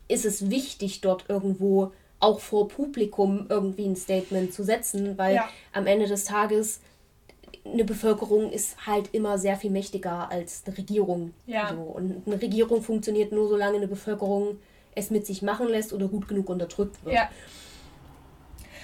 [0.08, 1.92] ist es wichtig, dort irgendwo
[2.26, 5.50] auch vor Publikum irgendwie ein Statement zu setzen, weil ja.
[5.74, 6.80] am Ende des Tages
[7.64, 11.34] eine Bevölkerung ist halt immer sehr viel mächtiger als eine Regierung.
[11.46, 11.70] Ja.
[11.70, 11.82] So.
[11.82, 14.60] Und eine Regierung funktioniert nur, solange eine Bevölkerung
[14.96, 17.16] es mit sich machen lässt oder gut genug unterdrückt wird.
[17.16, 17.30] Ja.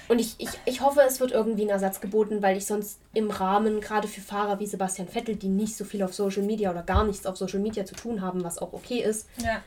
[0.08, 3.30] Und ich, ich, ich hoffe, es wird irgendwie ein Ersatz geboten, weil ich sonst im
[3.30, 6.82] Rahmen, gerade für Fahrer wie Sebastian Vettel, die nicht so viel auf Social Media oder
[6.82, 9.62] gar nichts auf Social Media zu tun haben, was auch okay ist, ja.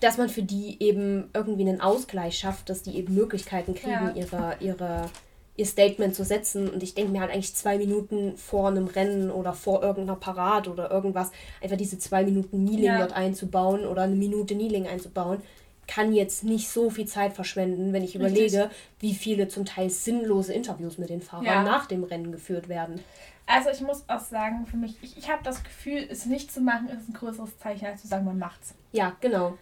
[0.00, 4.12] Dass man für die eben irgendwie einen Ausgleich schafft, dass die eben Möglichkeiten kriegen, ja.
[4.14, 5.10] ihre, ihre
[5.56, 6.68] ihr Statement zu setzen.
[6.68, 10.70] Und ich denke mir halt eigentlich zwei Minuten vor einem Rennen oder vor irgendeiner Parade
[10.70, 11.30] oder irgendwas,
[11.60, 12.98] einfach diese zwei Minuten Kneeling ja.
[12.98, 15.42] dort einzubauen oder eine Minute Kneeling einzubauen,
[15.86, 18.20] kann jetzt nicht so viel Zeit verschwenden, wenn ich Richtig.
[18.20, 18.70] überlege,
[19.00, 21.62] wie viele zum Teil sinnlose Interviews mit den Fahrern ja.
[21.62, 23.00] nach dem Rennen geführt werden.
[23.46, 26.60] Also ich muss auch sagen, für mich, ich, ich habe das Gefühl, es nicht zu
[26.60, 28.74] machen, ist ein größeres Zeichen, als zu sagen, man macht's.
[28.92, 29.58] Ja, genau.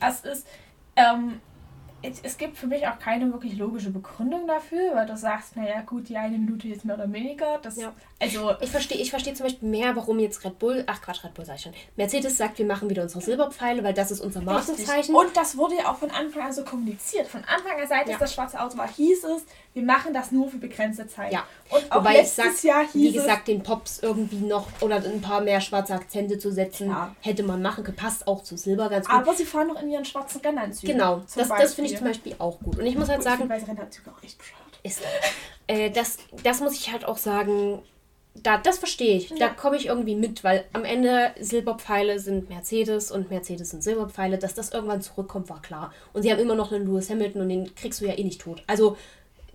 [0.00, 0.46] Es ist,
[0.96, 1.40] ähm,
[2.00, 6.08] es gibt für mich auch keine wirklich logische Begründung dafür, weil du sagst, naja, gut,
[6.08, 7.58] die eine Minute jetzt mehr oder weniger.
[7.60, 7.92] Das, ja.
[8.20, 11.34] Also ich verstehe ich versteh zum Beispiel mehr, warum jetzt Red Bull, ach Quatsch, Red
[11.34, 14.42] Bull sag ich schon, Mercedes sagt, wir machen wieder unsere Silberpfeile, weil das ist unser
[14.42, 15.12] Markenzeichen.
[15.12, 17.26] Und das wurde ja auch von Anfang an so kommuniziert.
[17.26, 18.14] Von Anfang an, seit ja.
[18.14, 19.44] es das schwarze Auto war, hieß es,
[19.78, 21.32] wir machen das nur für begrenzte Zeit.
[21.32, 21.44] Ja.
[21.70, 24.96] Und auch Wobei letztes ich sag, Jahr hieß wie gesagt, den Pops irgendwie noch oder
[24.96, 27.14] ein paar mehr schwarze Akzente zu setzen, ja.
[27.20, 27.96] hätte man machen können.
[27.96, 29.16] Passt auch zu Silber ganz gut.
[29.16, 30.96] Aber sie fahren noch in ihren schwarzen Rennanzügen.
[30.96, 32.78] Genau, das, das finde ich zum Beispiel auch gut.
[32.78, 33.44] Und ich muss halt sagen...
[33.44, 34.58] Ich finde Rennanzüge auch echt bescheuert.
[34.82, 35.00] Ist,
[35.68, 37.82] äh, das, das muss ich halt auch sagen
[38.42, 39.30] da, das verstehe ich.
[39.30, 39.36] Ja.
[39.38, 44.38] Da komme ich irgendwie mit, weil am Ende Silberpfeile sind Mercedes und Mercedes sind Silberpfeile.
[44.38, 45.92] Dass das irgendwann zurückkommt, war klar.
[46.12, 48.40] Und sie haben immer noch einen Lewis Hamilton und den kriegst du ja eh nicht
[48.40, 48.62] tot.
[48.66, 48.96] Also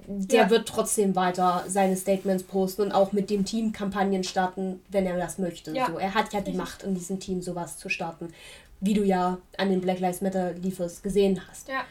[0.08, 0.50] der ja.
[0.50, 5.18] wird trotzdem weiter seine Statements posten und auch mit dem Team Kampagnen starten, wenn er
[5.18, 5.72] das möchte.
[5.76, 5.88] Ja.
[5.88, 8.34] So, er hat ja die Macht, in diesem Team sowas zu starten.
[8.80, 11.70] Wie du ja an den Black Lives Matter Liefers gesehen hast.
[11.70, 11.86] Ja.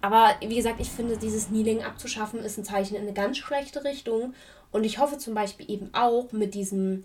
[0.00, 3.84] Aber wie gesagt, ich finde, dieses Kneeling abzuschaffen ist ein Zeichen in eine ganz schlechte
[3.84, 4.34] Richtung.
[4.70, 7.04] Und ich hoffe zum Beispiel eben auch mit diesem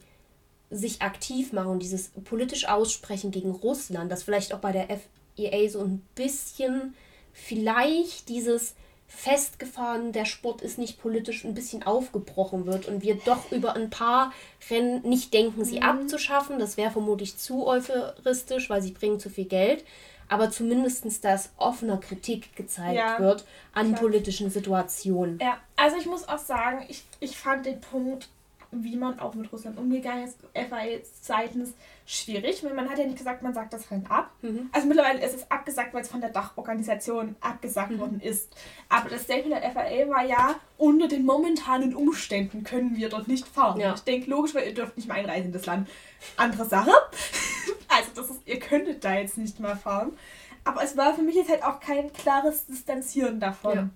[0.70, 5.82] sich aktiv machen, dieses politisch aussprechen gegen Russland, dass vielleicht auch bei der FEA so
[5.82, 6.93] ein bisschen
[7.32, 8.76] vielleicht dieses
[9.08, 13.89] festgefahren, der Sport ist nicht politisch, ein bisschen aufgebrochen wird und wir doch über ein
[13.89, 14.34] paar
[14.70, 15.84] Rennen nicht denken, sie mhm.
[15.84, 16.60] abzuschaffen.
[16.60, 19.86] Das wäre vermutlich zu euphoristisch, weil sie bringen zu viel Geld.
[20.30, 23.99] Aber zumindest, dass offener Kritik gezeigt ja, wird an klar.
[23.99, 25.38] politischen Situationen.
[25.39, 28.30] Ja, also ich muss auch sagen, ich, ich fand den Punkt
[28.76, 31.74] wie man auch mit Russland umgegangen ist, FAE seitens
[32.05, 34.32] schwierig, weil man hat ja nicht gesagt, man sagt das Rennen ab.
[34.41, 34.69] Mhm.
[34.71, 37.99] Also mittlerweile ist es abgesagt, weil es von der Dachorganisation abgesagt mhm.
[37.99, 38.55] worden ist.
[38.89, 43.47] Aber das Statement der FAA war ja, unter den momentanen Umständen können wir dort nicht
[43.47, 43.80] fahren.
[43.80, 43.93] Ja.
[43.93, 45.89] Ich denke, logisch, weil ihr dürft nicht mehr einreisen in das Land.
[46.38, 46.91] Andere Sache.
[47.88, 50.17] also das ist, ihr könntet da jetzt nicht mal fahren.
[50.65, 53.76] Aber es war für mich jetzt halt auch kein klares Distanzieren davon.
[53.76, 53.89] Ja.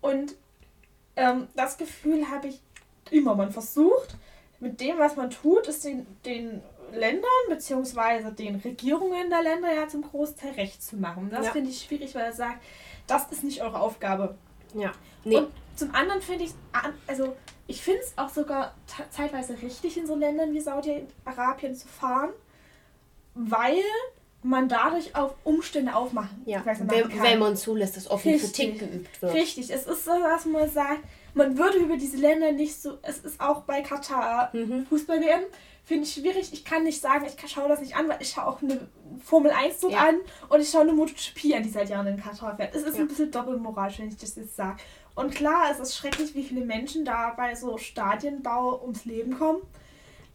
[0.00, 0.34] Und
[1.16, 2.60] ähm, das Gefühl habe ich
[3.12, 3.34] immer.
[3.34, 4.16] Man versucht
[4.60, 8.30] mit dem, was man tut, ist den, den Ländern bzw.
[8.30, 11.28] den Regierungen der Länder ja zum Großteil recht zu machen.
[11.30, 11.52] Das ja.
[11.52, 12.62] finde ich schwierig, weil er sagt,
[13.06, 14.36] das ist nicht eure Aufgabe.
[14.74, 14.92] Ja.
[15.24, 15.36] Nee.
[15.36, 16.52] Und zum anderen finde ich,
[17.06, 17.36] also
[17.66, 18.74] ich finde es auch sogar
[19.10, 22.30] zeitweise richtig, in so Ländern wie Saudi-Arabien zu fahren,
[23.34, 23.82] weil
[24.42, 26.42] man dadurch auf Umstände aufmachen.
[26.46, 26.88] Ja, wenn,
[27.22, 29.34] wenn, man zulässt, dass offen Kritik geübt wird.
[29.34, 31.00] Richtig, es ist so, dass man sagt,
[31.34, 32.98] man würde über diese Länder nicht so.
[33.02, 34.86] Es ist auch bei Katar mhm.
[34.86, 35.42] Fußball-WM.
[35.84, 36.52] Finde ich schwierig.
[36.52, 38.88] Ich kann nicht sagen, ich schaue das nicht an, weil ich schaue auch eine
[39.24, 40.08] Formel 1 Zug ja.
[40.08, 40.16] an
[40.50, 42.74] und ich schaue eine MotoGP an, die seit Jahren in Katar fährt.
[42.74, 43.00] Es ist ja.
[43.00, 44.78] ein bisschen doppelmoralisch, wenn ich das jetzt sage.
[45.14, 49.62] Und klar, es ist schrecklich, wie viele Menschen da bei so Stadienbau ums Leben kommen.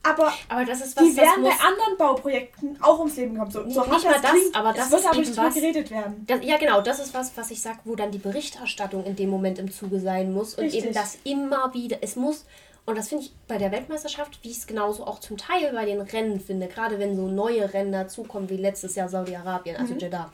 [0.06, 3.50] Aber, aber das ist was, die werden bei anderen Bauprojekten auch ums Leben kommen.
[3.50, 6.26] So, so nicht mal das, klingt, aber das wird eben was, geredet werden.
[6.28, 9.30] Das, ja, genau, das ist was, was ich sage, wo dann die Berichterstattung in dem
[9.30, 10.84] Moment im Zuge sein muss und Richtig.
[10.84, 12.46] eben das immer wieder, es muss,
[12.86, 15.86] und das finde ich bei der Weltmeisterschaft, wie ich es genauso auch zum Teil bei
[15.86, 20.00] den Rennen finde, gerade wenn so neue Rennen dazukommen, wie letztes Jahr Saudi-Arabien, also mhm.
[20.00, 20.30] Jeddah.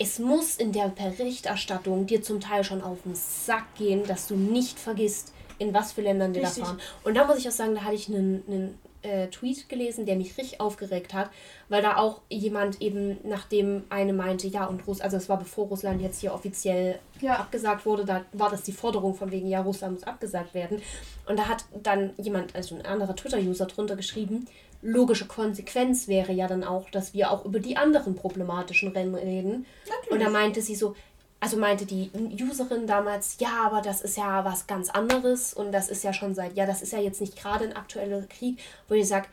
[0.00, 4.34] Es muss in der Berichterstattung dir zum Teil schon auf den Sack gehen, dass du
[4.34, 6.62] nicht vergisst, in was für Ländern die Richtig.
[6.62, 6.80] da fahren.
[7.04, 10.16] Und da muss ich auch sagen, da hatte ich einen, einen äh, Tweet gelesen, der
[10.16, 11.30] mich richtig aufgeregt hat,
[11.68, 15.68] weil da auch jemand eben, nachdem eine meinte, ja, und Russland, also es war bevor
[15.68, 17.36] Russland jetzt hier offiziell ja.
[17.36, 20.82] abgesagt wurde, da war das die Forderung von wegen, ja, Russland muss abgesagt werden.
[21.26, 24.46] Und da hat dann jemand, also ein anderer Twitter-User drunter geschrieben,
[24.82, 29.66] logische Konsequenz wäre ja dann auch, dass wir auch über die anderen problematischen Rennen reden.
[29.86, 30.10] Natürlich.
[30.10, 30.94] Und da meinte sie so,
[31.40, 32.10] also meinte die
[32.42, 36.34] Userin damals, ja, aber das ist ja was ganz anderes und das ist ja schon
[36.34, 38.58] seit, ja, das ist ja jetzt nicht gerade ein aktueller Krieg,
[38.88, 39.26] wo ich sage,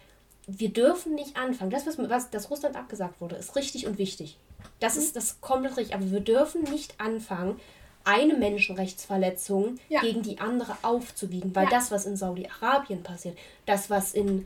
[0.47, 1.71] wir dürfen nicht anfangen.
[1.71, 4.37] Das, was, was das Russland abgesagt wurde, ist richtig und wichtig.
[4.79, 5.01] Das mhm.
[5.01, 5.95] ist das komplett richtig.
[5.95, 7.59] Aber wir dürfen nicht anfangen,
[8.05, 9.99] eine Menschenrechtsverletzung ja.
[9.99, 11.71] gegen die andere aufzuwiegen, weil ja.
[11.71, 14.45] das, was in Saudi-Arabien passiert, das, was in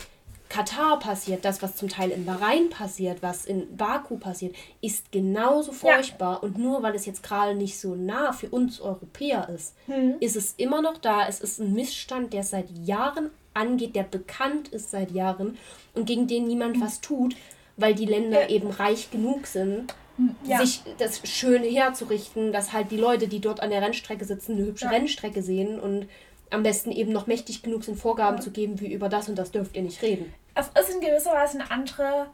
[0.52, 5.72] Katar passiert, das, was zum Teil in Bahrain passiert, was in Baku passiert, ist genauso
[5.72, 6.34] furchtbar.
[6.34, 6.40] Ja.
[6.40, 10.16] Und nur weil es jetzt gerade nicht so nah für uns Europäer ist, hm.
[10.20, 11.26] ist es immer noch da.
[11.26, 15.58] Es ist ein Missstand, der seit Jahren angeht, der bekannt ist seit Jahren
[15.94, 16.82] und gegen den niemand hm.
[16.82, 17.34] was tut,
[17.78, 18.50] weil die Länder ja.
[18.50, 20.60] eben reich genug sind, hm, ja.
[20.60, 24.66] sich das schön herzurichten, dass halt die Leute, die dort an der Rennstrecke sitzen, eine
[24.66, 26.08] hübsche Rennstrecke sehen und
[26.52, 29.52] am besten eben noch mächtig genug sind, Vorgaben zu geben, wie über das und das
[29.52, 32.28] dürft ihr nicht reden es ist in gewisser Weise eine andere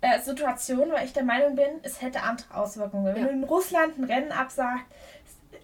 [0.00, 3.06] äh, Situation, weil ich der Meinung bin, es hätte andere Auswirkungen.
[3.06, 3.28] Wenn ja.
[3.28, 4.84] du in Russland ein Rennen absagst,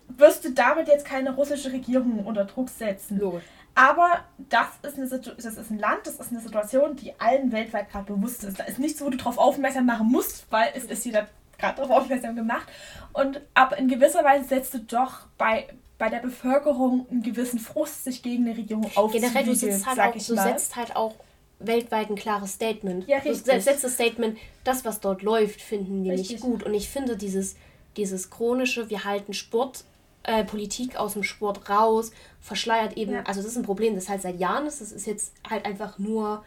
[0.08, 3.18] wirst du damit jetzt keine russische Regierung unter Druck setzen.
[3.18, 3.44] Logisch.
[3.74, 7.90] Aber das ist, eine das ist ein Land, das ist eine Situation, die allen weltweit
[7.90, 8.58] gerade bewusst ist.
[8.58, 11.28] Da ist nichts, wo du darauf aufmerksam machen musst, weil es ist jeder
[11.58, 12.66] gerade darauf aufmerksam gemacht.
[13.12, 15.68] Und aber in gewisser Weise setzt du doch bei,
[15.98, 19.32] bei der Bevölkerung einen gewissen Frust, sich gegen eine Regierung aufzunehmen.
[19.32, 21.14] Generell, du, sitzt halt auch, du setzt halt auch
[21.58, 23.06] weltweit ein klares Statement.
[23.08, 23.42] Ja, richtig.
[23.44, 26.30] Das letzte Statement, das, was dort läuft, finden wir richtig.
[26.30, 26.62] nicht gut.
[26.62, 27.56] Und ich finde dieses,
[27.96, 29.84] dieses chronische, wir halten Sport,
[30.22, 33.22] äh, Politik aus dem Sport raus, verschleiert eben, ja.
[33.24, 35.98] also das ist ein Problem, das halt seit Jahren ist, das ist jetzt halt einfach
[35.98, 36.44] nur,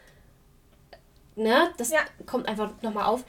[1.36, 1.98] ne, das ja.
[2.24, 3.24] kommt einfach nochmal auf.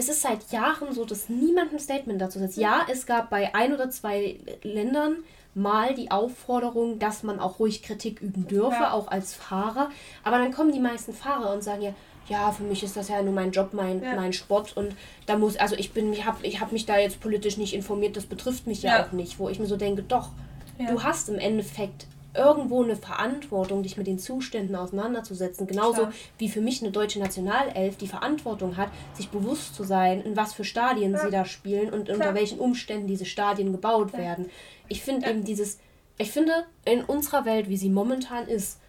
[0.00, 2.56] Es ist seit Jahren so, dass niemand ein Statement dazu setzt.
[2.56, 5.16] Ja, es gab bei ein oder zwei Ländern
[5.54, 8.92] mal die Aufforderung, dass man auch ruhig Kritik üben dürfe, ja.
[8.94, 9.90] auch als Fahrer.
[10.24, 11.92] Aber dann kommen die meisten Fahrer und sagen ja,
[12.28, 14.16] ja, für mich ist das ja nur mein Job, mein, ja.
[14.16, 14.96] mein Sport und
[15.26, 18.16] da muss, also ich bin, ich habe ich hab mich da jetzt politisch nicht informiert,
[18.16, 20.30] das betrifft mich ja, ja auch nicht, wo ich mir so denke, doch,
[20.78, 25.66] du hast im Endeffekt irgendwo eine Verantwortung, dich mit den Zuständen auseinanderzusetzen.
[25.66, 26.12] Genauso Klar.
[26.38, 30.52] wie für mich eine deutsche Nationalelf die Verantwortung hat, sich bewusst zu sein, in was
[30.52, 31.18] für Stadien ja.
[31.18, 32.16] sie da spielen und Klar.
[32.16, 34.18] unter welchen Umständen diese Stadien gebaut ja.
[34.18, 34.50] werden.
[34.88, 35.32] Ich finde ja.
[35.32, 35.78] eben dieses,
[36.18, 38.79] ich finde, in unserer Welt, wie sie momentan ist,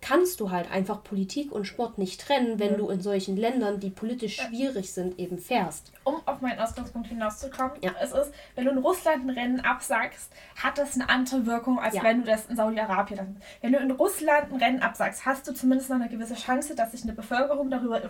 [0.00, 2.78] kannst du halt einfach Politik und Sport nicht trennen, wenn mhm.
[2.78, 5.92] du in solchen Ländern, die politisch schwierig sind, eben fährst.
[6.04, 7.94] Um auf meinen Ausgangspunkt hinauszukommen, ja.
[8.00, 11.94] es ist, wenn du in Russland ein Rennen absagst, hat das eine andere Wirkung, als
[11.94, 12.02] ja.
[12.02, 13.36] wenn du das in Saudi-Arabien.
[13.60, 16.92] Wenn du in Russland ein Rennen absagst, hast du zumindest noch eine gewisse Chance, dass
[16.92, 18.00] sich eine Bevölkerung darüber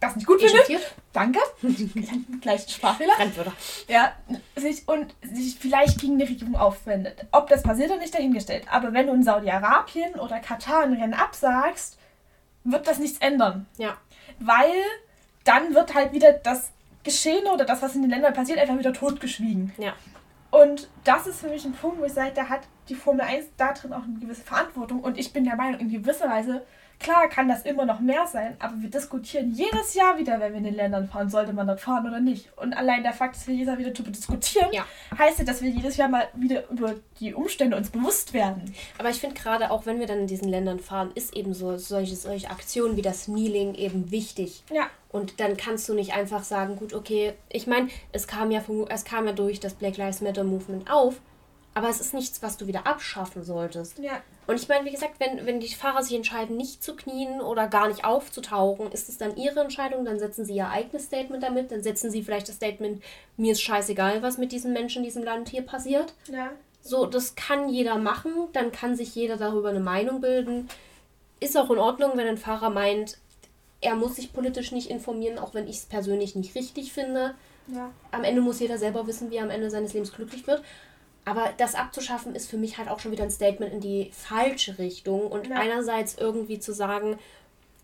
[0.00, 0.80] das nicht gut finde.
[1.12, 1.40] Danke.
[2.40, 3.14] Gleich Sprachfehler.
[3.88, 4.12] Ja,
[4.56, 7.26] sich und sich vielleicht gegen eine Regierung aufwendet.
[7.32, 8.64] Ob das passiert oder nicht, dahingestellt.
[8.70, 11.98] Aber wenn du in Saudi-Arabien oder Katar ein Rennen absagst,
[12.64, 13.66] wird das nichts ändern.
[13.78, 13.96] Ja.
[14.38, 14.82] Weil
[15.44, 18.92] dann wird halt wieder das Geschehene oder das, was in den Ländern passiert, einfach wieder
[18.92, 19.72] totgeschwiegen.
[19.78, 19.94] Ja.
[20.50, 23.46] Und das ist für mich ein Punkt, wo ich sage, da hat die Formel 1
[23.56, 25.00] da drin auch eine gewisse Verantwortung.
[25.00, 26.62] Und ich bin der Meinung, in gewisser Weise
[26.98, 30.58] Klar kann das immer noch mehr sein, aber wir diskutieren jedes Jahr wieder, wenn wir
[30.58, 32.48] in den Ländern fahren, sollte man dort fahren oder nicht.
[32.56, 34.84] Und allein der Fakt, dass wir jedes Jahr wieder darüber diskutieren, ja.
[35.16, 38.74] heißt ja, dass wir jedes Jahr mal wieder über die Umstände uns bewusst werden.
[38.98, 41.76] Aber ich finde gerade auch, wenn wir dann in diesen Ländern fahren, ist eben so
[41.76, 44.64] solche, solche Aktionen wie das Kneeling eben wichtig.
[44.72, 44.86] Ja.
[45.10, 49.04] Und dann kannst du nicht einfach sagen, gut, okay, ich meine, es kam ja es
[49.04, 51.20] kam ja durch das Black Lives Matter Movement auf,
[51.76, 53.98] aber es ist nichts, was du wieder abschaffen solltest.
[53.98, 54.22] Ja.
[54.46, 57.68] Und ich meine, wie gesagt, wenn, wenn die Fahrer sich entscheiden, nicht zu knien oder
[57.68, 61.70] gar nicht aufzutauchen, ist es dann ihre Entscheidung, dann setzen sie ihr eigenes Statement damit,
[61.70, 63.02] dann setzen sie vielleicht das Statement,
[63.36, 66.14] mir ist scheißegal, was mit diesen Menschen in diesem Land hier passiert.
[66.32, 66.50] Ja.
[66.80, 70.70] So, das kann jeder machen, dann kann sich jeder darüber eine Meinung bilden.
[71.40, 73.18] Ist auch in Ordnung, wenn ein Fahrer meint,
[73.82, 77.34] er muss sich politisch nicht informieren, auch wenn ich es persönlich nicht richtig finde.
[77.66, 77.90] Ja.
[78.12, 80.62] Am Ende muss jeder selber wissen, wie er am Ende seines Lebens glücklich wird.
[81.26, 84.78] Aber das abzuschaffen ist für mich halt auch schon wieder ein Statement in die falsche
[84.78, 85.26] Richtung.
[85.26, 85.56] Und ja.
[85.56, 87.18] einerseits irgendwie zu sagen,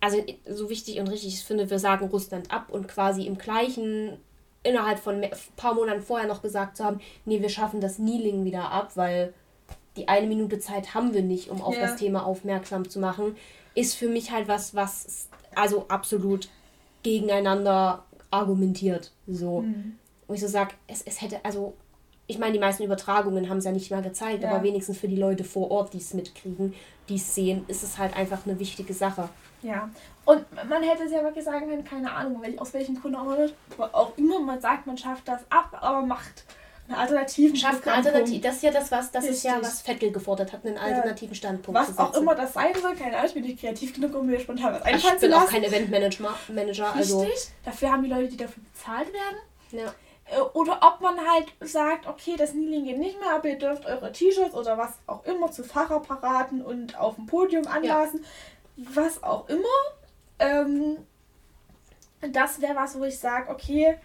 [0.00, 4.16] also so wichtig und richtig ich finde, wir sagen Russland ab und quasi im gleichen,
[4.62, 8.44] innerhalb von ein paar Monaten vorher noch gesagt zu haben, nee, wir schaffen das Kneeling
[8.44, 9.34] wieder ab, weil
[9.96, 11.82] die eine Minute Zeit haben wir nicht, um auf ja.
[11.82, 13.36] das Thema aufmerksam zu machen,
[13.74, 16.48] ist für mich halt was, was also absolut
[17.02, 19.12] gegeneinander argumentiert.
[19.26, 19.62] So.
[19.62, 19.98] Mhm.
[20.26, 21.74] Und ich so sage, es, es hätte, also,
[22.26, 24.50] ich meine, die meisten Übertragungen haben es ja nicht mal gezeigt, ja.
[24.50, 26.74] aber wenigstens für die Leute vor Ort, die es mitkriegen,
[27.08, 29.28] die es sehen, ist es halt einfach eine wichtige Sache.
[29.62, 29.90] Ja.
[30.24, 34.40] Und man hätte es ja wirklich sagen können, keine Ahnung, aus welchem Grund auch immer
[34.40, 36.44] man sagt, man schafft das ab, aber macht
[36.88, 38.40] eine alternativen Schafft eine Alternative.
[38.40, 41.80] Das ist ja das, was das ist ja, was Vettel gefordert hat, einen alternativen Standpunkt.
[41.80, 44.40] Was auch immer das sein soll, keine Ahnung, ich bin nicht kreativ genug, um mir
[44.40, 45.26] spontan was einfallen zu lassen.
[45.26, 46.34] Ich bin auch kein Eventmanager.
[46.48, 47.50] Manager, also Richtig.
[47.64, 49.38] Dafür haben die Leute, die dafür bezahlt werden.
[49.70, 49.94] Ja.
[50.26, 53.86] Äh, oder ob man halt sagt, okay, das Kneeling geht nicht mehr, aber ihr dürft
[53.86, 58.24] eure T-Shirts oder was auch immer zu Fahrerparaden und auf dem Podium anlassen.
[58.76, 58.86] Ja.
[58.94, 59.64] Was auch immer.
[60.38, 60.98] Ähm,
[62.30, 63.98] das wäre was, wo ich sage, okay,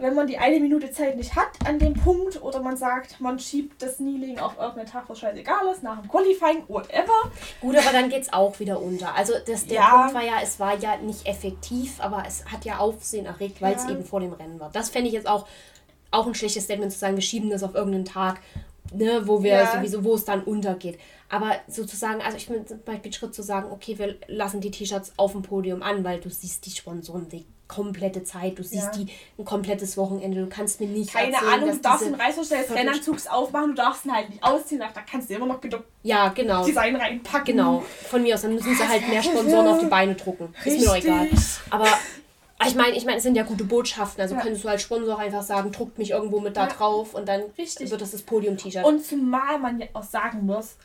[0.00, 3.38] wenn man die eine Minute Zeit nicht hat an dem Punkt oder man sagt, man
[3.38, 7.30] schiebt das Kneeling auf irgendeinen Tag, wo scheißegal ist, nach dem Qualifying, whatever.
[7.60, 9.14] Gut, aber dann geht es auch wieder unter.
[9.14, 9.90] Also das, der ja.
[9.90, 13.74] Punkt war ja, es war ja nicht effektiv, aber es hat ja Aufsehen erregt, weil
[13.74, 13.90] es ja.
[13.90, 14.70] eben vor dem Rennen war.
[14.72, 15.46] Das fände ich jetzt auch,
[16.10, 18.40] auch ein schlechtes Statement zu sagen, wir schieben das auf irgendeinen Tag,
[18.92, 19.72] ne, wo wir ja.
[19.72, 20.98] sowieso, wo es dann untergeht.
[21.28, 25.12] Aber sozusagen, also ich bin zum Beispiel Schritt zu sagen, okay, wir lassen die T-Shirts
[25.16, 29.02] auf dem Podium an, weil du siehst die Sponsoren die komplette Zeit, du siehst ja.
[29.02, 29.06] die
[29.38, 32.74] ein komplettes Wochenende, du kannst mir nicht Keine erzählen, Ahnung, du darfst den Reißverschluss des
[32.74, 36.28] Rennanzugs aufmachen, du darfst ihn halt nicht ausziehen, da kannst du immer noch genug ja,
[36.28, 36.64] genau.
[36.64, 37.56] Design reinpacken.
[37.56, 40.52] Genau, von mir aus, dann müssen sie halt mehr Sponsoren auf die Beine drucken.
[40.64, 40.74] Richtig.
[40.74, 41.28] Ist mir doch egal.
[41.70, 41.88] Aber
[42.66, 44.20] ich meine, ich meine, es sind ja gute Botschaften.
[44.20, 44.40] Also ja.
[44.40, 46.72] könntest du als Sponsor einfach sagen, druckt mich irgendwo mit da ja.
[46.72, 47.90] drauf und dann Richtig.
[47.90, 48.84] wird das das Podium-T-Shirt.
[48.84, 50.76] Und zumal man ja auch sagen muss,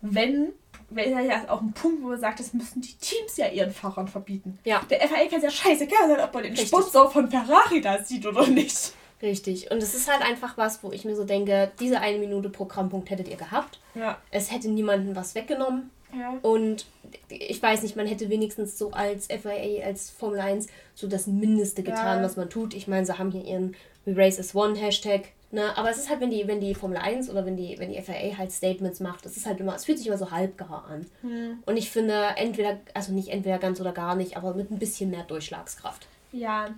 [0.00, 0.52] wenn,
[0.90, 4.08] wäre ja auch ein Punkt, wo man sagt, das müssten die Teams ja ihren Fahrern
[4.08, 4.58] verbieten.
[4.64, 4.80] Ja.
[4.88, 6.68] Der FAA kann es ja scheißegal sein, ob man den Richtig.
[6.68, 8.92] Sponsor von Ferrari da sieht oder nicht.
[9.20, 9.70] Richtig.
[9.70, 13.10] Und es ist halt einfach was, wo ich mir so denke, diese eine Minute Programmpunkt
[13.10, 13.80] hättet ihr gehabt.
[13.94, 14.18] Ja.
[14.30, 15.90] Es hätte niemanden was weggenommen.
[16.16, 16.38] Ja.
[16.42, 16.86] Und
[17.28, 21.82] ich weiß nicht, man hätte wenigstens so als FIA, als Formel 1 so das Mindeste
[21.82, 22.24] getan, ja.
[22.24, 22.74] was man tut.
[22.74, 25.32] Ich meine, sie haben hier ihren We Race as One Hashtag.
[25.50, 25.76] Ne?
[25.78, 28.00] Aber es ist halt, wenn die, wenn die Formel 1 oder wenn die, wenn die
[28.00, 31.06] FIA halt Statements macht, es ist halt immer, es fühlt sich immer so halbgar an.
[31.22, 31.62] Mhm.
[31.64, 35.10] Und ich finde, entweder, also nicht entweder ganz oder gar nicht, aber mit ein bisschen
[35.10, 36.06] mehr Durchschlagskraft.
[36.32, 36.74] Ja,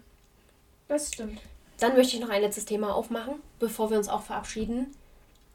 [0.86, 1.40] das stimmt.
[1.78, 4.94] Dann möchte ich noch ein letztes Thema aufmachen, bevor wir uns auch verabschieden.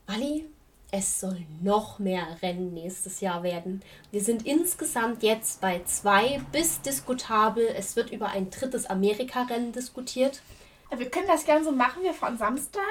[0.08, 0.46] Ali,
[0.92, 3.82] es soll noch mehr Rennen nächstes Jahr werden.
[4.12, 7.68] Wir sind insgesamt jetzt bei zwei bis diskutabel.
[7.78, 10.42] Es wird über ein drittes Amerika-Rennen diskutiert.
[11.00, 12.04] Wir können das gerne so machen.
[12.04, 12.84] Wir fahren Samstag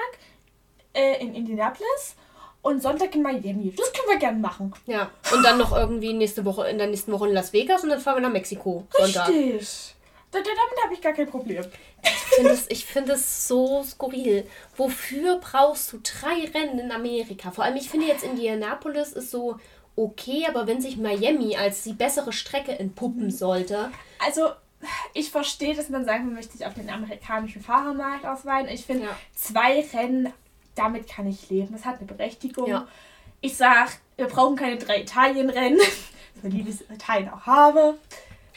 [0.93, 2.15] äh, in Indianapolis
[2.61, 3.73] und Sonntag in Miami.
[3.75, 4.73] Das können wir gerne machen.
[4.87, 5.11] Ja.
[5.33, 7.99] Und dann noch irgendwie nächste Woche in der nächsten Woche in Las Vegas und dann
[7.99, 8.87] fahren wir nach Mexiko.
[8.89, 9.29] Sonntag.
[9.29, 9.95] Richtig.
[10.31, 10.49] Damit
[10.83, 11.63] habe ich gar kein Problem.
[12.01, 14.45] Ich finde es find so skurril.
[14.75, 17.51] Wofür brauchst du drei Rennen in Amerika?
[17.51, 19.57] Vor allem, ich finde jetzt Indianapolis ist so
[19.95, 23.91] okay, aber wenn sich Miami als die bessere Strecke entpuppen sollte.
[24.19, 24.49] Also,
[25.13, 28.69] ich verstehe, dass man sagen möchte, sich auf den amerikanischen Fahrermarkt ausweiten.
[28.69, 29.17] Ich finde, ja.
[29.35, 30.31] zwei Rennen,
[30.75, 31.69] damit kann ich leben.
[31.71, 32.67] Das hat eine Berechtigung.
[32.67, 32.87] Ja.
[33.41, 35.79] Ich sage, wir brauchen keine drei Italienrennen,
[36.41, 37.97] so liebe ich Italien auch habe.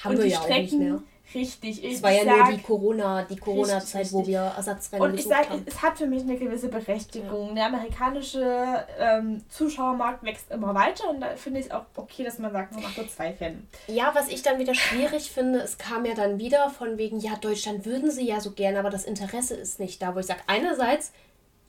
[0.03, 1.03] Haben Und wir ja Strecken, auch nicht mehr
[1.35, 1.85] Richtig.
[1.85, 5.63] Es war ja sag, nur die Corona, die Corona-Zeit, wo wir Ersatzrennen Und ich sage,
[5.67, 7.49] es hat für mich eine gewisse Berechtigung.
[7.49, 7.55] Ja.
[7.55, 12.39] Der amerikanische ähm, Zuschauermarkt wächst immer weiter und da finde ich es auch okay, dass
[12.39, 13.69] man sagt, man macht nur zwei Rennen.
[13.89, 17.37] Ja, was ich dann wieder schwierig finde, es kam ja dann wieder von wegen, ja,
[17.37, 20.41] Deutschland würden sie ja so gerne, aber das Interesse ist nicht da, wo ich sage,
[20.47, 21.13] einerseits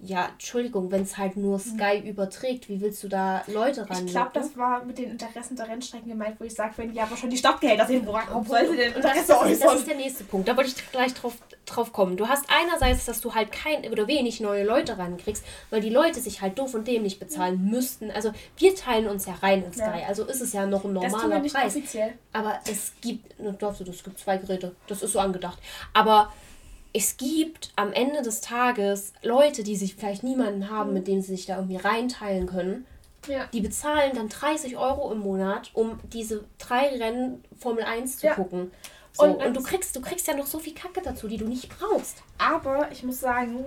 [0.02, 1.78] ja, Entschuldigung, wenn es halt nur hm.
[1.78, 2.08] Sky mhm.
[2.08, 4.06] überträgt, wie willst du da Leute ran?
[4.06, 7.02] Ich glaube, das war mit den Interessen der Rennstrecken gemeint, wo ich sage, wenn die
[7.02, 9.98] aber schon die Stadtgehälter sind, warum soll sie denn Interesse das, das, das ist der
[9.98, 10.48] nächste Punkt.
[10.48, 11.34] Da wollte ich gleich drauf,
[11.66, 12.16] drauf kommen.
[12.16, 16.22] Du hast einerseits, dass du halt kein oder wenig neue Leute rankriegst, weil die Leute
[16.22, 17.72] sich halt doof und dämlich bezahlen mhm.
[17.72, 18.10] müssten.
[18.10, 20.08] Also wir teilen uns ja rein in Sky, ja.
[20.08, 21.76] also ist es ja noch ein normaler Preis.
[21.76, 22.14] Offiziell.
[22.32, 25.60] Aber es gibt, darfst du, es gibt zwei Geräte, das ist so angedacht.
[25.94, 26.32] Aber
[26.94, 31.36] es gibt am Ende des Tages Leute, die sich vielleicht niemanden haben, mit dem sie
[31.36, 32.86] sich da irgendwie reinteilen können.
[33.28, 33.46] Ja.
[33.54, 38.34] Die bezahlen dann 30 Euro im Monat, um diese drei Rennen Formel 1 zu ja.
[38.34, 38.72] gucken.
[39.12, 41.46] So, und, und, du kriegst, du kriegst ja noch so viel Kacke dazu, die du
[41.46, 42.24] nicht brauchst.
[42.38, 43.66] Aber ich muss sagen,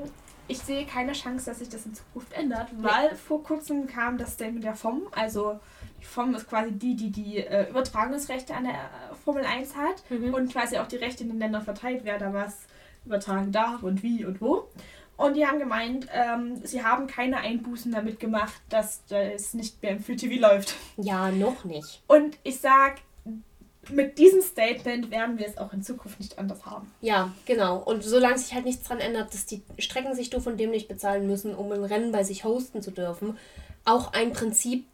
[0.49, 3.17] ich sehe keine Chance, dass sich das in Zukunft ändert, weil nee.
[3.17, 5.61] vor kurzem kam das Statement der FOM, also
[6.01, 10.03] die FOM ist quasi die, die die äh, Übertragungsrechte an der äh, Formel 1 hat
[10.11, 10.35] mhm.
[10.35, 12.67] und quasi auch die Rechte in den Ländern verteilt, wer da was
[13.05, 14.69] übertragen darf und wie und wo.
[15.17, 19.93] Und die haben gemeint, ähm, sie haben keine Einbußen damit gemacht, dass es nicht mehr
[19.93, 20.75] im Free TV läuft.
[20.97, 22.03] Ja, noch nicht.
[22.09, 22.97] Und ich sag,
[23.91, 26.91] mit diesem Statement werden wir es auch in Zukunft nicht anders haben.
[27.01, 27.79] Ja, genau.
[27.79, 31.27] Und solange sich halt nichts daran ändert, dass die Strecken sich doof und dämlich bezahlen
[31.27, 33.37] müssen, um ein Rennen bei sich hosten zu dürfen,
[33.85, 34.85] auch ein Prinzip,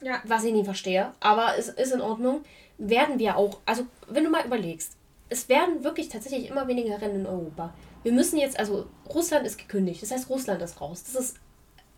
[0.00, 0.20] ja.
[0.24, 2.42] was ich nie verstehe, aber es ist in Ordnung,
[2.78, 4.96] werden wir auch, also wenn du mal überlegst,
[5.34, 7.74] es werden wirklich tatsächlich immer weniger Rennen in Europa.
[8.04, 11.02] Wir müssen jetzt, also Russland ist gekündigt, das heißt Russland ist raus.
[11.02, 11.36] Das ist,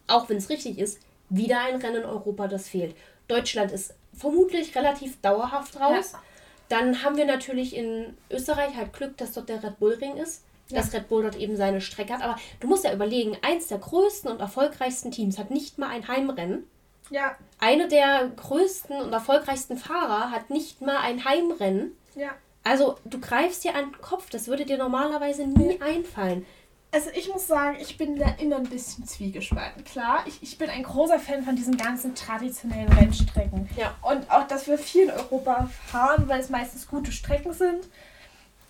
[0.07, 2.97] auch wenn es richtig ist, wieder ein Rennen in Europa, das fehlt.
[3.29, 6.13] Deutschland ist vermutlich relativ dauerhaft raus.
[6.13, 6.23] Ja.
[6.71, 10.43] Dann haben wir natürlich in Österreich halt Glück, dass dort der Red Bull Ring ist.
[10.69, 10.79] Ja.
[10.79, 12.23] Dass Red Bull dort eben seine Strecke hat.
[12.23, 16.09] Aber du musst ja überlegen, eins der größten und erfolgreichsten Teams hat nicht mal ein
[16.09, 16.65] Heimrennen.
[17.11, 17.37] Ja.
[17.59, 21.93] Eine der größten und erfolgreichsten Fahrer hat nicht mal ein Heimrennen.
[22.15, 22.31] Ja.
[22.67, 26.45] Also du greifst dir an den Kopf, das würde dir normalerweise nie einfallen.
[26.91, 29.85] Also ich muss sagen, ich bin da immer ein bisschen zwiegespalten.
[29.85, 33.69] Klar, ich, ich bin ein großer Fan von diesen ganzen traditionellen Rennstrecken.
[33.77, 33.95] Ja.
[34.03, 37.87] Und auch, dass wir viel in Europa fahren, weil es meistens gute Strecken sind.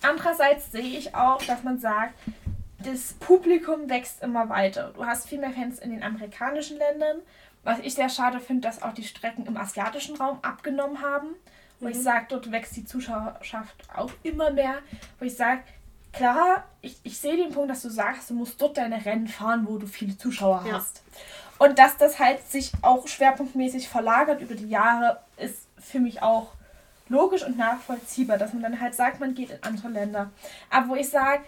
[0.03, 2.13] Andererseits sehe ich auch, dass man sagt,
[2.77, 4.93] das Publikum wächst immer weiter.
[4.95, 7.17] Du hast viel mehr Fans in den amerikanischen Ländern.
[7.63, 11.29] Was ich sehr schade finde, dass auch die Strecken im asiatischen Raum abgenommen haben.
[11.79, 11.91] Wo mhm.
[11.91, 14.79] ich sage, dort wächst die Zuschauerschaft auch immer mehr.
[15.19, 15.61] Wo ich sage,
[16.13, 19.65] klar, ich, ich sehe den Punkt, dass du sagst, du musst dort deine Rennen fahren,
[19.67, 20.73] wo du viele Zuschauer ja.
[20.73, 21.03] hast.
[21.59, 26.51] Und dass das halt sich auch schwerpunktmäßig verlagert über die Jahre, ist für mich auch
[27.09, 30.31] logisch und nachvollziehbar, dass man dann halt sagt, man geht in andere Länder.
[30.69, 31.43] Aber wo ich sage,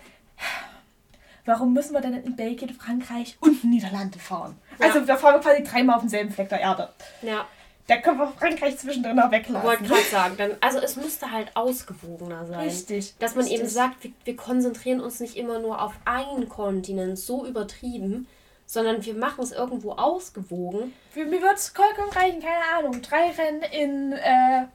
[1.46, 4.56] warum müssen wir denn in Belgien, Frankreich und Niederlande fahren?
[4.80, 4.88] Ja.
[4.88, 6.90] Also da fahren wir quasi dreimal auf demselben Fleck der Erde.
[7.22, 7.46] Ja.
[7.90, 9.68] Da können wir Frankreich zwischendrin noch weglassen.
[9.68, 10.36] Wollte gerade sagen.
[10.38, 12.60] Dann, also es müsste halt ausgewogener sein.
[12.60, 13.16] Richtig.
[13.18, 13.62] Dass man richtig.
[13.62, 18.28] eben sagt, wir, wir konzentrieren uns nicht immer nur auf einen Kontinent, so übertrieben,
[18.68, 20.94] sondern wir machen es irgendwo ausgewogen.
[21.10, 23.02] Für mir wird es vollkommen reichen, keine Ahnung.
[23.02, 24.68] Drei Rennen in äh,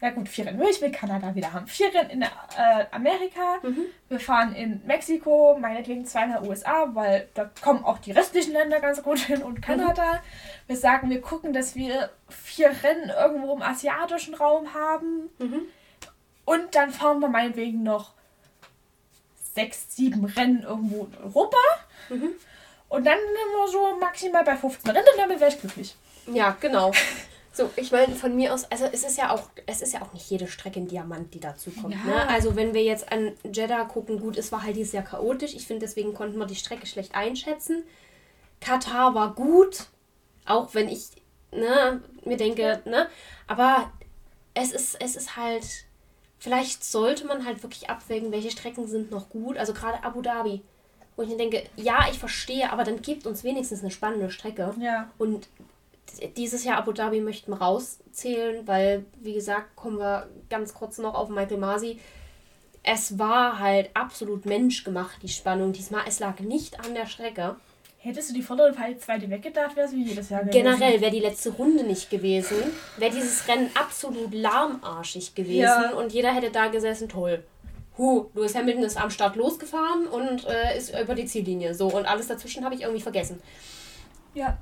[0.00, 0.62] ja gut, vier Rennen.
[0.70, 1.66] Ich will Kanada wieder haben.
[1.66, 2.28] Vier Rennen in äh,
[2.90, 3.58] Amerika.
[3.62, 3.84] Mhm.
[4.08, 9.02] Wir fahren in Mexiko, meinetwegen zweimal USA, weil da kommen auch die restlichen Länder ganz
[9.02, 10.14] gut hin und Kanada.
[10.14, 10.18] Mhm.
[10.68, 15.28] Wir sagen, wir gucken, dass wir vier Rennen irgendwo im asiatischen Raum haben.
[15.38, 15.62] Mhm.
[16.46, 18.12] Und dann fahren wir meinetwegen noch
[19.54, 21.58] sechs, sieben Rennen irgendwo in Europa.
[22.08, 22.30] Mhm.
[22.88, 25.94] Und dann sind wir so maximal bei 15 Rennen, dann wäre ich glücklich.
[26.26, 26.92] Ja, genau.
[27.52, 30.12] So, ich meine, von mir aus, also es ist ja auch, es ist ja auch
[30.12, 31.94] nicht jede Strecke ein Diamant, die dazu kommt.
[31.94, 32.04] Ja.
[32.04, 32.28] Ne?
[32.28, 35.54] Also wenn wir jetzt an Jeddah gucken, gut, es war halt dieses Jahr chaotisch.
[35.54, 37.82] Ich finde, deswegen konnten wir die Strecke schlecht einschätzen.
[38.60, 39.86] Katar war gut,
[40.46, 41.10] auch wenn ich
[41.50, 43.08] ne, mir denke, ne,
[43.46, 43.90] aber
[44.54, 45.64] es ist, es ist halt,
[46.38, 49.56] vielleicht sollte man halt wirklich abwägen, welche Strecken sind noch gut.
[49.56, 50.62] Also gerade Abu Dhabi,
[51.16, 54.74] wo ich mir denke, ja, ich verstehe, aber dann gibt uns wenigstens eine spannende Strecke.
[54.80, 55.10] Ja.
[55.18, 55.48] Und
[56.36, 61.14] dieses Jahr Abu Dhabi möchten wir rauszählen, weil, wie gesagt, kommen wir ganz kurz noch
[61.14, 61.98] auf Michael Masi.
[62.82, 66.02] Es war halt absolut menschgemacht, die Spannung diesmal.
[66.08, 67.56] Es lag nicht an der Strecke.
[68.02, 70.62] Hättest du die vordere zweite weggedacht, wäre es wie jedes Jahr gewesen.
[70.62, 72.56] Generell wäre die letzte Runde nicht gewesen,
[72.96, 75.90] wäre dieses Rennen absolut lahmarschig gewesen ja.
[75.90, 77.44] und jeder hätte da gesessen, toll.
[77.98, 81.74] Huh, Lewis Hamilton ist am Start losgefahren und äh, ist über die Ziellinie.
[81.74, 83.38] So, und alles dazwischen habe ich irgendwie vergessen.
[84.32, 84.56] Ja,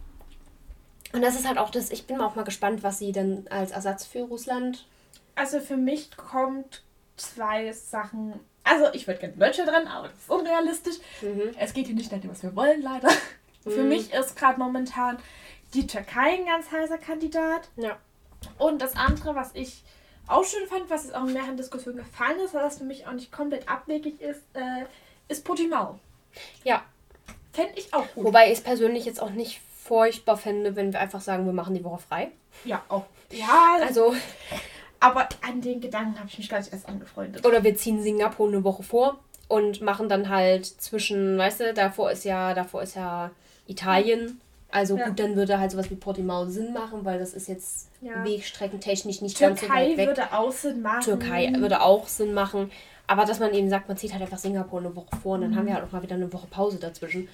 [1.12, 3.70] und das ist halt auch das, ich bin auch mal gespannt, was sie dann als
[3.70, 4.86] Ersatz für Russland.
[5.34, 6.82] Also für mich kommt
[7.16, 8.40] zwei Sachen.
[8.64, 10.96] Also ich würde gerne Deutsche dran, aber das ist unrealistisch.
[11.22, 11.54] Mhm.
[11.58, 13.08] Es geht hier nicht nach dem, was wir wollen, leider.
[13.64, 13.70] Mhm.
[13.70, 15.18] Für mich ist gerade momentan
[15.74, 17.68] die Türkei ein ganz heißer Kandidat.
[17.76, 17.96] Ja.
[18.58, 19.82] Und das andere, was ich
[20.26, 23.12] auch schön fand, was jetzt auch in mehreren Diskussionen gefallen ist, was für mich auch
[23.12, 24.84] nicht komplett abwegig ist, äh,
[25.28, 25.98] ist Portimao.
[26.64, 26.84] Ja.
[27.52, 28.24] Fände ich auch gut.
[28.24, 31.74] Wobei ich es persönlich jetzt auch nicht furchtbar fände, wenn wir einfach sagen, wir machen
[31.74, 32.28] die Woche frei.
[32.64, 33.04] Ja, auch.
[33.32, 34.14] Ja, also.
[35.00, 37.46] Aber an den Gedanken habe ich mich gar nicht erst angefreundet.
[37.46, 42.10] Oder wir ziehen Singapur eine Woche vor und machen dann halt zwischen, weißt du, davor
[42.10, 43.30] ist ja, davor ist ja
[43.66, 44.40] Italien.
[44.70, 45.06] Also ja.
[45.06, 48.22] gut, dann würde halt sowas wie Portimao Sinn machen, weil das ist jetzt ja.
[48.24, 49.96] wegstreckentechnisch nicht Türkei ganz so weit weg.
[49.96, 51.04] Türkei würde auch Sinn machen.
[51.04, 52.70] Türkei würde auch Sinn machen.
[53.06, 55.52] Aber dass man eben sagt, man zieht halt einfach Singapur eine Woche vor und dann
[55.52, 55.56] mhm.
[55.56, 57.28] haben wir halt auch mal wieder eine Woche Pause dazwischen.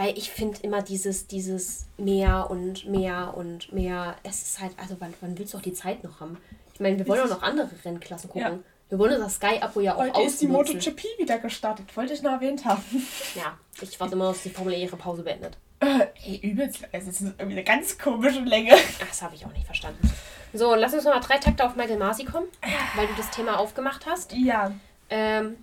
[0.00, 4.96] Weil ich finde immer dieses, dieses mehr und mehr und mehr, es ist halt, also
[4.98, 6.38] wann, wann willst du auch die Zeit noch haben?
[6.72, 8.50] Ich meine, wir wollen auch noch andere Rennklassen gucken.
[8.50, 8.58] Ja.
[8.88, 12.32] Wir wollen das Sky-Abo ja auch Heute ist die MotoGP wieder gestartet, wollte ich noch
[12.32, 12.82] erwähnt haben.
[13.34, 15.58] Ja, ich warte immer, dass die Formel E ihre Pause beendet.
[15.80, 18.72] Äh, ey, übelst, es ist irgendwie eine ganz komische Länge.
[18.72, 20.10] Ach, das habe ich auch nicht verstanden.
[20.54, 22.48] So, lass uns noch mal drei Takte auf Michael Masi kommen,
[22.96, 24.32] weil du das Thema aufgemacht hast.
[24.32, 24.72] Ja.
[25.10, 25.56] Ähm,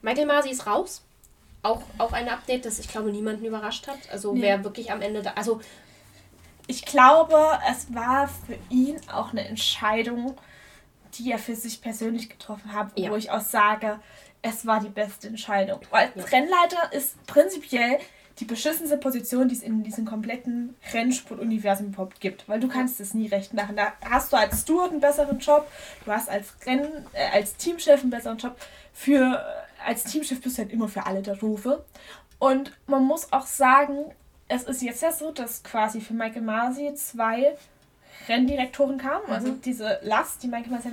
[0.00, 1.02] Michael Masi ist raus.
[1.68, 3.98] Auch, auch ein Update, das ich glaube niemanden überrascht hat.
[4.10, 4.42] Also Nee.
[4.42, 5.32] wer wirklich am Ende da.
[5.34, 5.60] Also
[6.70, 7.34] Ich glaube,
[7.70, 10.36] es war für ihn auch eine Entscheidung,
[11.14, 13.10] die er für sich persönlich getroffen hat, Ja.
[13.10, 13.98] wo ich auch sage,
[14.42, 15.80] es war die beste Entscheidung.
[15.90, 16.24] Weil Ja.
[16.24, 17.98] Rennleiter ist prinzipiell
[18.38, 22.46] die beschissenste Position, die es in diesem kompletten Rennsport-Universum überhaupt gibt.
[22.48, 23.74] Weil du kannst es nie recht machen.
[23.76, 25.66] Da hast du als Steward einen besseren Job,
[26.04, 28.56] du hast als Renn, äh, als Teamchef einen besseren Job.
[28.92, 29.42] Für,
[29.86, 31.84] als Teamchef bist du halt immer für alle der Rufe.
[32.38, 34.12] Und man muss auch sagen,
[34.48, 37.56] es ist jetzt ja so, dass quasi für Michael Masi zwei
[38.28, 39.26] Renndirektoren kamen.
[39.28, 40.88] Also diese Last, die Michael Masi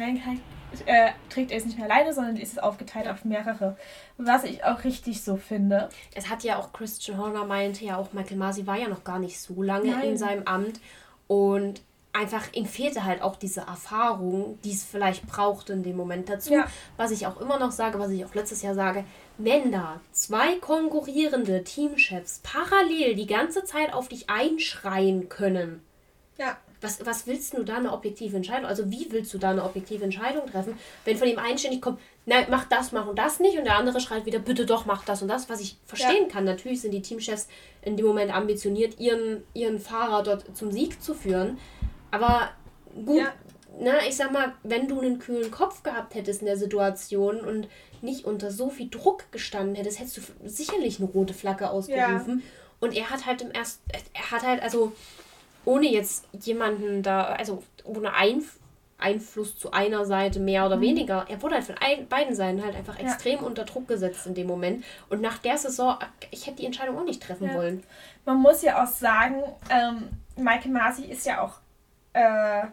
[0.86, 3.78] äh, trägt er jetzt nicht mehr alleine, sondern ist aufgeteilt auf mehrere.
[4.18, 5.90] Was ich auch richtig so finde.
[6.14, 9.20] es hat ja auch Christian Horner meinte ja auch, Michael Masi war ja noch gar
[9.20, 10.10] nicht so lange Nein.
[10.10, 10.80] in seinem Amt.
[11.28, 11.82] Und
[12.16, 16.54] einfach, ihm fehlte halt auch diese Erfahrung, die es vielleicht brauchte in dem Moment dazu.
[16.54, 16.68] Ja.
[16.98, 19.04] Was ich auch immer noch sage, was ich auch letztes Jahr sage,
[19.38, 25.82] wenn da zwei konkurrierende Teamchefs parallel die ganze Zeit auf dich einschreien können,
[26.38, 26.58] Ja.
[26.82, 28.66] was, was willst du da eine objektive Entscheidung?
[28.66, 32.00] Also wie willst du da eine objektive Entscheidung treffen, wenn von dem einen ständig kommt,
[32.26, 35.04] nein, mach das, mach und das nicht und der andere schreit wieder, bitte doch, mach
[35.04, 36.44] das und das, was ich verstehen kann.
[36.46, 37.48] Natürlich sind die Teamchefs
[37.82, 41.58] in dem Moment ambitioniert, ihren, ihren Fahrer dort zum Sieg zu führen.
[42.16, 42.50] Aber
[43.06, 43.34] gut, Ja.
[43.80, 47.68] na, ich sag mal, wenn du einen kühlen Kopf gehabt hättest in der Situation und
[48.02, 52.44] nicht unter so viel Druck gestanden hättest, hättest du sicherlich eine rote Flagge ausgerufen.
[52.80, 53.82] Und er hat halt im ersten,
[54.14, 54.92] er hat halt, also
[55.66, 58.60] ohne jetzt jemanden da, also ohne Einf
[58.98, 62.76] Einfluss zu einer Seite mehr oder weniger, er wurde halt von ein, beiden Seiten halt
[62.78, 63.04] einfach Ja.
[63.10, 64.86] extrem unter Druck gesetzt in dem Moment.
[65.10, 65.98] Und nach der Saison,
[66.32, 67.54] ich hätte die Entscheidung auch nicht treffen Ja.
[67.56, 67.84] wollen.
[68.24, 71.56] Man muss ja auch sagen, ähm, Michael Masi ist ja auch
[72.16, 72.68] äh,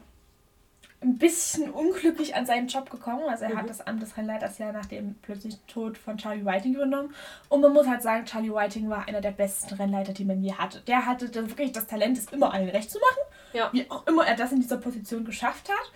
[1.02, 3.24] ein bisschen unglücklich an seinen Job gekommen.
[3.28, 6.74] Also er hat das Amt des Rennleiters ja nach dem plötzlichen Tod von Charlie Whiting
[6.74, 7.12] übernommen.
[7.48, 10.52] Und man muss halt sagen, Charlie Whiting war einer der besten Rennleiter, die man je
[10.52, 10.80] hatte.
[10.82, 13.32] Der hatte dann wirklich das Talent, es immer allen recht zu machen.
[13.52, 13.70] Ja.
[13.72, 15.92] Wie auch immer er das in dieser Position geschafft hat.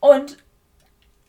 [0.00, 0.38] Und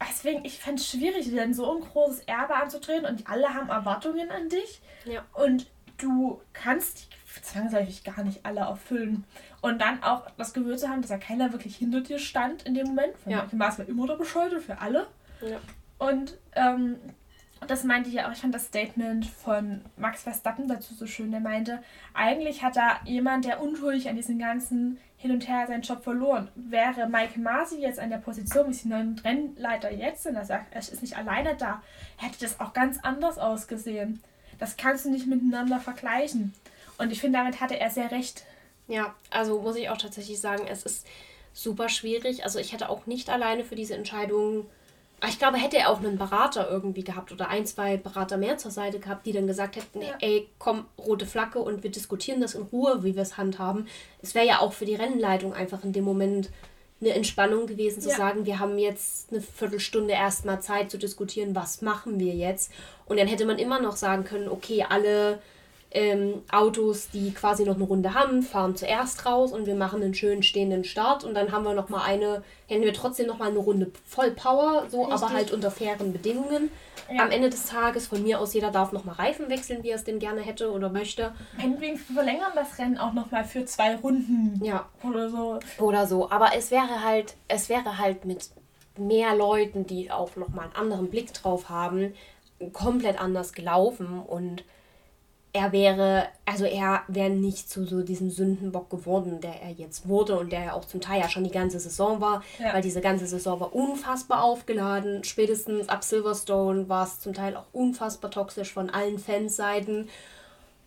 [0.01, 4.31] deswegen, ich fände es schwierig, denn so ein großes Erbe anzutreten und alle haben Erwartungen
[4.31, 4.81] an dich.
[5.05, 5.23] Ja.
[5.33, 9.23] Und du kannst die zwangsläufig gar nicht alle erfüllen.
[9.61, 12.73] Und dann auch das Gewürz zu haben, dass ja keiner wirklich hinter dir stand in
[12.73, 13.17] dem Moment.
[13.23, 13.37] Für Ja.
[13.37, 15.07] manche war es immer der Bescheute, für alle.
[15.41, 15.57] Ja.
[15.99, 16.97] Und ähm,
[17.67, 21.31] das meinte ich ja auch, ich fand das Statement von Max Verstappen dazu so schön.
[21.31, 21.81] Der meinte,
[22.13, 26.49] eigentlich hat da jemand, der unschuldig an diesem ganzen Hin und Her seinen Job verloren.
[26.55, 30.71] Wäre Mike Masi jetzt an der Position, wie sie neuen Rennleiter jetzt sind, er sagt,
[30.73, 31.81] er ist nicht alleine da,
[32.17, 34.21] hätte das auch ganz anders ausgesehen.
[34.59, 36.53] Das kannst du nicht miteinander vergleichen.
[36.97, 38.43] Und ich finde, damit hatte er sehr recht.
[38.87, 41.05] Ja, also muss ich auch tatsächlich sagen, es ist
[41.53, 42.43] super schwierig.
[42.43, 44.65] Also ich hätte auch nicht alleine für diese Entscheidung.
[45.19, 48.57] Aber Ich glaube, hätte er auch einen Berater irgendwie gehabt oder ein, zwei Berater mehr
[48.57, 50.15] zur Seite gehabt, die dann gesagt hätten, Ja.
[50.21, 53.87] ey, komm, rote Flagge und wir diskutieren das in Ruhe, wie wir es handhaben.
[54.21, 56.49] Es wäre ja auch für die Rennleitung einfach in dem Moment
[57.01, 58.15] eine Entspannung gewesen, zu Ja.
[58.15, 62.71] sagen, wir haben jetzt eine Viertelstunde erstmal Zeit zu diskutieren, was machen wir jetzt.
[63.05, 65.39] Und dann hätte man immer noch sagen können, okay, alle
[65.97, 70.13] ähm, Autos, die quasi noch eine Runde haben, fahren zuerst raus und wir machen einen
[70.13, 73.49] schönen stehenden Start und dann haben wir noch mal eine, hätten wir trotzdem noch mal
[73.49, 75.29] eine Runde voll Power, so aber Richtig.
[75.33, 76.69] halt unter fairen Bedingungen.
[77.11, 77.23] Ja.
[77.23, 79.95] Am Ende des Tages von mir aus jeder darf noch mal Reifen wechseln, wie er
[79.95, 81.33] es denn gerne hätte oder möchte.
[81.57, 85.59] Meinetwegen verlängern das Rennen auch nochmal für zwei Runden Ja, oder so.
[85.79, 86.29] oder so.
[86.29, 88.49] Aber es wäre halt, es wäre halt mit
[88.97, 92.13] mehr Leuten, die auch noch mal einen anderen Blick drauf haben,
[92.73, 94.63] komplett anders gelaufen und
[95.57, 100.37] er wäre, also er wäre nicht zu so diesem Sündenbock geworden, der er jetzt wurde
[100.37, 102.73] und der ja auch zum Teil ja schon die ganze Saison war, Ja.
[102.73, 105.23] weil diese ganze Saison war unfassbar aufgeladen.
[105.23, 110.07] Spätestens ab Silverstone war es zum Teil auch unfassbar toxisch von allen Fansseiten.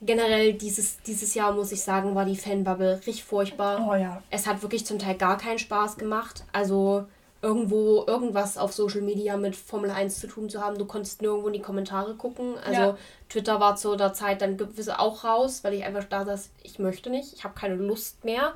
[0.03, 3.87] Generell dieses, dieses Jahr, muss ich sagen, war die Fanbubble richtig furchtbar.
[3.87, 4.23] Oh ja.
[4.31, 6.45] Es hat wirklich zum Teil gar keinen Spaß gemacht.
[6.53, 7.05] Also
[7.43, 10.77] irgendwo irgendwas auf Social Media mit Formel 1 zu tun zu haben.
[10.77, 12.57] Du konntest nirgendwo in die Kommentare gucken.
[12.59, 12.99] Also Ja.
[13.29, 16.79] Twitter war zu der Zeit dann gewisse auch raus, weil ich einfach da saß, ich
[16.79, 18.53] möchte nicht, ich habe keine Lust mehr.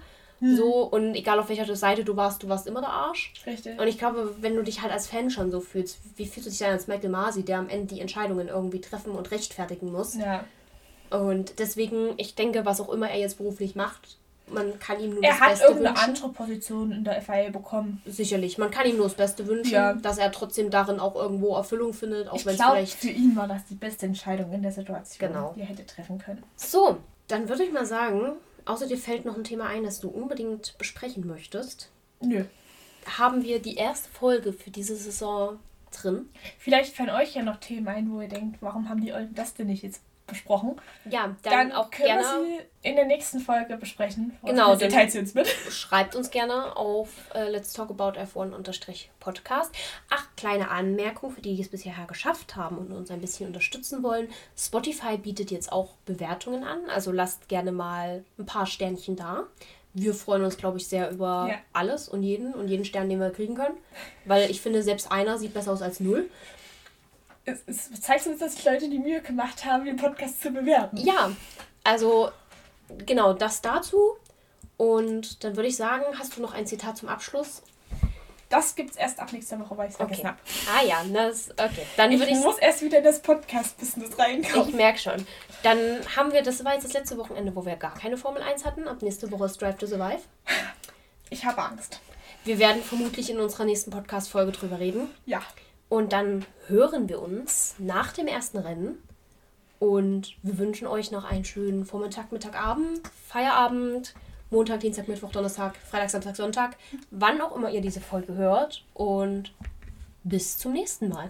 [0.46, 3.32] So, und egal auf welcher Seite du warst, du warst immer der Arsch.
[3.46, 3.80] Richtig.
[3.80, 6.50] Und ich glaube, wenn du dich halt als Fan schon so fühlst, wie fühlst du
[6.50, 10.16] dich dann als Michael Masi, der am Ende die Entscheidungen irgendwie treffen und rechtfertigen muss?
[10.16, 10.44] Ja.
[11.08, 15.22] Und deswegen, ich denke, was auch immer er jetzt beruflich macht, man kann ihm nur
[15.24, 16.08] er das hat Beste irgendeine wünschen.
[16.10, 18.02] andere Position in der FIA bekommen.
[18.06, 19.94] Sicherlich, man kann ihm nur das Beste wünschen, Ja.
[19.94, 23.34] dass er trotzdem darin auch irgendwo Erfüllung findet, auch Ich wenn es glaube, für ihn
[23.36, 25.52] war das die beste Entscheidung in der Situation, Genau.
[25.56, 26.42] die er hätte treffen können.
[26.56, 26.98] So,
[27.28, 28.32] dann würde ich mal sagen,
[28.66, 31.90] außer dir fällt noch ein Thema ein, das du unbedingt besprechen möchtest.
[32.20, 32.44] Nö.
[33.18, 35.58] Haben wir die erste Folge für diese Saison
[35.90, 36.28] drin?
[36.58, 39.54] Vielleicht fallen euch ja noch Themen ein, wo ihr denkt, warum haben die Olden das
[39.54, 40.80] denn nicht jetzt besprochen?
[41.08, 42.22] Ja, dann, auch können gerne.
[42.22, 44.36] wir sie in der nächsten Folge besprechen.
[44.44, 45.46] Genau, dann dann- teilt sie uns mit.
[45.48, 49.74] Schreibt uns gerne auf äh, Let's Talk About F1-Podcast.
[50.10, 54.02] Ach, kleine Anmerkung für die, die es bisher geschafft haben und uns ein bisschen unterstützen
[54.02, 54.28] wollen.
[54.56, 59.44] Spotify bietet jetzt auch Bewertungen an, also lasst gerne mal ein paar Sternchen da.
[59.96, 61.56] Wir freuen uns, glaube ich, sehr über Ja.
[61.72, 63.76] alles und jeden und jeden Stern, den wir kriegen können.
[64.24, 66.28] Weil ich finde, selbst einer sieht besser aus als null.
[67.44, 70.96] Es, es zeigt uns, dass sich Leute die Mühe gemacht haben, den Podcast zu bewerten.
[70.98, 71.30] Ja,
[71.84, 72.30] also
[73.06, 74.16] genau das dazu.
[74.76, 77.62] Und dann würde ich sagen, hast du noch ein Zitat zum Abschluss?
[78.50, 80.14] Das gibt's erst ab nächster Woche, weil ich es Okay.
[80.14, 80.38] vergessen habe.
[80.78, 81.86] Ah ja, das, okay.
[81.96, 84.68] Dann Ich würde ich muss erst wieder in das Podcast-Business reinkommen.
[84.68, 85.26] Ich merke schon.
[85.62, 85.78] Dann
[86.16, 88.86] haben wir, das war jetzt das letzte Wochenende, wo wir gar keine Formel 1 hatten.
[88.86, 90.20] Ab nächste Woche ist Drive to Survive.
[91.30, 92.00] Ich habe Angst.
[92.44, 95.08] Wir werden vermutlich in unserer nächsten Podcast-Folge drüber reden.
[95.26, 95.40] Ja.
[95.88, 98.98] Und dann hören wir uns nach dem ersten Rennen.
[99.78, 104.14] Und wir wünschen euch noch einen schönen Vormittag, Mittag, Abend, Feierabend,
[104.50, 106.76] Montag, Dienstag, Mittwoch, Donnerstag, Freitag, Samstag, Sonntag.
[107.10, 108.84] Wann auch immer ihr diese Folge hört.
[108.94, 109.52] Und
[110.22, 111.28] bis zum nächsten Mal.